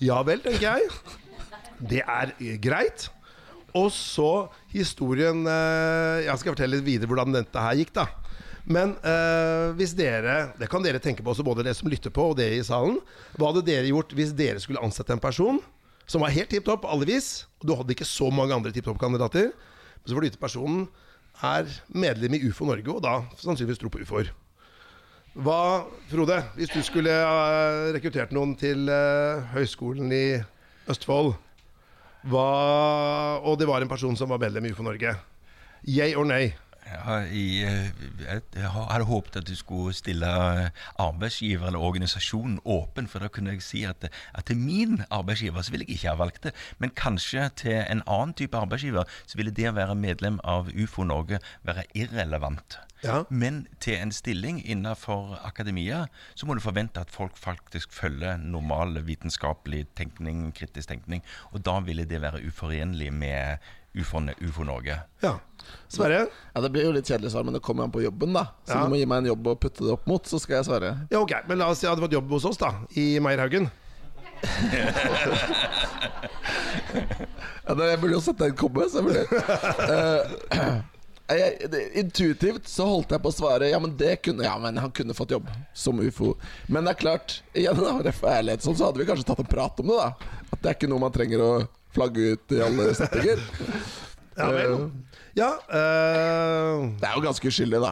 Ja 0.00 0.20
vel, 0.26 0.42
tenker 0.44 0.66
jeg. 0.66 0.90
Det 1.80 2.02
er 2.04 2.34
eh, 2.36 2.56
greit. 2.60 3.08
Og 3.76 3.92
så 3.94 4.50
historien 4.72 5.44
eh, 5.46 6.26
Jeg 6.26 6.40
skal 6.40 6.56
fortelle 6.56 6.80
litt 6.80 6.88
videre 6.88 7.08
hvordan 7.08 7.36
dette 7.36 7.62
her 7.62 7.78
gikk, 7.78 7.94
da. 7.96 8.08
Men 8.70 8.94
eh, 9.02 9.72
hvis 9.74 9.96
dere 9.98 10.52
Det 10.60 10.68
kan 10.70 10.84
dere 10.84 11.00
tenke 11.02 11.24
på 11.26 11.32
også, 11.32 11.46
både 11.46 11.64
dere 11.66 11.74
som 11.74 11.90
lytter 11.90 12.12
på, 12.14 12.30
og 12.30 12.38
dere 12.38 12.60
i 12.60 12.66
salen. 12.66 13.00
Hva 13.34 13.50
hadde 13.50 13.66
dere 13.66 13.90
gjort 13.90 14.14
hvis 14.14 14.34
dere 14.36 14.62
skulle 14.62 14.82
ansette 14.84 15.14
en 15.16 15.22
person 15.22 15.58
som 16.10 16.24
var 16.24 16.34
helt 16.34 16.50
tipp 16.50 16.66
topp 16.66 16.86
alle 16.90 17.06
vis? 17.08 17.46
Og 17.60 17.68
du 17.68 17.74
hadde 17.78 17.94
ikke 17.94 18.08
så 18.08 18.30
mange 18.34 18.54
andre 18.54 18.72
tipp 18.74 18.86
topp-kandidater. 18.86 19.50
Så 20.04 20.14
får 20.14 20.22
du 20.22 20.28
vite 20.30 20.42
personen 20.42 20.86
er 21.46 21.68
medlem 21.88 22.34
i 22.36 22.42
UFO 22.48 22.66
Norge, 22.68 22.88
og 22.92 23.02
da 23.04 23.20
sannsynligvis 23.40 23.80
tror 23.80 23.92
på 23.94 24.02
ufoer. 24.04 24.32
Hva, 25.30 25.86
Frode, 26.10 26.40
hvis 26.58 26.72
du 26.74 26.80
skulle 26.82 27.12
ha 27.14 27.92
rekruttert 27.94 28.32
noen 28.34 28.56
til 28.58 28.90
uh, 28.90 29.46
Høgskolen 29.54 30.10
i 30.12 30.24
Østfold, 30.90 31.36
hva, 32.28 32.48
og 33.46 33.54
det 33.60 33.68
var 33.70 33.80
en 33.80 33.92
person 33.92 34.18
som 34.18 34.32
var 34.32 34.42
medlem 34.42 34.66
i 34.68 34.74
UFO 34.74 34.84
Norge, 34.84 35.14
yay 35.86 36.12
or 36.18 36.26
nay? 36.28 36.50
Jeg, 36.90 37.62
eh, 37.66 38.40
jeg 38.56 38.70
hadde 38.74 39.06
håpet 39.06 39.36
at 39.40 39.46
du 39.46 39.54
skulle 39.56 39.94
stille 39.94 40.26
eh, 40.26 40.68
arbeidsgiver 40.98 41.70
eller 41.70 41.86
organisasjonen 41.90 42.58
åpen, 42.64 43.08
for 43.08 43.22
da 43.22 43.30
kunne 43.32 43.54
jeg 43.54 43.64
si 43.64 43.84
at, 43.88 44.08
at 44.10 44.44
til 44.50 44.58
min 44.58 45.02
arbeidsgiver 45.10 45.62
så 45.62 45.74
ville 45.74 45.86
jeg 45.88 46.00
ikke 46.00 46.12
ha 46.12 46.18
valgt 46.20 46.44
det. 46.48 46.54
Men 46.78 46.94
kanskje 46.96 47.48
til 47.62 47.78
en 47.80 48.02
annen 48.06 48.34
type 48.34 48.58
arbeidsgiver 48.58 49.08
så 49.26 49.38
ville 49.38 49.54
det 49.54 49.70
å 49.70 49.76
være 49.78 49.98
medlem 49.98 50.40
av 50.44 50.72
UFO 50.74 51.06
Norge 51.06 51.40
være 51.66 51.86
irrelevant. 51.94 52.80
Ja. 53.04 53.22
Men 53.30 53.62
til 53.80 53.96
en 53.96 54.12
stilling 54.12 54.60
innenfor 54.60 55.38
akademia 55.44 56.04
så 56.34 56.46
må 56.46 56.54
du 56.54 56.60
forvente 56.60 57.00
at 57.00 57.12
folk 57.12 57.38
faktisk 57.40 57.94
følger 57.96 58.36
normal 58.36 58.98
vitenskapelig 59.06 59.86
tenkning, 59.96 60.50
kritisk 60.56 60.90
tenkning, 60.92 61.24
og 61.52 61.64
da 61.64 61.78
ville 61.86 62.04
det 62.04 62.20
være 62.20 62.42
uforenlig 62.46 63.12
med 63.12 63.70
UFO, 63.94 64.20
UFO 64.40 64.64
Norge. 64.64 65.00
Ja. 65.22 65.38
Sverre? 65.88 66.26
Ja, 66.54 66.60
Det 66.60 66.70
blir 66.70 66.84
jo 66.84 66.92
litt 66.94 67.06
kjedelig 67.10 67.30
svar, 67.32 67.44
men 67.44 67.54
det 67.54 67.60
kommer 67.62 67.84
an 67.84 67.90
på 67.92 68.02
jobben, 68.04 68.32
da. 68.32 68.46
Så 68.66 68.72
Ja. 68.76 68.84
du 68.84 68.90
må 68.92 68.96
gi 69.00 69.06
meg 69.06 69.18
en 69.24 69.30
jobb 69.32 69.46
å 69.46 69.56
putte 69.58 69.84
det 69.84 69.92
opp 69.92 70.06
mot, 70.06 70.22
så 70.24 70.38
skal 70.40 70.56
jeg 70.60 70.64
svare. 70.70 70.96
Ja, 71.10 71.18
ok, 71.20 71.32
men 71.48 71.58
la 71.58 71.66
oss 71.70 71.78
si 71.78 71.86
at 71.86 71.90
jeg 71.90 71.96
hadde 71.96 72.06
fått 72.08 72.12
jobb 72.18 72.30
hos 72.30 72.44
oss, 72.44 72.56
da, 72.56 72.72
i 72.96 73.18
Meierhaugen. 73.20 73.70
Ja, 77.66 77.74
det, 77.74 77.90
Jeg 77.90 78.00
burde 78.00 78.14
jo 78.16 78.20
sett 78.24 78.38
den 78.40 78.54
komme, 78.58 78.86
selvfølgelig. 78.90 79.26
Eh, 79.86 80.80
jeg, 81.38 81.68
det, 81.70 81.80
intuitivt 82.00 82.66
så 82.70 82.86
holdt 82.88 83.12
jeg 83.14 83.22
på 83.22 83.30
å 83.30 83.36
svare 83.36 83.68
Ja, 83.70 83.78
men 83.82 83.92
det 84.00 84.16
kunne 84.24 84.42
Ja, 84.46 84.56
men 84.58 84.80
han 84.82 84.90
kunne 84.96 85.14
fått 85.14 85.34
jobb 85.36 85.46
som 85.76 86.00
ufo. 86.02 86.32
Men 86.68 86.88
det 86.88 86.96
er 86.96 87.00
klart, 87.04 87.36
igjen 87.54 87.78
da, 87.78 87.92
ref 88.08 88.22
ærlighet 88.26 88.64
sånn, 88.66 88.78
så 88.78 88.88
hadde 88.88 89.02
vi 89.02 89.06
kanskje 89.10 89.28
tatt 89.28 89.42
en 89.44 89.50
prat 89.50 89.82
om 89.84 89.92
det, 89.92 89.98
da. 90.00 90.40
At 90.50 90.58
det 90.64 90.72
er 90.72 90.78
ikke 90.78 90.90
noe 90.90 91.04
man 91.04 91.14
trenger 91.14 91.44
å 91.44 91.52
flagge 91.94 92.32
ut 92.34 92.54
i 92.56 92.62
alle 92.66 92.92
settinger. 92.98 93.42
Ja 94.40 94.46
vel. 94.54 94.86
Ja, 95.36 95.48
eh, 95.68 96.76
Det 96.96 97.04
er 97.04 97.16
jo 97.18 97.22
ganske 97.26 97.50
uskyldig, 97.50 97.80
da. 97.82 97.90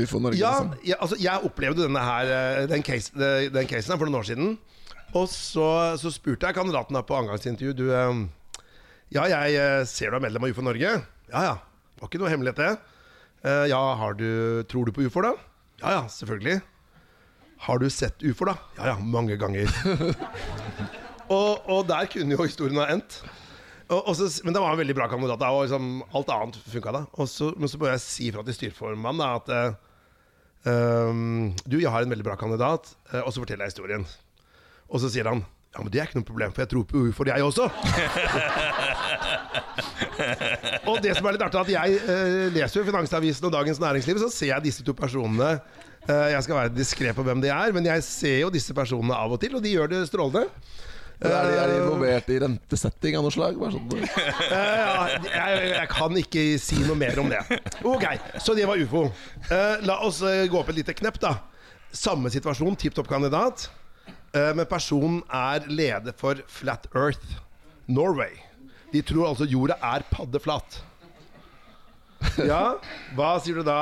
Ufo 0.00 0.20
Norge. 0.22 0.38
ja, 0.38 0.52
liksom. 0.62 0.70
ja, 0.86 0.96
altså 1.02 1.16
jeg 1.20 1.44
opplevde 1.44 1.82
denne 1.82 2.00
her 2.06 2.30
eh, 2.30 2.60
den, 2.70 2.84
case, 2.86 3.10
den 3.52 3.66
casen 3.68 3.92
her 3.92 3.98
for 4.00 4.06
noen 4.08 4.20
år 4.22 4.28
siden. 4.28 4.52
Og 5.18 5.26
så, 5.28 5.66
så 6.00 6.12
spurte 6.14 6.46
jeg 6.46 6.56
kandidaten 6.56 6.94
her 6.96 7.02
på 7.04 7.16
angangsintervju 7.18 7.74
Du, 7.76 7.84
eh, 7.92 8.22
ja, 9.12 9.26
jeg 9.28 9.58
eh, 9.58 9.82
ser 9.90 10.14
du 10.14 10.20
er 10.20 10.24
medlem 10.24 10.46
av 10.46 10.54
UFO 10.54 10.64
Norge. 10.64 10.94
Ja 11.34 11.42
ja, 11.50 11.56
det 11.58 12.04
var 12.04 12.12
ikke 12.12 12.22
noe 12.22 12.32
hemmelighet, 12.32 12.62
det. 12.62 13.00
Eh, 13.50 13.66
ja, 13.74 13.80
har 14.00 14.16
du, 14.16 14.62
tror 14.70 14.86
du 14.88 14.94
på 14.94 15.04
ufoer, 15.10 15.32
da? 15.32 15.34
Ja 15.82 15.96
ja, 15.98 16.06
selvfølgelig. 16.12 16.60
Har 17.66 17.82
du 17.82 17.90
sett 17.92 18.22
ufoer, 18.24 18.54
da? 18.54 18.56
Ja 18.78 18.94
ja, 18.94 18.96
mange 19.02 19.36
ganger. 19.40 19.68
og, 21.36 21.66
og 21.66 21.84
der 21.90 22.08
kunne 22.14 22.38
jo 22.38 22.46
historien 22.46 22.80
ha 22.80 22.88
endt. 22.94 23.20
Og, 23.90 24.06
og 24.06 24.16
så, 24.16 24.28
men 24.46 24.54
det 24.54 24.60
var 24.62 24.70
en 24.74 24.80
veldig 24.80 24.94
bra 24.96 25.08
kandidat. 25.10 25.42
Og 25.50 25.62
liksom, 25.66 26.02
alt 26.14 26.28
annet 26.34 26.56
funka 26.72 26.90
da. 26.94 27.02
Og 27.18 27.26
så, 27.30 27.46
men 27.58 27.68
så 27.70 27.76
må 27.80 27.84
jeg 27.90 28.04
si 28.04 28.26
fra 28.34 28.42
til 28.46 28.56
styreformannen 28.56 29.24
at 29.26 29.46
uh, 29.54 29.70
Du, 31.66 31.76
jeg 31.80 31.90
har 31.90 32.00
en 32.04 32.14
veldig 32.14 32.26
bra 32.26 32.36
kandidat. 32.38 32.82
uh, 33.12 33.22
og 33.24 33.30
så 33.32 33.38
forteller 33.42 33.64
jeg 33.66 33.72
historien. 33.74 34.04
Og 34.90 34.96
så 35.02 35.08
sier 35.12 35.26
han 35.30 35.40
ja, 35.70 35.78
men 35.84 35.90
det 35.94 36.00
er 36.02 36.06
ikke 36.08 36.18
noe 36.18 36.26
problem, 36.26 36.50
for 36.50 36.60
jeg 36.64 36.70
tror 36.72 36.84
på 36.90 36.98
ufoer, 36.98 37.30
jeg 37.30 37.46
også. 37.46 37.62
og 40.90 40.96
det 41.04 41.12
som 41.14 41.22
er 41.30 41.34
litt 41.36 41.46
artig, 41.46 41.60
er 41.60 41.62
at 41.62 41.74
jeg 41.76 41.88
uh, 42.08 42.50
leser 42.56 42.76
jo 42.80 42.88
Finansavisen 42.88 43.46
og 43.46 43.54
Dagens 43.54 43.78
Næringsliv, 43.78 44.16
så 44.18 44.26
ser 44.34 44.50
jeg 44.50 44.64
disse 44.66 44.82
to 44.86 44.92
personene 44.98 45.50
Uh, 46.08 46.30
jeg 46.32 46.44
skal 46.46 46.56
være 46.56 46.72
diskré 46.72 47.10
på 47.12 47.22
hvem 47.26 47.42
de 47.42 47.50
er, 47.52 47.74
men 47.76 47.84
jeg 47.84 48.02
ser 48.06 48.38
jo 48.40 48.48
disse 48.50 48.72
personene 48.74 49.12
av 49.12 49.34
og 49.34 49.40
til, 49.42 49.52
og 49.58 49.60
de 49.60 49.74
gjør 49.74 49.90
det 49.92 49.98
strålende. 50.08 50.46
Er 51.20 51.44
de, 51.44 51.56
er 51.60 51.68
de 51.68 51.74
involvert 51.82 52.30
i 52.32 52.38
rentesetting 52.40 53.16
av 53.18 53.26
noe 53.26 53.34
slag? 53.34 53.58
Sånn. 53.74 53.90
Eh, 54.50 54.78
ja, 54.80 55.44
jeg, 55.52 55.66
jeg 55.74 55.88
kan 55.92 56.16
ikke 56.16 56.44
si 56.60 56.78
noe 56.86 56.96
mer 56.98 57.18
om 57.20 57.28
det. 57.30 57.40
Ok, 57.86 58.06
så 58.40 58.54
det 58.56 58.64
var 58.68 58.80
ufo. 58.80 59.04
Eh, 59.52 59.82
la 59.86 59.98
oss 60.06 60.22
eh, 60.26 60.46
gå 60.50 60.58
opp 60.58 60.72
et 60.72 60.80
lite 60.80 60.94
knepp, 60.96 61.20
da. 61.22 61.34
Samme 61.92 62.32
situasjon, 62.32 62.78
tipp 62.80 62.96
topp 62.96 63.10
kandidat. 63.10 63.68
Eh, 64.32 64.52
men 64.56 64.66
personen 64.70 65.20
er 65.28 65.68
leder 65.68 66.16
for 66.16 66.40
Flat 66.50 66.88
Earth 66.96 67.36
Norway. 67.90 68.40
De 68.94 69.02
tror 69.06 69.28
altså 69.28 69.46
jorda 69.50 69.76
er 69.92 70.06
paddeflat. 70.10 70.80
Ja, 72.44 72.76
hva 73.16 73.30
sier 73.42 73.60
du 73.60 73.64
da, 73.66 73.76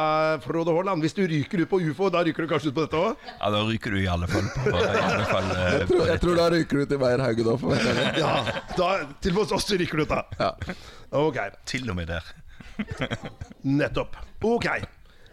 Frode 0.45 0.73
Haaland? 0.75 1.03
Hvis 1.05 1.15
du 1.17 1.23
ryker 1.29 1.63
ut 1.65 1.71
på 1.71 1.81
ufo, 1.85 2.09
da 2.15 2.21
ryker 2.27 2.47
du 2.47 2.51
kanskje 2.51 2.71
ut 2.73 2.77
på 2.77 2.85
dette 2.87 2.99
òg? 2.99 3.25
Ja, 3.39 3.51
Da 3.55 3.63
ryker 3.67 3.95
du 3.95 3.99
i 4.01 4.07
alle 4.11 4.29
fall 4.31 4.47
på 4.55 4.73
i 4.73 4.75
alle 5.03 5.27
fall, 5.29 5.49
eh, 5.55 5.73
Jeg 5.79 5.89
tror, 5.91 6.05
jeg 6.13 6.23
tror 6.25 6.39
da 6.39 6.47
ryker 6.55 6.81
du 6.83 6.85
til 6.93 7.01
Meyer 7.03 7.23
Haugen 7.25 7.51
òg. 7.55 7.65
Ja, 8.19 8.33
da, 8.79 8.89
til 9.25 9.37
hos 9.39 9.53
oss 9.55 9.69
ryker 9.75 10.01
du 10.01 10.07
ut, 10.07 10.15
da. 10.15 10.23
Ja. 10.39 10.77
Ok, 11.19 11.39
Til 11.69 11.91
og 11.91 11.97
med 11.99 12.11
der. 12.13 12.31
nettopp. 13.65 14.17
Ok. 14.45 14.67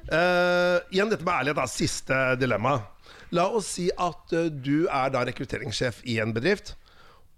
Uh, 0.06 0.78
igjen 0.94 1.10
dette 1.10 1.26
med 1.26 1.34
ærlighet, 1.34 1.58
da. 1.62 1.66
Siste 1.70 2.20
dilemma. 2.42 2.78
La 3.34 3.48
oss 3.58 3.72
si 3.78 3.88
at 3.98 4.34
uh, 4.38 4.48
du 4.50 4.86
er 4.90 5.12
da 5.14 5.24
rekrutteringssjef 5.28 6.02
i 6.10 6.20
en 6.24 6.34
bedrift, 6.36 6.76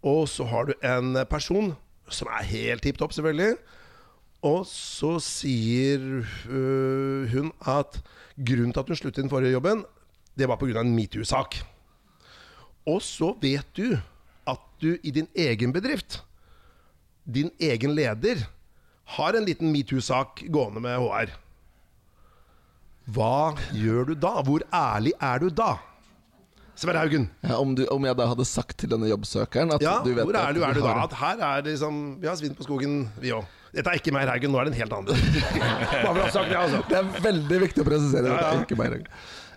og 0.06 0.26
så 0.32 0.46
har 0.52 0.68
du 0.70 0.76
en 0.86 1.14
person 1.32 1.74
som 2.14 2.30
er 2.32 2.46
helt 2.48 2.86
tipp 2.88 3.00
topp, 3.02 3.16
selvfølgelig. 3.16 3.56
Og 4.48 4.64
så 4.70 5.16
sier 5.24 6.04
øh, 6.48 7.28
hun 7.34 7.50
at 7.68 7.98
grunnen 8.38 8.72
til 8.76 8.80
at 8.84 8.92
hun 8.92 9.00
sluttet 9.00 9.20
i 9.22 9.26
den 9.26 9.32
forrige 9.34 9.56
jobben, 9.58 9.82
det 10.38 10.48
var 10.48 10.60
pga. 10.62 10.80
en 10.86 10.94
metoo-sak. 10.96 11.58
Og 12.88 13.02
så 13.04 13.34
vet 13.42 13.68
du 13.76 13.98
at 14.48 14.62
du 14.82 14.94
i 15.04 15.12
din 15.12 15.28
egen 15.36 15.74
bedrift, 15.76 16.22
din 17.26 17.50
egen 17.60 17.96
leder, 17.98 18.46
har 19.18 19.36
en 19.36 19.46
liten 19.48 19.72
metoo-sak 19.74 20.46
gående 20.54 20.80
med 20.86 20.96
HR. 21.02 21.34
Hva 23.08 23.56
gjør 23.76 24.10
du 24.12 24.16
da? 24.20 24.34
Hvor 24.44 24.64
ærlig 24.76 25.14
er 25.24 25.40
du 25.44 25.50
da? 25.50 25.74
Sverre 26.78 27.00
Haugen. 27.02 27.30
Ja, 27.42 27.56
om, 27.58 27.72
du, 27.76 27.86
om 27.90 28.04
jeg 28.06 28.16
da 28.20 28.26
hadde 28.30 28.46
sagt 28.46 28.76
til 28.84 28.92
denne 28.92 29.08
jobbsøkeren 29.10 29.72
at 29.74 29.82
Ja, 29.82 29.96
du 30.06 30.12
vet 30.14 30.28
hvor 30.28 30.36
ærlig 30.38 30.62
er 30.62 30.76
du 30.78 30.82
da? 30.84 30.92
har- 30.94 31.08
At 31.08 31.14
her 31.18 31.40
er 31.48 31.62
det 31.66 31.72
liksom 31.74 32.22
Vi 32.22 32.28
har 32.28 32.36
svinn 32.38 32.54
på 32.56 32.64
skogen, 32.68 33.10
vi 33.18 33.32
òg. 33.34 33.46
Dette 33.76 33.92
er 33.92 34.00
ikke 34.00 34.14
Meyer 34.16 34.30
Haugen, 34.32 34.52
nå 34.54 34.60
er 34.62 34.70
det 34.70 34.74
en 34.76 34.80
helt 34.82 34.94
annen. 34.94 35.08
Det, 35.18 36.56
altså. 36.58 36.82
Det 36.90 36.98
er 37.02 37.10
veldig 37.26 37.60
viktig 37.66 37.84
å 37.84 37.88
presisere. 37.88 38.30
Ja, 38.32 38.38
ja. 38.38 38.52
Det 38.64 38.80
er 38.80 38.98
ikke 38.98 39.08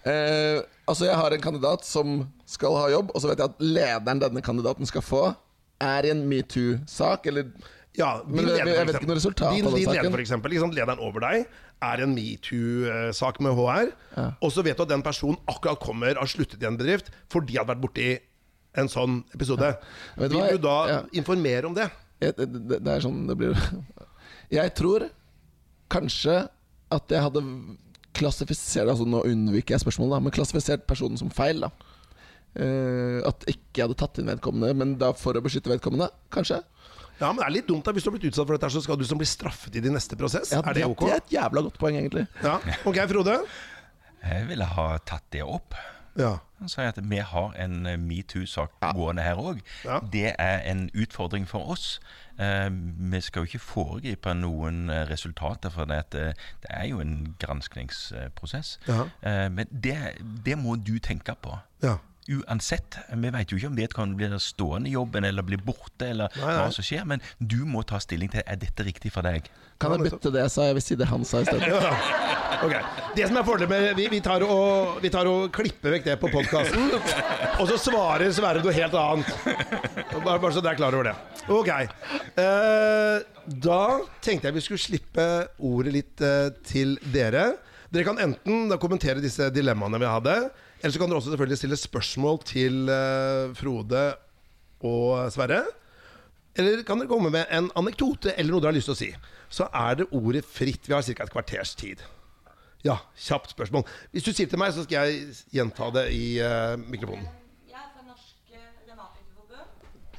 Eh, 0.00 0.62
altså 0.88 1.04
Jeg 1.04 1.16
har 1.20 1.34
en 1.36 1.42
kandidat 1.44 1.84
som 1.84 2.22
skal 2.48 2.72
ha 2.78 2.86
jobb, 2.88 3.10
og 3.14 3.20
så 3.20 3.28
vet 3.28 3.42
jeg 3.42 3.50
at 3.52 3.58
lederen 3.60 4.22
denne 4.22 4.40
kandidaten 4.40 4.88
skal 4.88 5.04
få, 5.04 5.24
er 5.80 6.08
i 6.08 6.12
en 6.14 6.22
metoo-sak, 6.28 7.26
eller 7.28 7.50
Ja, 7.98 8.22
din 8.24 8.46
leder, 8.46 8.70
jeg 8.70 8.86
vet 8.88 8.96
ikke 9.00 9.10
noe 9.10 9.18
resultat 9.18 9.52
din, 9.56 9.66
av 9.66 9.72
den 9.74 9.80
din 9.82 9.88
saken. 9.90 9.98
leder, 10.00 10.14
for 10.14 10.22
eksempel, 10.24 10.54
liksom, 10.54 10.72
lederen 10.72 11.02
over 11.04 11.20
deg, 11.26 11.44
er 11.84 12.02
en 12.04 12.14
metoo-sak 12.16 13.40
med 13.44 13.56
HR. 13.60 13.92
Og 14.40 14.52
så 14.52 14.64
vet 14.64 14.76
du 14.80 14.84
at 14.86 14.92
den 14.92 15.02
personen 15.04 15.36
akkurat 15.50 15.80
kommer 15.80 16.16
har 16.20 16.28
sluttet 16.32 16.62
i 16.62 16.68
en 16.68 16.76
bedrift 16.80 17.10
fordi 17.32 17.56
han 17.58 17.64
hadde 17.66 17.74
vært 17.74 17.84
borti 17.84 18.08
en 18.80 18.88
sånn 18.88 19.20
episode. 19.34 19.72
Ja. 19.74 20.20
Vil 20.20 20.30
du 20.32 20.58
da 20.64 20.76
Ja. 20.88 20.98
informere 21.12 21.66
om 21.66 21.74
det? 21.74 21.90
Jeg- 22.20 22.36
det, 22.36 22.46
det, 22.68 22.78
det 22.84 22.92
er 22.96 23.00
sånn 23.04 23.22
det 23.30 23.36
blir 23.40 23.54
Jeg 24.60 24.74
tror 24.78 25.06
kanskje 25.90 26.36
at 26.90 27.08
jeg 27.14 27.22
hadde 27.22 27.42
klassifisert 28.18 28.88
Altså 28.90 29.06
Nå 29.06 29.22
unnviker 29.30 29.76
jeg 29.76 29.82
spørsmålet, 29.84 30.16
da, 30.16 30.20
men 30.26 30.34
klassifisert 30.34 30.86
personen 30.90 31.18
som 31.20 31.30
feil. 31.32 31.60
da 31.66 31.70
Uh, 32.50 33.20
At 33.28 33.44
ikke 33.46 33.78
jeg 33.78 33.84
hadde 33.84 33.94
tatt 34.00 34.18
inn 34.18 34.26
vedkommende, 34.26 34.72
men 34.74 34.96
da 34.98 35.12
for 35.14 35.36
å 35.38 35.42
beskytte 35.44 35.70
vedkommende, 35.70 36.08
kanskje. 36.34 36.56
Ja, 37.20 37.28
men 37.28 37.38
det 37.38 37.44
er 37.46 37.52
litt 37.54 37.68
dumt 37.68 37.86
da 37.86 37.92
Hvis 37.94 38.02
du 38.02 38.08
har 38.10 38.16
blitt 38.16 38.26
utsatt 38.32 38.48
for 38.48 38.56
dette, 38.56 38.70
så 38.74 38.82
skal 38.82 38.98
du 38.98 39.04
som 39.06 39.20
bli 39.20 39.28
straffet 39.30 39.76
i 39.78 39.82
din 39.84 39.94
neste 39.94 40.18
prosess. 40.18 40.50
Ja, 40.50 40.58
er 40.66 40.74
det 40.80 40.82
ok? 40.88 41.04
Det 41.06 41.12
er 41.14 41.22
et 41.22 41.30
jævla 41.36 41.62
godt 41.68 41.78
poeng, 41.78 42.00
egentlig. 42.00 42.24
Ja, 42.42 42.56
Ok, 42.90 42.98
Frode? 43.12 43.36
Jeg 44.24 44.48
ville 44.50 44.66
ha 44.66 44.86
tatt 45.06 45.28
det 45.30 45.44
opp. 45.46 45.78
Ja. 46.18 46.36
Han 46.58 46.68
sier 46.68 46.90
at 46.90 46.98
vi 47.10 47.16
har 47.16 47.54
en 47.56 47.86
eh, 47.86 47.96
metoo-sak 47.98 48.72
gående 48.94 49.22
her 49.22 49.40
òg. 49.40 49.60
Ja. 49.84 50.00
Det 50.12 50.34
er 50.38 50.58
en 50.70 50.90
utfordring 50.94 51.48
for 51.48 51.70
oss. 51.72 52.00
Eh, 52.40 52.68
vi 53.12 53.20
skal 53.20 53.40
jo 53.40 53.48
ikke 53.48 53.62
foregripe 53.62 54.34
noen 54.34 54.90
eh, 54.90 55.06
resultater, 55.10 55.70
for 55.70 55.88
det, 55.88 56.02
eh, 56.18 56.34
det 56.62 56.70
er 56.70 56.86
jo 56.90 57.00
en 57.00 57.34
granskningsprosess. 57.40 58.78
Ja. 58.88 59.06
Eh, 59.22 59.48
men 59.52 59.66
det, 59.70 59.96
det 60.46 60.58
må 60.58 60.76
du 60.76 60.98
tenke 60.98 61.34
på. 61.42 61.56
Ja. 62.30 62.40
Uansett. 62.40 62.96
Vi 63.10 63.30
vet 63.34 63.50
jo 63.52 63.58
ikke 63.58 63.70
om 63.70 63.78
vedkommende 63.78 64.18
blir 64.18 64.36
stående 64.42 64.90
i 64.90 64.94
jobben 64.94 65.26
eller 65.26 65.42
blir 65.46 65.60
borte, 65.64 66.10
eller 66.12 66.30
Nei, 66.36 66.44
nei. 66.46 66.56
hva 66.60 66.70
som 66.74 66.86
skjer, 66.86 67.02
men 67.08 67.22
du 67.38 67.64
må 67.66 67.82
ta 67.86 67.98
stilling 68.02 68.30
til 68.32 68.44
er 68.46 68.60
dette 68.60 68.86
riktig 68.86 69.12
for 69.14 69.26
deg. 69.26 69.50
Kan 69.80 69.96
jeg 69.96 70.10
bytte 70.10 70.32
det 70.34 70.44
jeg 70.44 70.52
sa? 70.54 70.66
Jeg 70.68 70.76
vil 70.78 70.84
si 70.84 70.98
det 71.00 71.08
han 71.10 71.26
sa 71.26 71.42
i 71.42 71.48
stedet. 71.48 71.70
Ok, 72.60 72.74
Det 73.16 73.24
som 73.24 73.38
er 73.40 73.44
fordelen 73.46 73.70
med 73.70 73.96
vi, 73.96 74.06
vi, 74.12 74.18
tar 74.20 74.42
og, 74.44 74.98
vi 75.00 75.08
tar 75.12 75.28
og 75.30 75.46
klipper 75.54 75.94
vekk 75.94 76.10
det 76.10 76.16
på 76.20 76.28
podkasten, 76.28 76.90
og 77.56 77.62
så 77.70 77.78
svarer 77.80 78.34
Sverre 78.36 78.60
noe 78.60 78.74
helt 78.76 78.96
annet. 79.00 79.30
Bare, 80.20 80.36
bare 80.42 80.52
så 80.52 80.60
dere 80.60 80.74
er 80.74 80.80
klar 80.82 80.96
over 80.98 81.08
det. 81.08 81.14
Ok. 81.48 81.70
Uh, 82.36 83.22
da 83.64 83.80
tenkte 84.20 84.50
jeg 84.50 84.58
vi 84.58 84.64
skulle 84.66 84.82
slippe 84.82 85.26
ordet 85.70 85.94
litt 85.94 86.24
uh, 86.26 86.50
til 86.68 86.98
dere. 87.14 87.54
Dere 87.88 88.04
kan 88.10 88.20
enten 88.22 88.68
da 88.68 88.76
kommentere 88.82 89.24
disse 89.24 89.48
dilemmaene 89.54 90.02
vi 90.02 90.10
hadde, 90.10 90.36
eller 90.80 90.92
så 90.94 90.98
kan 91.02 91.08
dere 91.10 91.18
også 91.20 91.30
selvfølgelig 91.34 91.58
stille 91.60 91.76
spørsmål 91.76 92.38
til 92.48 92.88
eh, 92.88 93.54
Frode 93.58 94.04
og 94.80 95.32
Sverre. 95.32 95.64
Eller 96.56 96.82
kan 96.82 96.98
dere 96.98 97.08
komme 97.08 97.30
med 97.30 97.46
en 97.54 97.70
anekdote 97.78 98.32
eller 98.36 98.52
noe 98.52 98.60
dere 98.64 98.72
har 98.72 98.78
lyst 98.78 98.88
til 98.90 98.96
å 98.96 99.00
si? 99.02 99.10
Så 99.50 99.68
er 99.74 100.00
det 100.00 100.08
ordet 100.16 100.44
fritt. 100.44 100.88
Vi 100.88 100.94
har 100.96 101.02
ca. 101.02 101.22
et 101.24 101.32
kvarters 101.34 101.74
tid. 101.78 102.02
Ja, 102.84 102.96
kjapt 103.16 103.50
spørsmål. 103.52 103.84
Hvis 104.10 104.24
du 104.24 104.32
sier 104.32 104.48
til 104.48 104.58
meg, 104.58 104.72
så 104.72 104.82
skal 104.86 105.10
jeg 105.10 105.34
gjenta 105.52 105.90
det 105.92 106.06
i 106.16 106.40
uh, 106.40 106.78
mikrofonen. 106.80 107.26
Jeg 107.68 107.76
er 107.76 107.90
fra 107.92 108.02
Norsk 108.06 108.54
Revmatikerforbund. 108.88 109.68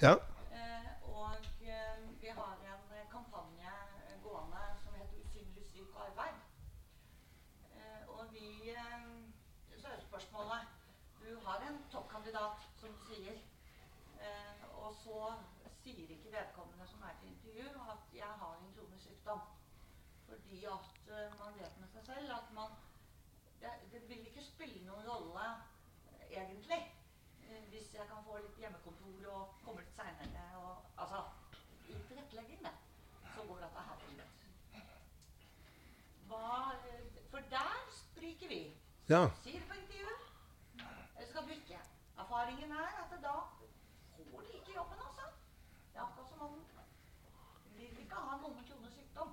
Ja? 0.03 0.13
eh, 0.53 0.91
Og 1.09 1.31
eh, 1.65 1.95
vi 2.21 2.29
har 2.29 2.53
en 2.53 2.83
eh, 2.99 3.07
kampanje 3.09 3.73
gående 4.23 4.61
som 4.83 4.93
heter 4.99 5.23
Usynlig 5.25 5.65
syk 5.71 5.89
arbeid. 6.05 6.37
Eh, 7.75 8.01
Og 8.13 8.29
vi 8.35 8.69
eh, 8.75 9.09
Så 9.81 9.87
er 9.89 9.99
spørsmålet 10.05 10.69
Du 11.23 11.31
har 11.47 11.65
en 11.65 11.81
toppkandidat, 11.91 12.61
som 12.79 12.93
du 12.93 13.01
sier. 13.09 13.41
eh, 14.21 14.53
Og 14.77 14.93
så 15.01 15.33
sier 15.81 16.13
ikke 16.13 16.29
vedkommende 16.37 16.85
som 16.93 17.01
er 17.09 17.17
til 17.21 17.33
intervju, 17.33 17.67
at 17.93 18.01
'jeg 18.13 18.31
har 18.41 18.53
en 18.61 18.73
kronisk 18.77 19.05
sykdom'. 19.09 19.43
Fordi 20.27 20.57
at 20.75 20.85
eh, 21.15 21.29
man 21.41 21.51
vet 21.59 21.73
med 21.81 21.89
seg 21.93 22.00
selv 22.11 22.31
at 22.37 22.53
man 22.53 22.71
det, 23.61 23.71
det 23.91 24.01
vil 24.09 24.25
ikke 24.27 24.43
spille 24.43 24.85
noen 24.87 25.05
rolle 25.07 25.45
egentlig. 26.29 26.79
Eh, 27.49 27.63
Hvis 27.69 27.93
jeg 27.93 28.07
kan 28.09 28.23
få 28.25 28.37
litt 28.41 28.57
hjemmekontor 28.63 29.27
og 29.35 29.55
komme 29.65 29.83
litt 29.83 29.95
seinere 29.95 30.45
og 30.61 30.87
Altså 31.01 31.21
i 31.91 31.95
tilrettelegging, 32.07 32.61
det, 32.65 32.71
så 33.35 33.43
går 33.47 33.61
dette 33.65 33.85
her 33.87 34.01
fint. 34.05 34.21
Hva 36.31 36.49
eh, 36.89 37.21
For 37.31 37.47
der 37.53 37.79
spriker 37.99 38.47
vi. 38.51 38.61
Ja. 39.09 39.23
Sier 39.43 39.63
på 39.67 39.77
intervjuet. 39.79 40.27
Skal 41.31 41.47
bytte. 41.47 41.79
Erfaringen 42.19 42.71
er 42.75 42.95
at 43.03 43.13
da 43.23 43.35
får 44.31 44.41
de 44.47 44.57
ikke 44.59 44.75
jobben, 44.75 44.99
altså. 45.07 45.27
Det 45.93 45.99
er 45.99 46.05
akkurat 46.05 46.29
som 46.29 46.41
om 46.47 46.57
de 47.77 47.87
vil 47.87 48.03
ikke 48.03 48.15
ha 48.25 48.37
noen 48.41 48.55
med 48.57 48.67
kronisk 48.69 48.97
sykdom. 48.99 49.31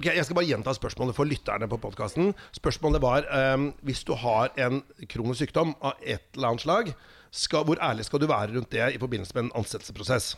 Ok, 0.00 0.06
Jeg 0.16 0.24
skal 0.24 0.36
bare 0.38 0.48
gjenta 0.48 0.72
spørsmålet 0.72 1.12
for 1.12 1.28
lytterne 1.28 1.66
på 1.68 1.76
podkasten. 1.76 2.30
Spørsmålet 2.56 3.02
var 3.04 3.26
um, 3.52 3.66
hvis 3.84 4.00
du 4.08 4.14
har 4.16 4.48
en 4.56 4.78
kronisk 5.12 5.42
sykdom 5.42 5.74
av 5.84 5.98
et 6.00 6.22
eller 6.38 6.54
annet 6.54 6.64
slag, 6.64 6.88
skal, 7.28 7.66
hvor 7.68 7.76
ærlig 7.84 8.06
skal 8.08 8.22
du 8.22 8.24
være 8.30 8.54
rundt 8.54 8.72
det 8.72 8.86
i 8.94 9.00
forbindelse 9.02 9.36
med 9.36 9.42
en 9.44 9.50
ansettelsesprosess? 9.60 10.30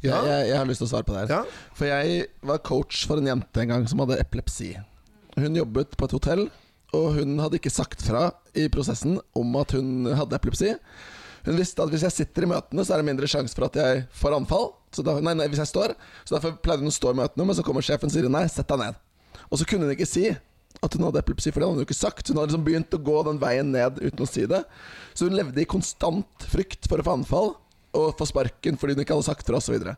Ja. 0.00 0.14
Jeg, 0.14 0.30
jeg, 0.30 0.48
jeg 0.48 0.56
har 0.62 0.70
lyst 0.70 0.80
til 0.80 0.88
å 0.88 0.90
svare 0.94 1.04
på 1.10 1.12
det 1.12 1.26
her. 1.26 1.34
Ja. 1.34 1.68
For 1.76 1.90
jeg 1.90 2.24
var 2.48 2.64
coach 2.64 3.02
for 3.10 3.20
en 3.20 3.28
jente 3.28 3.66
en 3.66 3.74
gang 3.74 3.84
som 3.92 4.00
hadde 4.00 4.16
epilepsi. 4.24 4.70
Hun 5.36 5.60
jobbet 5.60 5.92
på 6.00 6.08
et 6.08 6.16
hotell, 6.16 6.48
og 6.96 7.20
hun 7.20 7.36
hadde 7.44 7.60
ikke 7.60 7.74
sagt 7.74 8.00
fra 8.06 8.30
i 8.56 8.70
prosessen 8.72 9.20
om 9.36 9.60
at 9.60 9.76
hun 9.76 10.08
hadde 10.08 10.40
epilepsi. 10.40 10.72
Hun 11.44 11.60
visste 11.60 11.84
at 11.84 11.92
hvis 11.92 12.08
jeg 12.08 12.16
sitter 12.22 12.48
i 12.48 12.52
møtene, 12.56 12.80
så 12.80 12.96
er 12.96 13.04
det 13.04 13.10
mindre 13.12 13.28
sjanse 13.28 13.52
for 13.52 13.68
at 13.68 13.76
jeg 13.76 14.06
får 14.24 14.40
anfall. 14.40 14.70
Da, 14.96 15.18
nei, 15.20 15.34
nei, 15.36 15.46
hvis 15.52 15.60
jeg 15.60 15.68
står 15.68 15.92
Så 16.24 16.32
derfor 16.32 16.54
pleide 16.64 16.80
hun 16.80 16.88
å 16.88 16.94
stå 16.94 17.12
i 17.12 17.18
møtene, 17.18 17.44
men 17.44 17.56
så 17.56 17.64
kommer 17.66 17.84
sjefen 17.84 18.08
og 18.08 18.14
sier 18.14 18.28
nei, 18.32 18.46
sett 18.48 18.70
deg 18.70 18.80
ned. 18.80 19.00
Og 19.48 19.60
så 19.60 19.66
kunne 19.68 19.88
hun 19.88 19.94
ikke 19.94 20.08
si 20.08 20.30
at 20.84 20.94
hun 20.94 21.06
hadde 21.08 21.20
epilepsi, 21.22 21.50
for 21.50 21.60
det 21.60 21.66
hadde 21.66 21.76
hun 21.76 21.82
jo 21.82 21.88
ikke 21.88 21.98
sagt. 21.98 22.28
Hun 22.28 22.38
hadde 22.38 22.52
liksom 22.52 22.66
begynt 22.66 22.94
å 22.94 23.00
gå 23.02 23.20
den 23.26 23.40
veien 23.42 23.70
ned 23.74 24.00
uten 24.00 24.24
å 24.24 24.28
si 24.28 24.44
det. 24.48 24.62
Så 25.16 25.28
hun 25.28 25.36
levde 25.36 25.62
i 25.62 25.68
konstant 25.68 26.48
frykt 26.52 26.88
for 26.90 27.00
å 27.00 27.06
få 27.06 27.16
anfall 27.18 27.54
og 27.98 28.10
få 28.18 28.28
sparken 28.28 28.76
fordi 28.78 28.94
hun 28.94 29.02
ikke 29.02 29.16
hadde 29.16 29.26
sagt 29.26 29.48
fra 29.48 29.58
osv. 29.58 29.70
Så, 29.70 29.76
videre. 29.76 29.96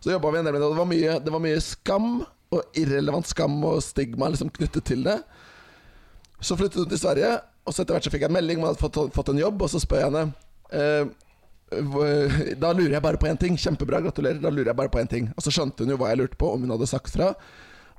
så 0.00 0.14
jobba 0.14 0.32
vi 0.32 0.40
en 0.40 0.48
del 0.48 0.56
med 0.56 0.62
det, 0.62 0.70
og 0.70 0.74
det 0.74 0.80
var, 0.80 0.90
mye, 0.90 1.18
det 1.22 1.34
var 1.34 1.44
mye 1.44 1.60
skam 1.64 2.08
og 2.54 2.78
irrelevant 2.78 3.28
skam 3.28 3.58
og 3.66 3.82
stigma 3.84 4.30
liksom 4.32 4.50
knyttet 4.54 4.86
til 4.88 5.04
det. 5.06 5.20
Så 6.40 6.56
flyttet 6.58 6.82
hun 6.82 6.90
til 6.90 7.00
Sverige, 7.00 7.36
Og 7.66 7.74
så 7.74 7.82
etter 7.82 7.96
hvert 7.96 8.04
så 8.06 8.10
fikk 8.12 8.22
jeg 8.22 8.30
en 8.30 8.36
melding 8.36 8.60
om 8.60 8.68
at 8.68 8.76
hun 8.76 8.76
hadde 8.76 8.94
fått, 8.94 9.14
fått 9.16 9.30
en 9.32 9.40
jobb, 9.40 9.62
og 9.66 9.70
så 9.72 9.80
spør 9.82 9.98
jeg 9.98 10.06
henne 10.06 10.20
eh, 10.70 11.08
Da 11.70 12.70
lurer 12.72 12.94
jeg 12.94 13.02
bare 13.02 13.18
på 13.18 13.26
én 13.26 13.38
ting. 13.40 13.56
Kjempebra, 13.58 14.00
gratulerer. 14.04 14.38
Da 14.42 14.52
lurer 14.52 14.70
jeg 14.70 14.78
bare 14.78 14.92
på 14.92 15.00
én 15.02 15.10
ting. 15.10 15.30
Og 15.34 15.42
så 15.42 15.52
skjønte 15.54 15.82
hun 15.82 15.94
jo 15.94 15.98
hva 16.00 16.12
jeg 16.12 16.20
lurte 16.22 16.38
på, 16.38 16.52
om 16.54 16.62
hun 16.62 16.74
hadde 16.76 16.88
sagt 16.90 17.14
fra. 17.16 17.32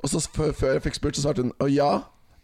Og 0.04 0.12
så 0.12 0.22
før 0.32 0.78
jeg 0.78 0.86
fikk 0.86 1.00
spurt, 1.00 1.18
så 1.18 1.26
svarte 1.26 1.44
hun 1.44 1.56
å 1.64 1.68
ja. 1.72 1.92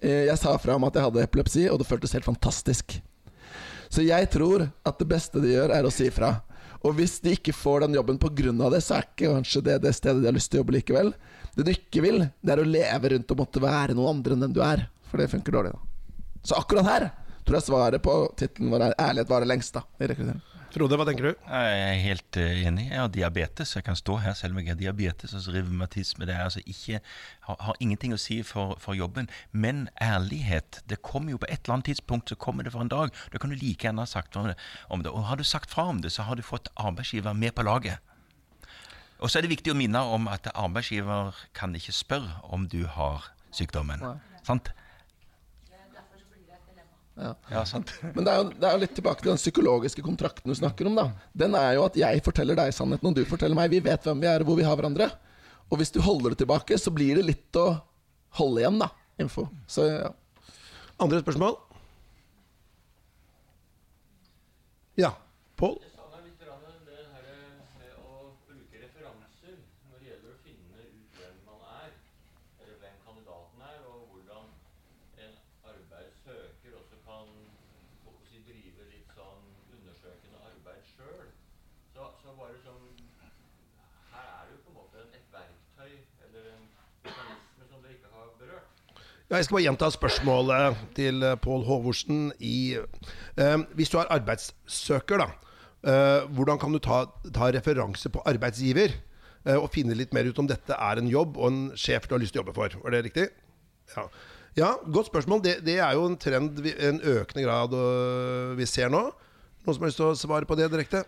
eh, 0.01 0.25
Jeg 0.27 0.39
sa 0.41 0.55
fra 0.59 0.75
om 0.75 0.87
at 0.87 0.97
jeg 0.97 1.05
hadde 1.05 1.23
epilepsi, 1.23 1.67
og 1.71 1.79
det 1.79 1.87
føltes 1.87 2.15
helt 2.17 2.27
fantastisk. 2.27 2.97
Så 3.93 4.01
jeg 4.01 4.29
tror 4.33 4.65
at 4.67 4.99
det 4.99 5.07
beste 5.07 5.39
de 5.39 5.53
gjør, 5.53 5.71
er 5.75 5.85
å 5.85 5.93
si 5.93 6.09
fra. 6.11 6.39
Og 6.83 6.97
hvis 6.97 7.19
de 7.23 7.37
ikke 7.37 7.53
får 7.55 7.85
den 7.85 7.95
jobben 7.95 8.17
pga. 8.19 8.69
det, 8.73 8.81
så 8.83 8.97
er 8.97 9.05
ikke 9.07 9.31
kanskje 9.37 9.61
det 9.63 9.77
det 9.85 9.93
stedet 9.95 10.23
de 10.23 10.27
har 10.27 10.35
lyst 10.35 10.51
til 10.51 10.59
å 10.59 10.63
jobbe 10.63 10.75
likevel. 10.75 11.13
Det 11.55 11.63
du 11.63 11.71
ikke 11.71 12.01
vil, 12.03 12.25
det 12.41 12.51
er 12.51 12.59
å 12.59 12.67
leve 12.67 13.13
rundt 13.13 13.31
og 13.31 13.39
måtte 13.39 13.61
være 13.63 13.95
noen 13.95 14.17
andre 14.17 14.35
enn 14.35 14.47
den 14.47 14.55
du 14.55 14.63
er. 14.65 14.89
For 15.07 15.21
det 15.21 15.29
funker 15.31 15.53
dårlig, 15.55 15.75
da. 15.77 15.79
Så 16.43 16.57
akkurat 16.57 16.89
her 16.89 17.05
tror 17.45 17.59
jeg 17.59 17.67
svaret 17.69 18.03
på 18.03 18.15
tittelen 18.39 18.71
vår 18.73 18.89
er 18.89 18.95
'Ærlighet 18.97 19.29
varer 19.29 19.47
lengst', 19.47 19.77
da. 19.77 19.83
I 19.99 20.09
rekruttering. 20.09 20.41
Frode, 20.73 20.97
hva 20.97 21.05
tenker 21.05 21.27
du? 21.27 21.31
Jeg 21.45 21.81
er 21.85 21.99
helt 22.01 22.37
eh, 22.41 22.63
enig. 22.65 22.87
Jeg 22.87 22.97
har 22.97 23.09
diabetes. 23.13 23.75
Jeg 23.77 23.85
kan 23.85 23.97
stå 23.97 24.15
her 24.23 24.33
selv 24.33 24.55
om 24.55 24.61
jeg 24.63 24.71
har 24.71 24.79
diabetes. 24.79 25.35
Altså 25.37 25.51
revmatisme. 25.53 26.25
Det 26.25 26.33
er 26.33 26.47
altså 26.47 26.63
ikke, 26.65 26.97
har, 27.45 27.57
har 27.67 27.77
ingenting 27.77 28.15
å 28.15 28.17
si 28.17 28.39
for, 28.47 28.73
for 28.81 28.97
jobben. 28.97 29.29
Men 29.51 29.83
ærlighet 30.01 30.81
Det 30.89 30.97
kommer 31.05 31.35
jo 31.35 31.41
på 31.43 31.45
et 31.45 31.61
eller 31.61 31.75
annet 31.75 31.91
tidspunkt 31.91 32.33
så 32.33 32.39
kommer 32.41 32.65
det 32.65 32.73
for 32.73 32.81
en 32.81 32.89
dag. 32.89 33.13
Da 33.29 33.37
kan 33.37 33.53
du 33.53 33.55
like 33.59 33.85
gjerne 33.85 34.01
ha 34.01 34.09
sagt 34.09 34.33
om 34.39 34.49
det. 34.49 34.57
om 34.89 35.05
det. 35.05 35.13
Og 35.13 35.29
har 35.29 35.37
du 35.37 35.45
sagt 35.45 35.69
fra 35.69 35.85
om 35.93 36.01
det, 36.01 36.09
så 36.15 36.25
har 36.25 36.41
du 36.41 36.41
fått 36.41 36.73
arbeidsgiver 36.73 37.37
med 37.37 37.53
på 37.53 37.69
laget. 37.69 38.01
Og 39.21 39.29
så 39.29 39.37
er 39.37 39.45
det 39.45 39.53
viktig 39.53 39.75
å 39.75 39.77
minne 39.77 40.01
om 40.09 40.25
at 40.27 40.49
arbeidsgiver 40.55 41.37
kan 41.53 41.77
ikke 41.77 41.93
spørre 41.93 42.41
om 42.49 42.65
du 42.65 42.87
har 42.89 43.29
sykdommen. 43.53 44.01
Ja. 44.01 44.17
Sant? 44.41 44.73
Derfor 45.69 46.17
så 46.17 46.25
blir 46.33 46.49
det 46.49 46.57
dilemma. 47.15 47.35
Ja, 47.53 47.65
sant. 47.69 47.93
Men 48.15 48.25
det 48.25 48.31
er, 48.31 48.39
jo, 48.41 48.47
det 48.57 48.67
er 48.69 48.73
jo 48.77 48.81
litt 48.83 48.95
tilbake 48.97 49.21
til 49.21 49.31
den 49.33 49.41
psykologiske 49.41 50.03
kontrakten 50.05 50.49
du 50.49 50.57
snakker 50.57 50.89
om. 50.89 50.97
da 50.97 51.09
Den 51.43 51.55
er 51.59 51.75
jo 51.77 51.85
at 51.85 51.99
jeg 51.99 52.23
forteller 52.25 52.57
deg 52.57 52.73
sannheten, 52.73 53.11
og 53.11 53.15
du 53.15 53.23
forteller 53.29 53.57
meg. 53.57 53.69
Vi 53.73 53.83
vet 53.85 54.07
hvem 54.07 54.23
vi 54.23 54.29
er, 54.31 54.41
og 54.41 54.49
hvor 54.49 54.57
vi 54.57 54.65
har 54.67 54.75
hverandre. 54.79 55.11
Og 55.69 55.77
hvis 55.81 55.93
du 55.93 56.01
holder 56.01 56.33
det 56.33 56.41
tilbake, 56.43 56.77
så 56.77 56.91
blir 56.93 57.19
det 57.21 57.27
litt 57.29 57.61
å 57.61 57.67
holde 58.39 58.63
igjen, 58.63 58.81
da. 58.81 58.89
Info. 59.21 59.47
Så 59.69 59.85
ja. 59.89 60.09
Andre 61.01 61.21
spørsmål? 61.21 61.55
Ja. 64.97 65.13
Pål? 65.57 65.77
Jeg 65.81 65.93
savner 65.95 66.21
litt 66.25 66.41
grann 66.41 66.61
det 66.85 66.99
her 67.13 67.25
med 67.79 67.93
å 67.97 68.33
bruke 68.45 68.81
referanser 68.81 69.55
når 69.89 70.01
det 70.01 70.09
gjelder 70.11 70.33
å 70.33 70.41
finne 70.43 70.85
ut 70.85 71.17
hvem 71.17 71.39
man 71.47 71.63
er, 71.79 71.95
eller 72.61 72.77
hvem 72.83 72.99
kandidaten 73.05 73.65
er, 73.69 73.79
og 73.89 74.03
hvordan 74.11 74.45
en 75.25 75.33
arbeidssøker 75.73 76.77
også 76.81 77.01
kan 77.07 77.25
hva 78.05 78.13
skal 78.13 78.37
jeg 78.37 78.45
si, 78.45 78.45
drive 78.51 78.81
litt 78.91 79.09
sånn 79.17 79.49
undersøkende 79.79 80.37
arbeid 80.51 80.85
sjøl. 80.93 81.25
Så, 81.95 82.09
så 82.21 82.29
bare 82.37 82.57
som 82.65 82.77
Her 84.13 84.29
er 84.29 84.45
det 84.45 84.57
jo 84.59 84.61
på 84.67 84.73
en 84.73 84.77
måte 84.77 84.97
et 85.09 85.25
verktøy 85.33 85.91
eller 86.27 86.53
en 86.53 86.65
mekanisme 87.05 87.63
som 87.71 87.81
dere 87.81 87.97
ikke 87.97 88.13
har 88.13 88.29
berørt. 88.37 88.69
Ja, 88.93 89.22
jeg 89.39 89.47
skal 89.47 89.57
bare 89.57 89.65
gjenta 89.65 89.89
spørsmålet 89.93 90.83
til 90.97 91.23
eh, 91.23 91.37
Pål 91.41 91.63
Håvorsen 91.67 92.27
i 92.43 92.75
eh, 92.75 93.63
Hvis 93.77 93.89
du 93.93 93.97
er 94.01 94.11
arbeidssøker, 94.13 95.23
da. 95.23 95.27
eh, 95.87 96.27
hvordan 96.35 96.59
kan 96.61 96.75
du 96.75 96.79
ta, 96.83 97.05
ta 97.33 97.49
referanse 97.55 98.09
på 98.13 98.23
arbeidsgiver? 98.29 98.93
eh, 99.45 99.57
og 99.57 99.71
finne 99.73 99.95
litt 99.97 100.13
mer 100.15 100.29
ut 100.29 100.39
om 100.39 100.47
dette 100.47 100.75
er 100.75 101.01
en 101.01 101.09
jobb 101.11 101.35
og 101.37 101.49
en 101.49 101.63
sjef 101.75 102.07
du 102.07 102.15
har 102.15 102.21
lyst 102.23 102.35
til 102.35 102.39
å 102.39 102.43
jobbe 102.45 102.55
for. 102.55 102.77
Var 102.83 102.95
det 102.95 103.03
riktig? 103.09 103.27
Ja, 103.95 104.05
ja 104.55 104.69
godt 104.87 105.09
spørsmål. 105.11 105.43
Det, 105.43 105.57
det 105.67 105.79
er 105.83 105.97
jo 105.97 106.05
en 106.07 106.15
trend, 106.17 106.61
en 106.63 107.01
økende 107.01 107.43
grad 107.43 107.75
vi 108.55 108.67
ser 108.69 108.93
nå. 108.93 109.09
Noen 109.63 109.75
som 109.75 109.83
har 109.83 109.91
lyst 109.91 109.99
til 109.99 110.11
å 110.11 110.15
svare 110.19 110.47
på 110.47 110.55
det 110.59 110.69
direkte? 110.71 111.03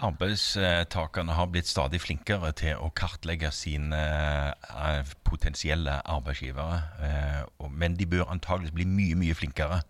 Arbeidstakerne 0.00 1.34
har 1.36 1.50
blitt 1.52 1.68
stadig 1.68 1.98
flinkere 2.00 2.54
til 2.56 2.78
å 2.80 2.88
kartlegge 2.96 3.50
sine 3.52 3.98
eh, 4.56 5.10
potensielle 5.28 5.98
arbeidsgivere. 6.08 6.78
eh, 7.04 7.68
Men 7.68 7.98
de 7.98 8.06
bør 8.08 8.30
antageligvis 8.32 8.72
bli 8.78 8.86
mye, 8.88 9.18
mye 9.20 9.36
flinkere. 9.36 9.82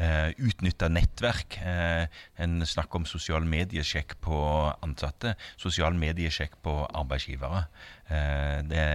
Uh, 0.00 0.30
Utnytte 0.40 0.88
nettverk. 0.88 1.58
Eh, 1.60 2.06
en 2.40 2.62
snakker 2.64 3.02
om 3.02 3.04
sosial 3.04 3.44
mediesjekk 3.44 4.14
på 4.24 4.38
ansatte. 4.80 5.34
Sosial 5.60 5.98
mediesjekk 6.00 6.56
på 6.64 6.72
arbeidsgivere. 6.96 7.66
Eh, 8.08 8.62
det, 8.70 8.86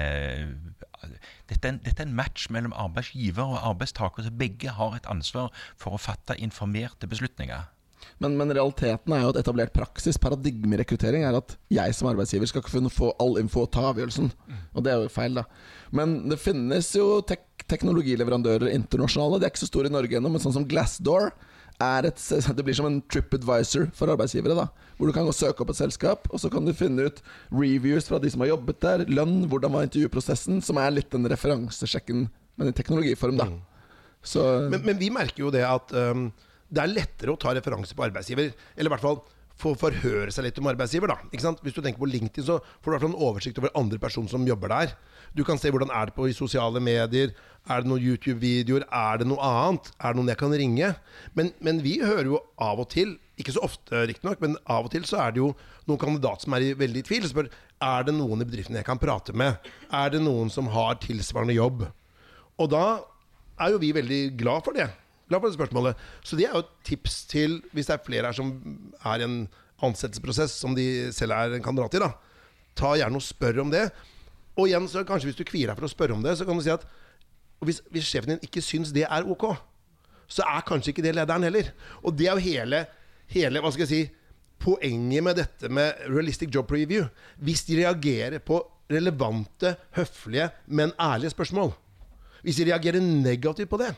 dette, 1.51 1.61
er 1.61 1.76
en, 1.76 1.80
dette 1.86 2.01
er 2.01 2.09
en 2.09 2.18
match 2.18 2.49
mellom 2.49 2.74
arbeidsgiver 2.74 3.53
og 3.53 3.61
arbeidstaker, 3.76 4.26
så 4.26 4.34
begge 4.34 4.74
har 4.80 4.97
et 4.97 5.11
ansvar 5.11 5.53
for 5.78 5.93
å 5.93 6.01
fatte 6.01 6.39
informerte 6.41 7.05
beslutninger. 7.11 7.70
Men, 8.19 8.35
men 8.37 8.51
realiteten 8.53 9.13
er 9.15 9.23
jo 9.23 9.31
at 9.33 9.39
etablert 9.41 9.73
praksis, 9.75 10.17
paradigmerekruttering, 10.21 11.23
er 11.27 11.37
at 11.39 11.55
jeg 11.73 11.95
som 11.97 12.09
arbeidsgiver 12.11 12.47
skal 12.49 12.61
ikke 12.63 12.73
få- 12.75 12.91
få 12.93 13.11
all 13.23 13.37
info 13.41 13.63
og 13.65 13.71
ta 13.75 13.87
avgjørelsen. 13.91 14.31
Og 14.75 14.83
det 14.85 14.93
er 14.93 15.01
jo 15.03 15.09
feil, 15.11 15.33
da. 15.39 15.43
Men 15.95 16.29
det 16.29 16.39
finnes 16.39 16.91
jo 16.95 17.21
tek 17.27 17.43
teknologileverandører 17.71 18.71
internasjonale. 18.75 19.39
De 19.39 19.47
er 19.47 19.53
ikke 19.53 19.63
så 19.65 19.69
store 19.71 19.89
i 19.89 19.93
Norge 19.95 20.17
ennå, 20.19 20.29
men 20.31 20.41
sånn 20.43 20.53
som 20.53 20.67
Glassdoor 20.69 21.31
er 21.81 22.07
et, 22.07 22.21
det 22.55 22.63
blir 22.63 22.75
som 22.77 22.85
en 22.87 23.01
TripAdvisor 23.11 23.89
for 23.97 24.07
arbeidsgivere. 24.13 24.55
da 24.55 24.67
Hvor 24.97 25.09
du 25.09 25.13
kan 25.15 25.25
gå 25.27 25.33
og 25.33 25.35
søke 25.35 25.61
opp 25.65 25.73
et 25.73 25.79
selskap, 25.81 26.27
og 26.31 26.39
så 26.39 26.51
kan 26.51 26.63
du 26.65 26.71
finne 26.73 27.07
ut 27.09 27.21
reviews 27.51 28.07
fra 28.07 28.19
de 28.19 28.29
som 28.31 28.43
har 28.45 28.53
jobbet 28.53 28.79
der, 28.85 29.05
lønn, 29.11 29.47
hvordan 29.51 29.73
var 29.75 29.87
intervjuprosessen, 29.87 30.61
som 30.63 30.77
er 30.79 30.93
litt 30.95 31.09
den 31.11 31.27
referansesjekken, 31.27 32.29
men 32.55 32.71
i 32.71 32.75
teknologiform, 32.75 33.37
da. 33.41 33.49
Så 34.25 34.69
Men, 34.71 34.81
men 34.85 34.97
vi 34.97 35.09
merker 35.13 35.43
jo 35.43 35.51
det 35.53 35.65
at 35.67 35.91
øhm, 35.93 36.29
det 36.70 36.82
er 36.82 36.91
lettere 36.91 37.34
å 37.34 37.39
ta 37.39 37.53
referanse 37.55 37.95
på 37.95 38.05
arbeidsgiver. 38.07 38.53
Eller 38.76 38.89
i 38.89 38.93
hvert 38.95 39.05
fall 39.05 39.22
få 39.61 39.72
forhøre 39.80 40.34
seg 40.36 40.47
litt 40.47 40.57
om 40.59 40.68
arbeidsgiver. 40.68 41.11
da? 41.11 41.18
Hvis 41.32 41.76
du 41.76 41.82
tenker 41.82 42.01
på 42.01 42.09
LinkedIn, 42.09 42.45
så 42.47 42.59
får 42.59 42.86
du 42.86 42.89
i 42.89 42.95
hvert 42.95 43.05
fall 43.05 43.13
en 43.13 43.28
oversikt 43.28 43.59
over 43.61 43.76
andre 43.80 43.99
personer 44.01 44.32
som 44.32 44.47
jobber 44.47 44.74
der. 44.74 44.95
Du 45.36 45.43
kan 45.47 45.59
se 45.59 45.72
hvordan 45.72 45.91
er 45.91 46.09
det 46.09 46.16
på 46.16 46.28
i 46.28 46.36
sosiale 46.36 46.82
medier. 46.84 47.32
Er 47.68 47.82
det 47.82 47.89
noen 47.89 48.03
YouTube-videoer? 48.03 48.88
Er 48.91 49.22
det 49.22 49.30
noe 49.30 49.39
annet? 49.43 49.91
Er 49.99 50.11
det 50.13 50.20
noen 50.20 50.34
jeg 50.34 50.41
kan 50.41 50.55
ringe? 50.55 50.91
Men, 51.38 51.53
men 51.59 51.80
vi 51.86 51.97
hører 52.03 52.34
jo 52.34 52.41
av 52.61 52.84
og 52.84 52.89
til, 52.91 53.16
ikke 53.39 53.55
så 53.55 53.63
ofte 53.68 54.05
riktignok, 54.07 54.39
men 54.43 54.55
av 54.72 54.88
og 54.88 54.93
til 54.93 55.07
så 55.07 55.20
er 55.26 55.36
det 55.36 55.41
jo 55.43 55.53
noen 55.89 55.99
kandidat 55.99 56.43
som 56.43 56.55
er 56.55 56.70
i 56.70 56.76
veldig 56.78 57.03
tvil. 57.07 57.28
Spør 57.32 57.49
er 57.84 58.07
det 58.07 58.16
noen 58.16 58.43
i 58.43 58.47
bedriften 58.47 58.78
jeg 58.80 58.88
kan 58.88 59.01
prate 59.01 59.36
med. 59.36 59.59
Er 59.91 60.11
det 60.13 60.24
noen 60.24 60.51
som 60.51 60.72
har 60.72 60.99
tilsvarende 61.03 61.55
jobb? 61.55 61.88
Og 62.59 62.72
da 62.72 62.86
er 63.59 63.72
jo 63.72 63.82
vi 63.82 63.95
veldig 63.95 64.22
glad 64.39 64.68
for 64.68 64.76
det. 64.76 64.88
Glad 65.30 65.41
på 65.41 65.49
det 65.49 65.57
spørsmålet. 65.57 66.01
Så 66.23 66.38
det 66.38 66.47
er 66.47 66.53
jo 66.53 66.63
et 66.63 66.73
tips 66.86 67.23
til 67.32 67.59
hvis 67.73 67.89
det 67.89 67.95
er 67.95 68.05
flere 68.05 68.30
her 68.30 68.38
som 68.38 68.51
er 69.01 69.21
i 69.23 69.26
en 69.26 69.38
ansettelsesprosess 69.86 70.59
som 70.61 70.76
de 70.78 71.11
selv 71.15 71.36
er 71.36 71.55
en 71.55 71.65
kandidat 71.65 71.97
i. 71.97 72.03
da 72.03 72.11
Ta 72.76 72.93
gjerne 72.99 73.17
og 73.17 73.26
spør 73.26 73.63
om 73.63 73.71
det. 73.71 73.88
Og 74.55 74.69
igjen, 74.69 74.88
så 74.88 75.03
kanskje 75.07 75.32
hvis 75.32 75.39
du 75.39 75.47
kvier 75.47 75.71
deg 75.71 75.80
for 75.80 75.88
å 75.88 75.91
spørre 75.91 76.15
om 76.15 76.23
det, 76.23 76.36
så 76.38 76.45
kan 76.47 76.57
du 76.57 76.63
si 76.63 76.71
at 76.71 76.86
hvis, 77.65 77.82
hvis 77.91 78.07
sjefen 78.07 78.36
din 78.36 78.45
ikke 78.45 78.63
syns 78.63 78.91
det 78.95 79.05
er 79.07 79.28
ok, 79.28 79.47
så 80.32 80.45
er 80.47 80.65
kanskje 80.67 80.93
ikke 80.93 81.05
det 81.05 81.15
lederen 81.15 81.45
heller. 81.47 81.71
Og 82.03 82.15
det 82.17 82.30
er 82.30 82.38
jo 82.38 82.45
hele, 82.45 82.86
hele 83.32 83.63
hva 83.63 83.71
skal 83.73 83.86
jeg 83.86 83.91
si, 83.91 84.03
poenget 84.61 85.23
med 85.26 85.39
dette 85.41 85.69
med 85.71 86.05
realistic 86.07 86.53
job 86.53 86.67
preview. 86.69 87.07
Hvis 87.43 87.65
de 87.67 87.82
reagerer 87.82 88.39
på 88.43 88.61
relevante, 88.91 89.76
høflige, 89.97 90.49
men 90.67 90.93
ærlige 91.01 91.34
spørsmål. 91.34 91.73
Hvis 92.45 92.59
de 92.59 92.67
reagerer 92.69 93.01
negativt 93.01 93.69
på 93.71 93.80
det, 93.82 93.95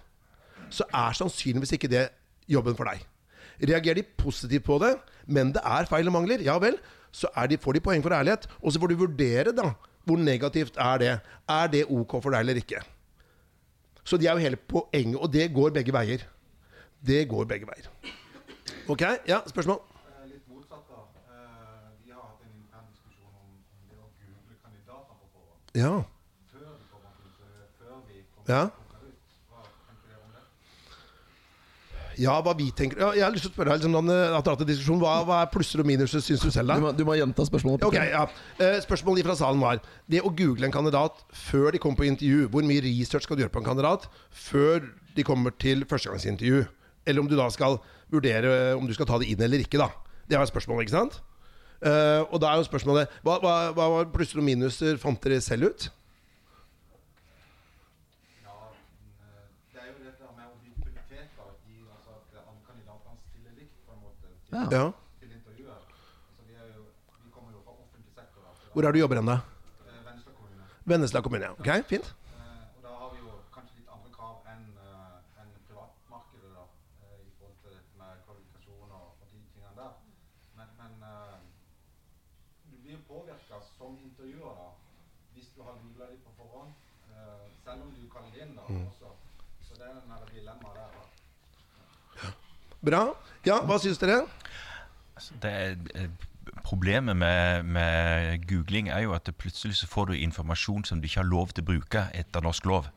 så 0.70 0.84
er 0.94 1.14
sannsynligvis 1.18 1.72
ikke 1.78 1.90
det 1.92 2.10
jobben 2.50 2.76
for 2.76 2.90
deg. 2.90 3.04
Reagerer 3.62 3.96
de 4.02 4.04
positivt 4.18 4.64
på 4.68 4.78
det, 4.84 4.94
men 5.28 5.52
det 5.56 5.62
er 5.66 5.86
feil 5.90 6.08
og 6.08 6.14
mangler, 6.14 6.40
ja 6.46 6.58
vel, 6.62 6.78
så 7.12 7.28
de, 7.50 7.58
får 7.58 7.74
de 7.74 7.80
poeng 7.82 8.04
for 8.04 8.14
ærlighet. 8.14 8.48
Og 8.62 8.72
så 8.74 8.80
får 8.80 8.88
du 8.94 8.96
vurdere 9.00 9.52
da, 9.56 9.72
hvor 10.06 10.18
negativt 10.22 10.78
er 10.78 10.98
det. 11.02 11.14
Er 11.50 11.68
det 11.74 11.86
ok 11.90 12.20
for 12.22 12.30
deg 12.36 12.40
eller 12.46 12.60
ikke? 12.62 12.80
Så 14.08 14.18
det 14.18 14.28
er 14.30 14.38
jo 14.38 14.44
hele 14.46 14.56
poenget, 14.56 15.18
og 15.20 15.32
det 15.34 15.50
går 15.54 15.70
begge 15.76 15.92
veier. 15.94 16.22
Det 17.04 17.26
går 17.28 17.44
begge 17.50 17.68
veier. 17.68 17.90
Ok, 18.88 19.02
ja, 19.28 19.42
spørsmål? 19.50 19.82
Eh, 19.84 20.30
Litt 20.32 20.46
motsatt, 20.48 20.86
da. 20.88 21.02
Eh, 21.28 21.90
Vi 22.06 22.12
har 22.14 22.22
hatt 22.24 22.40
en 22.46 22.54
intern 22.56 22.86
diskusjon 22.88 23.34
om, 23.36 23.50
det 23.90 23.98
å 24.00 24.08
google 24.22 24.56
kandidater 24.64 25.16
på 25.20 25.26
forhånd. 25.34 25.60
Ja. 25.76 25.92
Før 26.54 26.72
vi 26.72 26.86
kommer 26.94 27.12
til 27.20 27.36
før 27.82 28.00
vi 28.08 28.22
kommer 28.32 28.48
Ja. 28.54 28.64
til 28.64 28.80
å 28.96 29.12
ut. 29.12 29.20
Hva 29.52 29.60
tenker 29.90 30.08
dere 30.08 30.24
om 30.24 30.32
det? 30.38 30.46
Ja, 32.18 32.42
hva 32.42 32.54
vi 32.58 32.72
tenker 32.74 32.98
ja, 32.98 33.12
Jeg 33.14 33.24
har 33.24 33.32
lyst 33.34 33.46
til 33.46 33.52
å 33.52 33.54
spørre 33.54 33.76
deg, 33.78 33.84
liksom, 33.86 34.66
diskusjon. 34.66 35.00
Hva, 35.04 35.20
hva 35.28 35.42
er 35.44 35.52
plusser 35.54 35.84
og 35.84 35.86
minuser, 35.86 36.20
syns 36.24 36.42
du 36.42 36.50
selv? 36.50 36.68
du 36.68 36.74
da? 36.74 36.80
må, 36.88 36.92
du 36.98 37.04
må 37.06 37.14
gjenta 37.18 37.46
spørsmålet. 37.46 37.84
Ok, 37.86 37.94
ja. 38.00 38.24
Eh, 38.60 38.80
Spørsmålet 38.82 39.26
fra 39.28 39.36
salen 39.38 39.62
var 39.62 39.82
Det 40.10 40.22
å 40.26 40.32
google 40.34 40.66
en 40.66 40.74
kandidat 40.74 41.24
før 41.34 41.72
de 41.72 41.78
kommer 41.84 41.98
på 42.02 42.08
intervju. 42.10 42.48
Hvor 42.50 42.66
mye 42.66 42.82
research 42.82 43.24
skal 43.28 43.38
du 43.38 43.44
gjøre 43.46 43.54
på 43.54 43.62
en 43.62 43.70
kandidat 43.70 44.08
før 44.34 44.90
de 45.16 45.24
kommer 45.28 45.52
til 45.62 45.86
førstegangsintervju? 45.86 46.66
Eller 47.08 47.22
om 47.22 47.28
du 47.30 47.36
da 47.38 47.48
skal 47.54 47.78
vurdere 48.12 48.76
om 48.76 48.88
du 48.88 48.94
skal 48.98 49.06
ta 49.06 49.18
det 49.22 49.30
inn 49.32 49.42
eller 49.42 49.60
ikke. 49.64 49.78
da 49.78 49.90
Det 50.28 50.38
var 50.42 50.50
spørsmålet, 50.50 50.88
ikke 50.88 50.98
sant? 50.98 51.22
Eh, 51.86 52.24
og 52.34 52.42
da 52.42 52.50
er 52.50 52.58
jo 52.58 52.66
spørsmålet 52.66 53.12
Hva, 53.22 53.38
hva, 53.38 53.54
hva 53.78 53.86
var 53.94 54.08
plusser 54.10 54.40
og 54.42 54.48
minuser 54.48 54.98
fant 54.98 55.22
dere 55.22 55.38
selv 55.46 55.70
ut? 55.70 55.90
Ja, 58.42 58.56
men, 58.74 59.14
eh, 59.22 59.46
det 59.74 59.84
er 59.84 59.92
jo 59.92 60.00
dette 60.02 60.26
med 60.34 60.46
audibilitet. 60.50 61.30
da, 61.38 61.44
at 61.46 61.62
de- 61.62 61.86
Ja. 61.86 61.98
Ja. 62.34 62.42
til 62.42 62.42
intervjuer. 62.42 62.42
Så 62.42 62.42
vi, 62.42 62.42
er 62.42 62.42
jo, 62.42 62.54
vi 62.58 62.64
kommer 62.66 62.82
jo 62.82 62.90
fra 62.90 63.14
offentlig 63.14 64.18
sektor. 64.18 64.37
Da, 64.52 64.70
så 64.70 64.94
Hvor 68.74 68.84
er 68.84 68.92
det 68.92 68.94
du 68.94 69.00
jobber 69.00 69.16
hen, 69.16 69.26
da? 69.26 69.40
det 69.86 70.06
Vennesla 70.06 70.32
kommune. 70.32 70.64
Vennesla 70.86 71.22
kommune. 71.22 71.46
ja. 71.46 71.52
Ok, 71.52 71.86
fint. 71.90 72.16
Eh, 72.38 72.78
og 72.78 72.84
da 72.84 72.90
har 73.02 73.10
vi 73.14 73.20
jo 73.26 73.32
kanskje 73.56 73.80
litt 73.80 73.90
andre 73.96 74.12
krav 74.18 74.36
enn 74.52 74.66
privatmarkedet 75.68 76.52
da, 76.54 76.66
i 77.28 77.32
forhold 77.40 77.58
til 77.64 77.74
dette 77.74 77.94
med 78.02 78.22
kvalifikasjon 78.28 78.92
og, 79.00 79.08
de 79.32 79.42
tingene 79.54 79.74
der. 79.82 79.92
Men, 80.60 80.68
men 80.80 80.94
eh, 81.10 81.40
du 82.72 82.78
blir 82.84 83.02
påvirka 83.10 83.60
som 83.72 83.98
intervjuer 84.06 84.54
da, 84.62 84.68
hvis 85.34 85.50
du 85.56 85.64
har 85.66 85.82
googla 85.82 86.12
litt 86.12 86.24
på 86.24 86.36
forhånd, 86.38 86.72
eh, 87.12 87.48
selv 87.66 87.82
om 87.88 87.96
du 87.98 88.06
kaller 88.14 88.32
det 88.36 88.46
inn 88.46 88.56
da 88.56 88.70
også. 88.78 89.12
Så 89.66 89.82
det 89.82 89.90
er 89.90 90.06
der 90.14 90.30
dilemmaet 90.36 90.76
der. 90.76 90.90
da. 92.22 92.32
Bra. 92.92 93.04
Ja, 93.48 93.62
hva 93.64 93.80
syns 93.80 94.00
dere? 94.02 94.26
Altså, 95.16 95.34
Det 95.42 95.52
er, 95.52 95.76
eh, 95.96 96.10
problemet 96.64 97.18
med, 97.18 97.64
med 97.64 98.48
googling 98.48 98.90
er 98.90 99.06
jo 99.06 99.14
at 99.16 99.30
plutselig 99.38 99.76
så 99.76 99.88
får 99.88 100.06
du 100.06 100.14
informasjon 100.14 100.84
som 100.86 101.02
du 101.02 101.08
ikke 101.08 101.22
har 101.22 101.30
lov 101.30 101.54
til 101.54 101.64
å 101.64 101.70
bruke 101.72 102.08
etter 102.14 102.44
norsk 102.44 102.66
lov. 102.66 102.90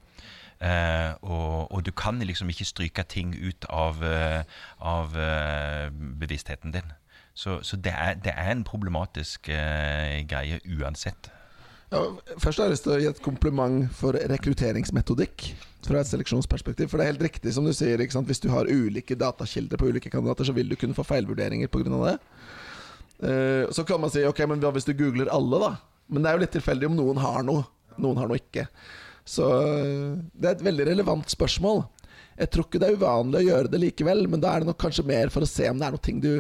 Eh, 0.61 1.13
og, 1.23 1.73
og 1.73 1.87
du 1.87 1.91
kan 1.97 2.19
liksom 2.19 2.51
ikke 2.53 2.69
stryke 2.69 3.03
ting 3.09 3.33
ut 3.35 3.65
av, 3.69 4.03
eh, 4.05 4.43
av 4.81 5.17
eh, 5.17 5.89
bevisstheten 6.21 6.75
din. 6.75 6.93
Så, 7.35 7.63
så 7.63 7.77
det, 7.77 7.95
er, 7.97 8.15
det 8.15 8.35
er 8.37 8.51
en 8.51 8.65
problematisk 8.65 9.49
eh, 9.49 10.21
greie 10.29 10.61
uansett. 10.67 11.31
Ja, 11.91 12.05
først 12.39 12.61
har 12.61 12.69
jeg 12.69 12.77
lyst 12.77 12.85
til 12.87 12.95
å 12.95 13.01
gi 13.03 13.09
et 13.11 13.23
kompliment 13.25 13.91
for 13.99 14.15
rekrutteringsmetodikk 14.31 15.49
fra 15.83 16.03
et 16.03 16.11
seleksjonsperspektiv. 16.11 16.87
For 16.91 17.01
det 17.01 17.07
er 17.07 17.13
helt 17.17 17.25
riktig 17.27 17.55
som 17.57 17.67
du 17.67 17.73
sier, 17.75 17.99
hvis 17.99 18.43
du 18.43 18.47
har 18.53 18.71
ulike 18.71 19.17
datakilder 19.19 19.81
på 19.81 19.89
ulike 19.91 20.13
kandidater, 20.13 20.47
så 20.47 20.55
vil 20.55 20.71
du 20.71 20.77
kunne 20.79 20.95
få 20.95 21.07
feilvurderinger 21.09 21.73
pga. 21.73 21.91
det. 22.05 22.17
Eh, 23.27 23.65
så 23.75 23.85
kan 23.85 24.01
man 24.01 24.13
si 24.15 24.23
ok, 24.25 24.45
men 24.47 24.63
hva 24.63 24.71
hvis 24.77 24.87
du 24.87 24.95
googler 24.95 25.33
alle, 25.35 25.59
da? 25.59 25.73
Men 26.11 26.23
det 26.23 26.31
er 26.31 26.39
jo 26.39 26.45
litt 26.45 26.55
tilfeldig 26.55 26.91
om 26.91 26.97
noen 27.01 27.23
har 27.23 27.43
noe. 27.47 27.67
Noen 27.99 28.23
har 28.23 28.31
noe 28.31 28.39
ikke. 28.39 28.69
Så 29.27 29.51
eh, 29.51 30.15
det 30.33 30.47
er 30.47 30.55
et 30.55 30.67
veldig 30.71 30.87
relevant 30.93 31.35
spørsmål. 31.35 31.85
Jeg 32.39 32.55
tror 32.55 32.69
ikke 32.69 32.81
det 32.81 32.89
er 32.89 33.03
uvanlig 33.03 33.43
å 33.43 33.49
gjøre 33.51 33.75
det 33.75 33.83
likevel, 33.83 34.29
men 34.31 34.41
da 34.41 34.55
er 34.55 34.63
det 34.63 34.71
nok 34.71 34.79
kanskje 34.81 35.09
mer 35.11 35.35
for 35.35 35.43
å 35.43 35.51
se 35.51 35.67
om 35.69 35.81
det 35.81 35.91
er 35.91 35.99
noe 35.99 36.07
ting 36.07 36.23
du 36.23 36.33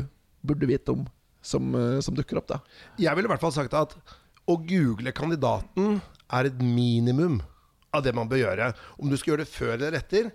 burde 0.46 0.70
vite 0.70 0.94
om, 0.94 1.04
som, 1.42 1.74
eh, 1.74 1.98
som 2.06 2.14
dukker 2.14 2.38
opp, 2.38 2.48
da. 2.54 2.62
Jeg 3.02 3.18
ville 3.18 3.26
i 3.26 3.34
hvert 3.34 3.42
fall 3.42 3.56
sagt 3.58 3.74
at 3.74 3.98
å 4.50 4.58
google 4.58 5.14
kandidaten 5.14 6.00
er 6.30 6.48
et 6.48 6.62
minimum 6.62 7.40
av 7.94 8.04
det 8.04 8.14
man 8.16 8.28
bør 8.30 8.42
gjøre. 8.44 8.70
Om 8.98 9.10
du 9.10 9.18
skal 9.18 9.34
gjøre 9.34 9.44
det 9.44 9.52
før 9.52 9.74
eller 9.76 9.98
etter, 9.98 10.30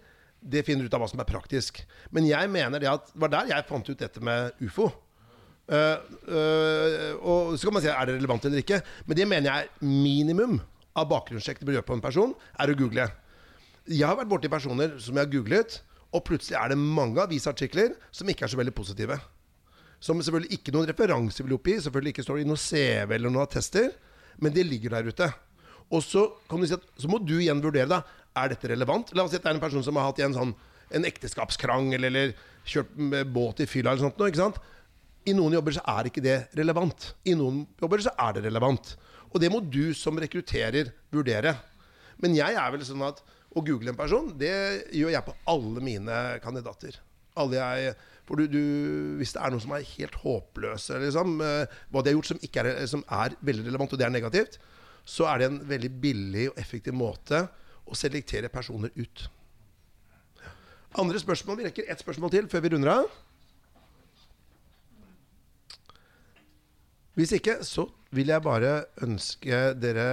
det 0.46 0.64
finner 0.68 0.86
du 0.86 0.92
ut 0.92 0.96
av 0.96 1.02
hva 1.04 1.10
som 1.10 1.22
er 1.24 1.30
praktisk. 1.30 1.82
Men 2.14 2.28
jeg 2.30 2.52
mener 2.52 2.82
det 2.82 2.92
at 2.92 3.10
det 3.12 3.22
var 3.24 3.34
der 3.34 3.52
jeg 3.54 3.68
fant 3.70 3.90
ut 3.90 4.02
dette 4.02 4.24
med 4.24 4.66
ufo. 4.66 4.92
Uh, 5.66 5.98
uh, 6.30 7.14
og 7.26 7.56
så 7.58 7.66
kan 7.66 7.74
man 7.74 7.82
si 7.82 7.90
er 7.90 8.06
det 8.06 8.20
relevant 8.20 8.44
eller 8.46 8.62
ikke, 8.62 8.84
men 9.10 9.18
det 9.18 9.26
mener 9.26 9.50
jeg 9.50 9.66
er 9.66 9.88
minimum 10.06 10.60
av 10.96 11.08
bakgrunnssjekk 11.10 11.64
du 11.64 11.66
bør 11.66 11.80
gjøre 11.80 11.88
på 11.88 11.96
en 11.98 12.04
person, 12.04 12.36
er 12.62 12.72
å 12.72 12.78
google. 12.78 13.08
Jeg 13.90 14.06
har 14.06 14.20
vært 14.20 14.30
borti 14.30 14.52
personer 14.52 14.94
som 15.02 15.18
jeg 15.18 15.26
har 15.26 15.32
googlet, 15.34 15.80
og 16.14 16.24
plutselig 16.28 16.60
er 16.60 16.72
det 16.72 16.78
mange 16.80 17.24
avisartikler 17.24 17.96
som 18.14 18.30
ikke 18.30 18.46
er 18.46 18.54
så 18.54 18.60
veldig 18.60 18.76
positive. 18.78 19.18
Som 20.04 20.22
selvfølgelig 20.22 20.60
ikke 20.60 20.74
noen 20.76 20.88
referanse 20.90 21.44
vil 21.44 21.58
oppgi, 21.58 21.80
selvfølgelig 21.82 22.14
ikke 22.14 22.26
står 22.28 22.44
i 22.44 22.48
noe 22.48 22.62
CV 22.62 23.18
eller 23.18 23.34
noen 23.34 23.48
attester, 23.48 23.90
men 24.42 24.54
det 24.56 24.66
ligger 24.68 24.96
der 24.98 25.10
ute. 25.10 25.32
Og 25.94 26.02
så 26.04 26.28
si 26.50 26.74
at 26.74 26.86
så 26.98 27.10
må 27.12 27.20
du 27.22 27.38
igjen 27.38 27.62
vurdere, 27.64 27.90
da. 27.90 28.02
Er 28.36 28.52
dette 28.52 28.68
relevant? 28.68 29.14
La 29.16 29.24
oss 29.24 29.32
si 29.32 29.40
at 29.40 29.46
det 29.46 29.54
er 29.54 29.58
en 29.58 29.64
person 29.64 29.84
som 29.86 29.96
har 29.96 30.10
hatt 30.10 30.20
en 30.26 30.36
sånn 30.36 30.56
en 30.96 31.06
ekteskapskrangel 31.08 32.08
eller 32.10 32.34
kjørt 32.68 32.92
båt 33.34 33.64
i 33.64 33.68
fylla 33.70 33.94
eller 33.94 34.06
sånt 34.06 34.22
ikke 34.22 34.42
sant? 34.42 34.60
I 35.26 35.34
noen 35.34 35.56
jobber 35.58 35.74
så 35.74 35.82
er 35.96 36.10
ikke 36.10 36.22
det 36.22 36.36
relevant. 36.58 37.08
I 37.26 37.34
noen 37.38 37.64
jobber 37.82 38.04
så 38.06 38.14
er 38.22 38.36
det 38.36 38.44
relevant. 38.46 38.92
Og 39.32 39.42
det 39.42 39.50
må 39.52 39.62
du 39.64 39.90
som 39.98 40.20
rekrutterer 40.22 40.92
vurdere. 41.14 41.56
Men 42.22 42.38
jeg 42.38 42.56
er 42.60 42.74
vel 42.74 42.86
sånn 42.86 43.04
at 43.08 43.24
å 43.56 43.64
google 43.64 43.92
en 43.92 43.98
person, 43.98 44.30
det 44.38 44.54
gjør 44.94 45.14
jeg 45.16 45.26
på 45.26 45.36
alle 45.50 45.84
mine 45.84 46.20
kandidater. 46.44 47.00
Alle 47.40 47.58
jeg, 47.58 47.96
for 48.26 48.42
du, 48.42 48.48
du, 48.50 48.62
hvis 49.20 49.36
det 49.36 49.42
er 49.46 49.54
noe 49.54 49.62
som 49.62 49.76
er 49.78 49.86
helt 49.86 50.16
håpløse, 50.24 50.98
liksom, 51.04 51.36
eh, 51.46 51.76
hva 51.94 52.02
de 52.02 52.12
har 52.12 52.18
gjort 52.18 52.32
som, 52.32 52.42
ikke 52.48 52.64
er, 52.64 52.88
som 52.90 53.06
er 53.14 53.38
veldig 53.46 53.68
relevant, 53.68 53.94
og 53.94 54.02
det 54.02 54.08
er 54.08 54.16
negativt, 54.16 54.58
så 55.06 55.28
er 55.30 55.42
det 55.42 55.50
en 55.52 55.60
veldig 55.70 55.92
billig 56.02 56.48
og 56.50 56.58
effektiv 56.62 56.98
måte 56.98 57.44
å 57.86 57.98
selektere 57.98 58.50
personer 58.50 58.94
ut. 58.98 59.28
Andre 60.98 61.20
spørsmål? 61.22 61.60
Vi 61.60 61.68
rekker 61.68 61.92
ett 61.92 62.02
spørsmål 62.02 62.34
til 62.34 62.50
før 62.50 62.64
vi 62.66 62.72
runder 62.74 62.94
av. 62.96 63.14
Hvis 67.16 67.32
ikke, 67.38 67.60
så 67.64 67.86
vil 68.16 68.32
jeg 68.32 68.44
bare 68.44 68.72
ønske 69.06 69.60
dere 69.80 70.08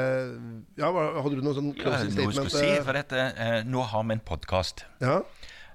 Ja, 0.79 0.91
hadde 0.93 1.39
du 1.39 1.43
noe 1.43 1.55
sånn 1.57 1.73
Ja, 1.73 1.81
closing 1.81 2.13
noe 2.15 2.29
jeg 2.29 2.37
skulle 2.37 2.53
si, 2.53 2.77
for 2.87 2.99
dette, 2.99 3.25
eh, 3.43 3.57
nå 3.67 3.83
har 3.91 4.05
vi 4.07 4.15
en 4.15 4.23
podkast. 4.27 4.85
Ja. 5.03 5.17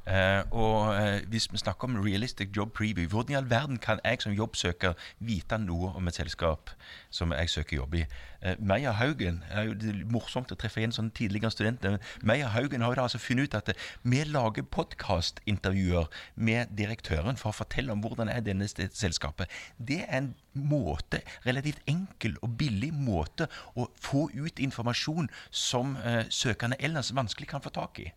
Eh, 0.08 0.44
og 0.56 0.96
eh, 0.96 1.26
hvis 1.28 1.50
vi 1.52 1.60
snakker 1.60 1.90
om 1.90 1.98
realistic 2.00 2.50
job 2.56 2.72
preview, 2.74 3.08
hvordan 3.12 3.34
i 3.34 3.38
all 3.40 3.50
verden 3.50 3.78
kan 3.78 4.00
jeg 4.06 4.22
som 4.24 4.32
jobbsøker 4.32 4.94
vite 5.20 5.58
noe 5.60 5.92
om 6.00 6.08
et 6.08 6.16
selskap 6.16 6.72
som 7.10 7.34
jeg 7.36 7.50
søker 7.52 7.82
jobb 7.82 7.98
i? 8.00 8.06
Eh, 8.42 8.56
Meyer 8.60 8.96
Haugen 8.96 9.44
er 9.50 9.68
jo 9.68 9.74
det 9.76 9.90
er 9.92 10.04
morsomt 10.12 10.52
å 10.54 10.58
treffe 10.60 10.80
igjen 10.80 10.96
sånn 10.96 11.12
tidligere 11.12 11.52
student. 11.52 11.86
eh, 11.86 11.98
Meyer 12.22 12.54
Haugen 12.54 12.82
har 12.82 12.94
jo 12.94 13.00
da 13.00 13.08
altså 13.08 13.20
funnet 13.20 13.50
ut 13.50 13.58
at 13.60 13.74
vi 14.04 14.24
lager 14.24 14.64
podkastintervjuer 14.64 16.08
med 16.36 16.72
direktøren 16.78 17.38
for 17.38 17.52
å 17.52 17.60
fortelle 17.60 17.92
om 17.92 18.02
hvordan 18.02 18.30
er 18.30 18.46
denne 18.46 18.68
selskapet. 18.68 19.52
Det 19.78 20.06
er 20.06 20.22
en 20.22 20.36
måte, 20.54 21.22
relativt 21.46 21.84
enkel 21.88 22.38
og 22.42 22.56
billig 22.58 22.94
måte 22.94 23.50
å 23.76 23.90
få 24.02 24.30
ut 24.34 24.60
informasjon 24.60 25.28
som 25.52 25.98
eh, 25.98 26.24
søkerne 26.30 26.80
ellers 26.80 27.12
vanskelig 27.12 27.52
kan 27.52 27.62
få 27.62 27.74
tak 27.76 28.00
i. 28.06 28.10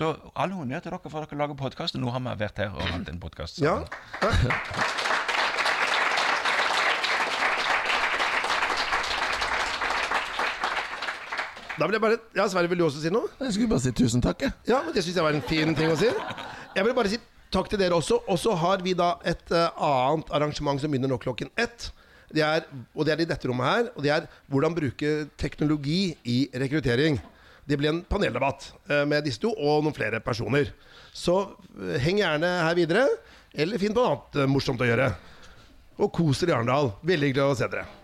Så 0.00 0.14
all 0.32 0.48
honnør 0.56 0.80
til 0.80 0.94
dere 0.94 1.10
for 1.12 1.20
at 1.20 1.28
dere 1.28 1.36
lager 1.42 1.56
podkast. 1.60 1.96
Nå 2.00 2.08
har 2.08 2.22
vi 2.24 2.32
vært 2.40 2.56
her 2.62 2.70
og 2.72 2.80
hatt 2.88 3.08
en 3.12 3.18
podkast 3.20 3.58
ja. 3.60 3.74
Da 11.76 11.84
vil 11.84 11.98
jeg 11.98 12.04
bare 12.06 12.16
Ja, 12.36 12.46
Sverre, 12.48 12.70
vil 12.72 12.80
du 12.80 12.86
også 12.86 13.02
si 13.02 13.12
noe? 13.12 13.28
Jeg 13.42 13.52
skulle 13.58 13.68
bare 13.74 13.84
si 13.84 13.92
tusen 13.98 14.24
takk, 14.24 14.46
jeg. 14.46 14.52
Ja, 14.70 14.78
men 14.86 14.96
Det 14.96 15.04
syns 15.04 15.18
jeg 15.20 15.26
var 15.26 15.36
en 15.36 15.44
fin 15.50 15.76
ting 15.76 15.92
å 15.92 15.98
si. 16.00 16.08
Jeg 16.76 16.86
vil 16.86 16.96
bare 16.96 17.12
si 17.12 17.18
takk 17.52 17.68
til 17.68 17.80
dere 17.82 17.98
også. 17.98 18.22
Og 18.24 18.40
så 18.40 18.56
har 18.56 18.80
vi 18.84 18.96
da 18.96 19.10
et 19.20 19.52
uh, 19.52 19.68
annet 19.84 20.32
arrangement 20.32 20.80
som 20.80 20.88
begynner 20.92 21.12
nå 21.12 21.20
klokken 21.20 21.52
ett. 21.60 21.90
Det 22.32 22.40
er, 22.46 22.64
og 22.96 23.04
det 23.04 23.12
er 23.12 23.20
i 23.20 23.28
dette 23.28 23.52
rommet 23.52 23.68
her. 23.68 23.92
Og 23.92 24.00
det 24.06 24.14
er 24.16 24.28
hvordan 24.48 24.76
bruke 24.80 25.12
teknologi 25.36 26.16
i 26.24 26.38
rekruttering. 26.56 27.20
Det 27.70 27.78
blir 27.78 27.92
en 27.92 28.02
paneldebatt 28.02 28.72
eh, 28.90 29.04
med 29.06 29.22
disse 29.22 29.38
to 29.42 29.52
og 29.54 29.84
noen 29.84 29.94
flere 29.94 30.18
personer. 30.24 30.72
Så 31.14 31.36
eh, 31.78 32.00
heng 32.02 32.18
gjerne 32.18 32.50
her 32.66 32.74
videre, 32.78 33.06
eller 33.54 33.78
finn 33.78 33.94
på 33.94 34.02
noe 34.02 34.16
annet 34.16 34.42
eh, 34.42 34.50
morsomt 34.50 34.82
å 34.82 34.88
gjøre. 34.88 35.06
Og 36.02 36.10
kos 36.16 36.42
dere 36.42 36.56
i 36.56 36.58
Arendal. 36.58 36.94
Veldig 37.06 37.30
hyggelig 37.30 37.46
å 37.46 37.58
se 37.60 37.70
dere. 37.70 37.99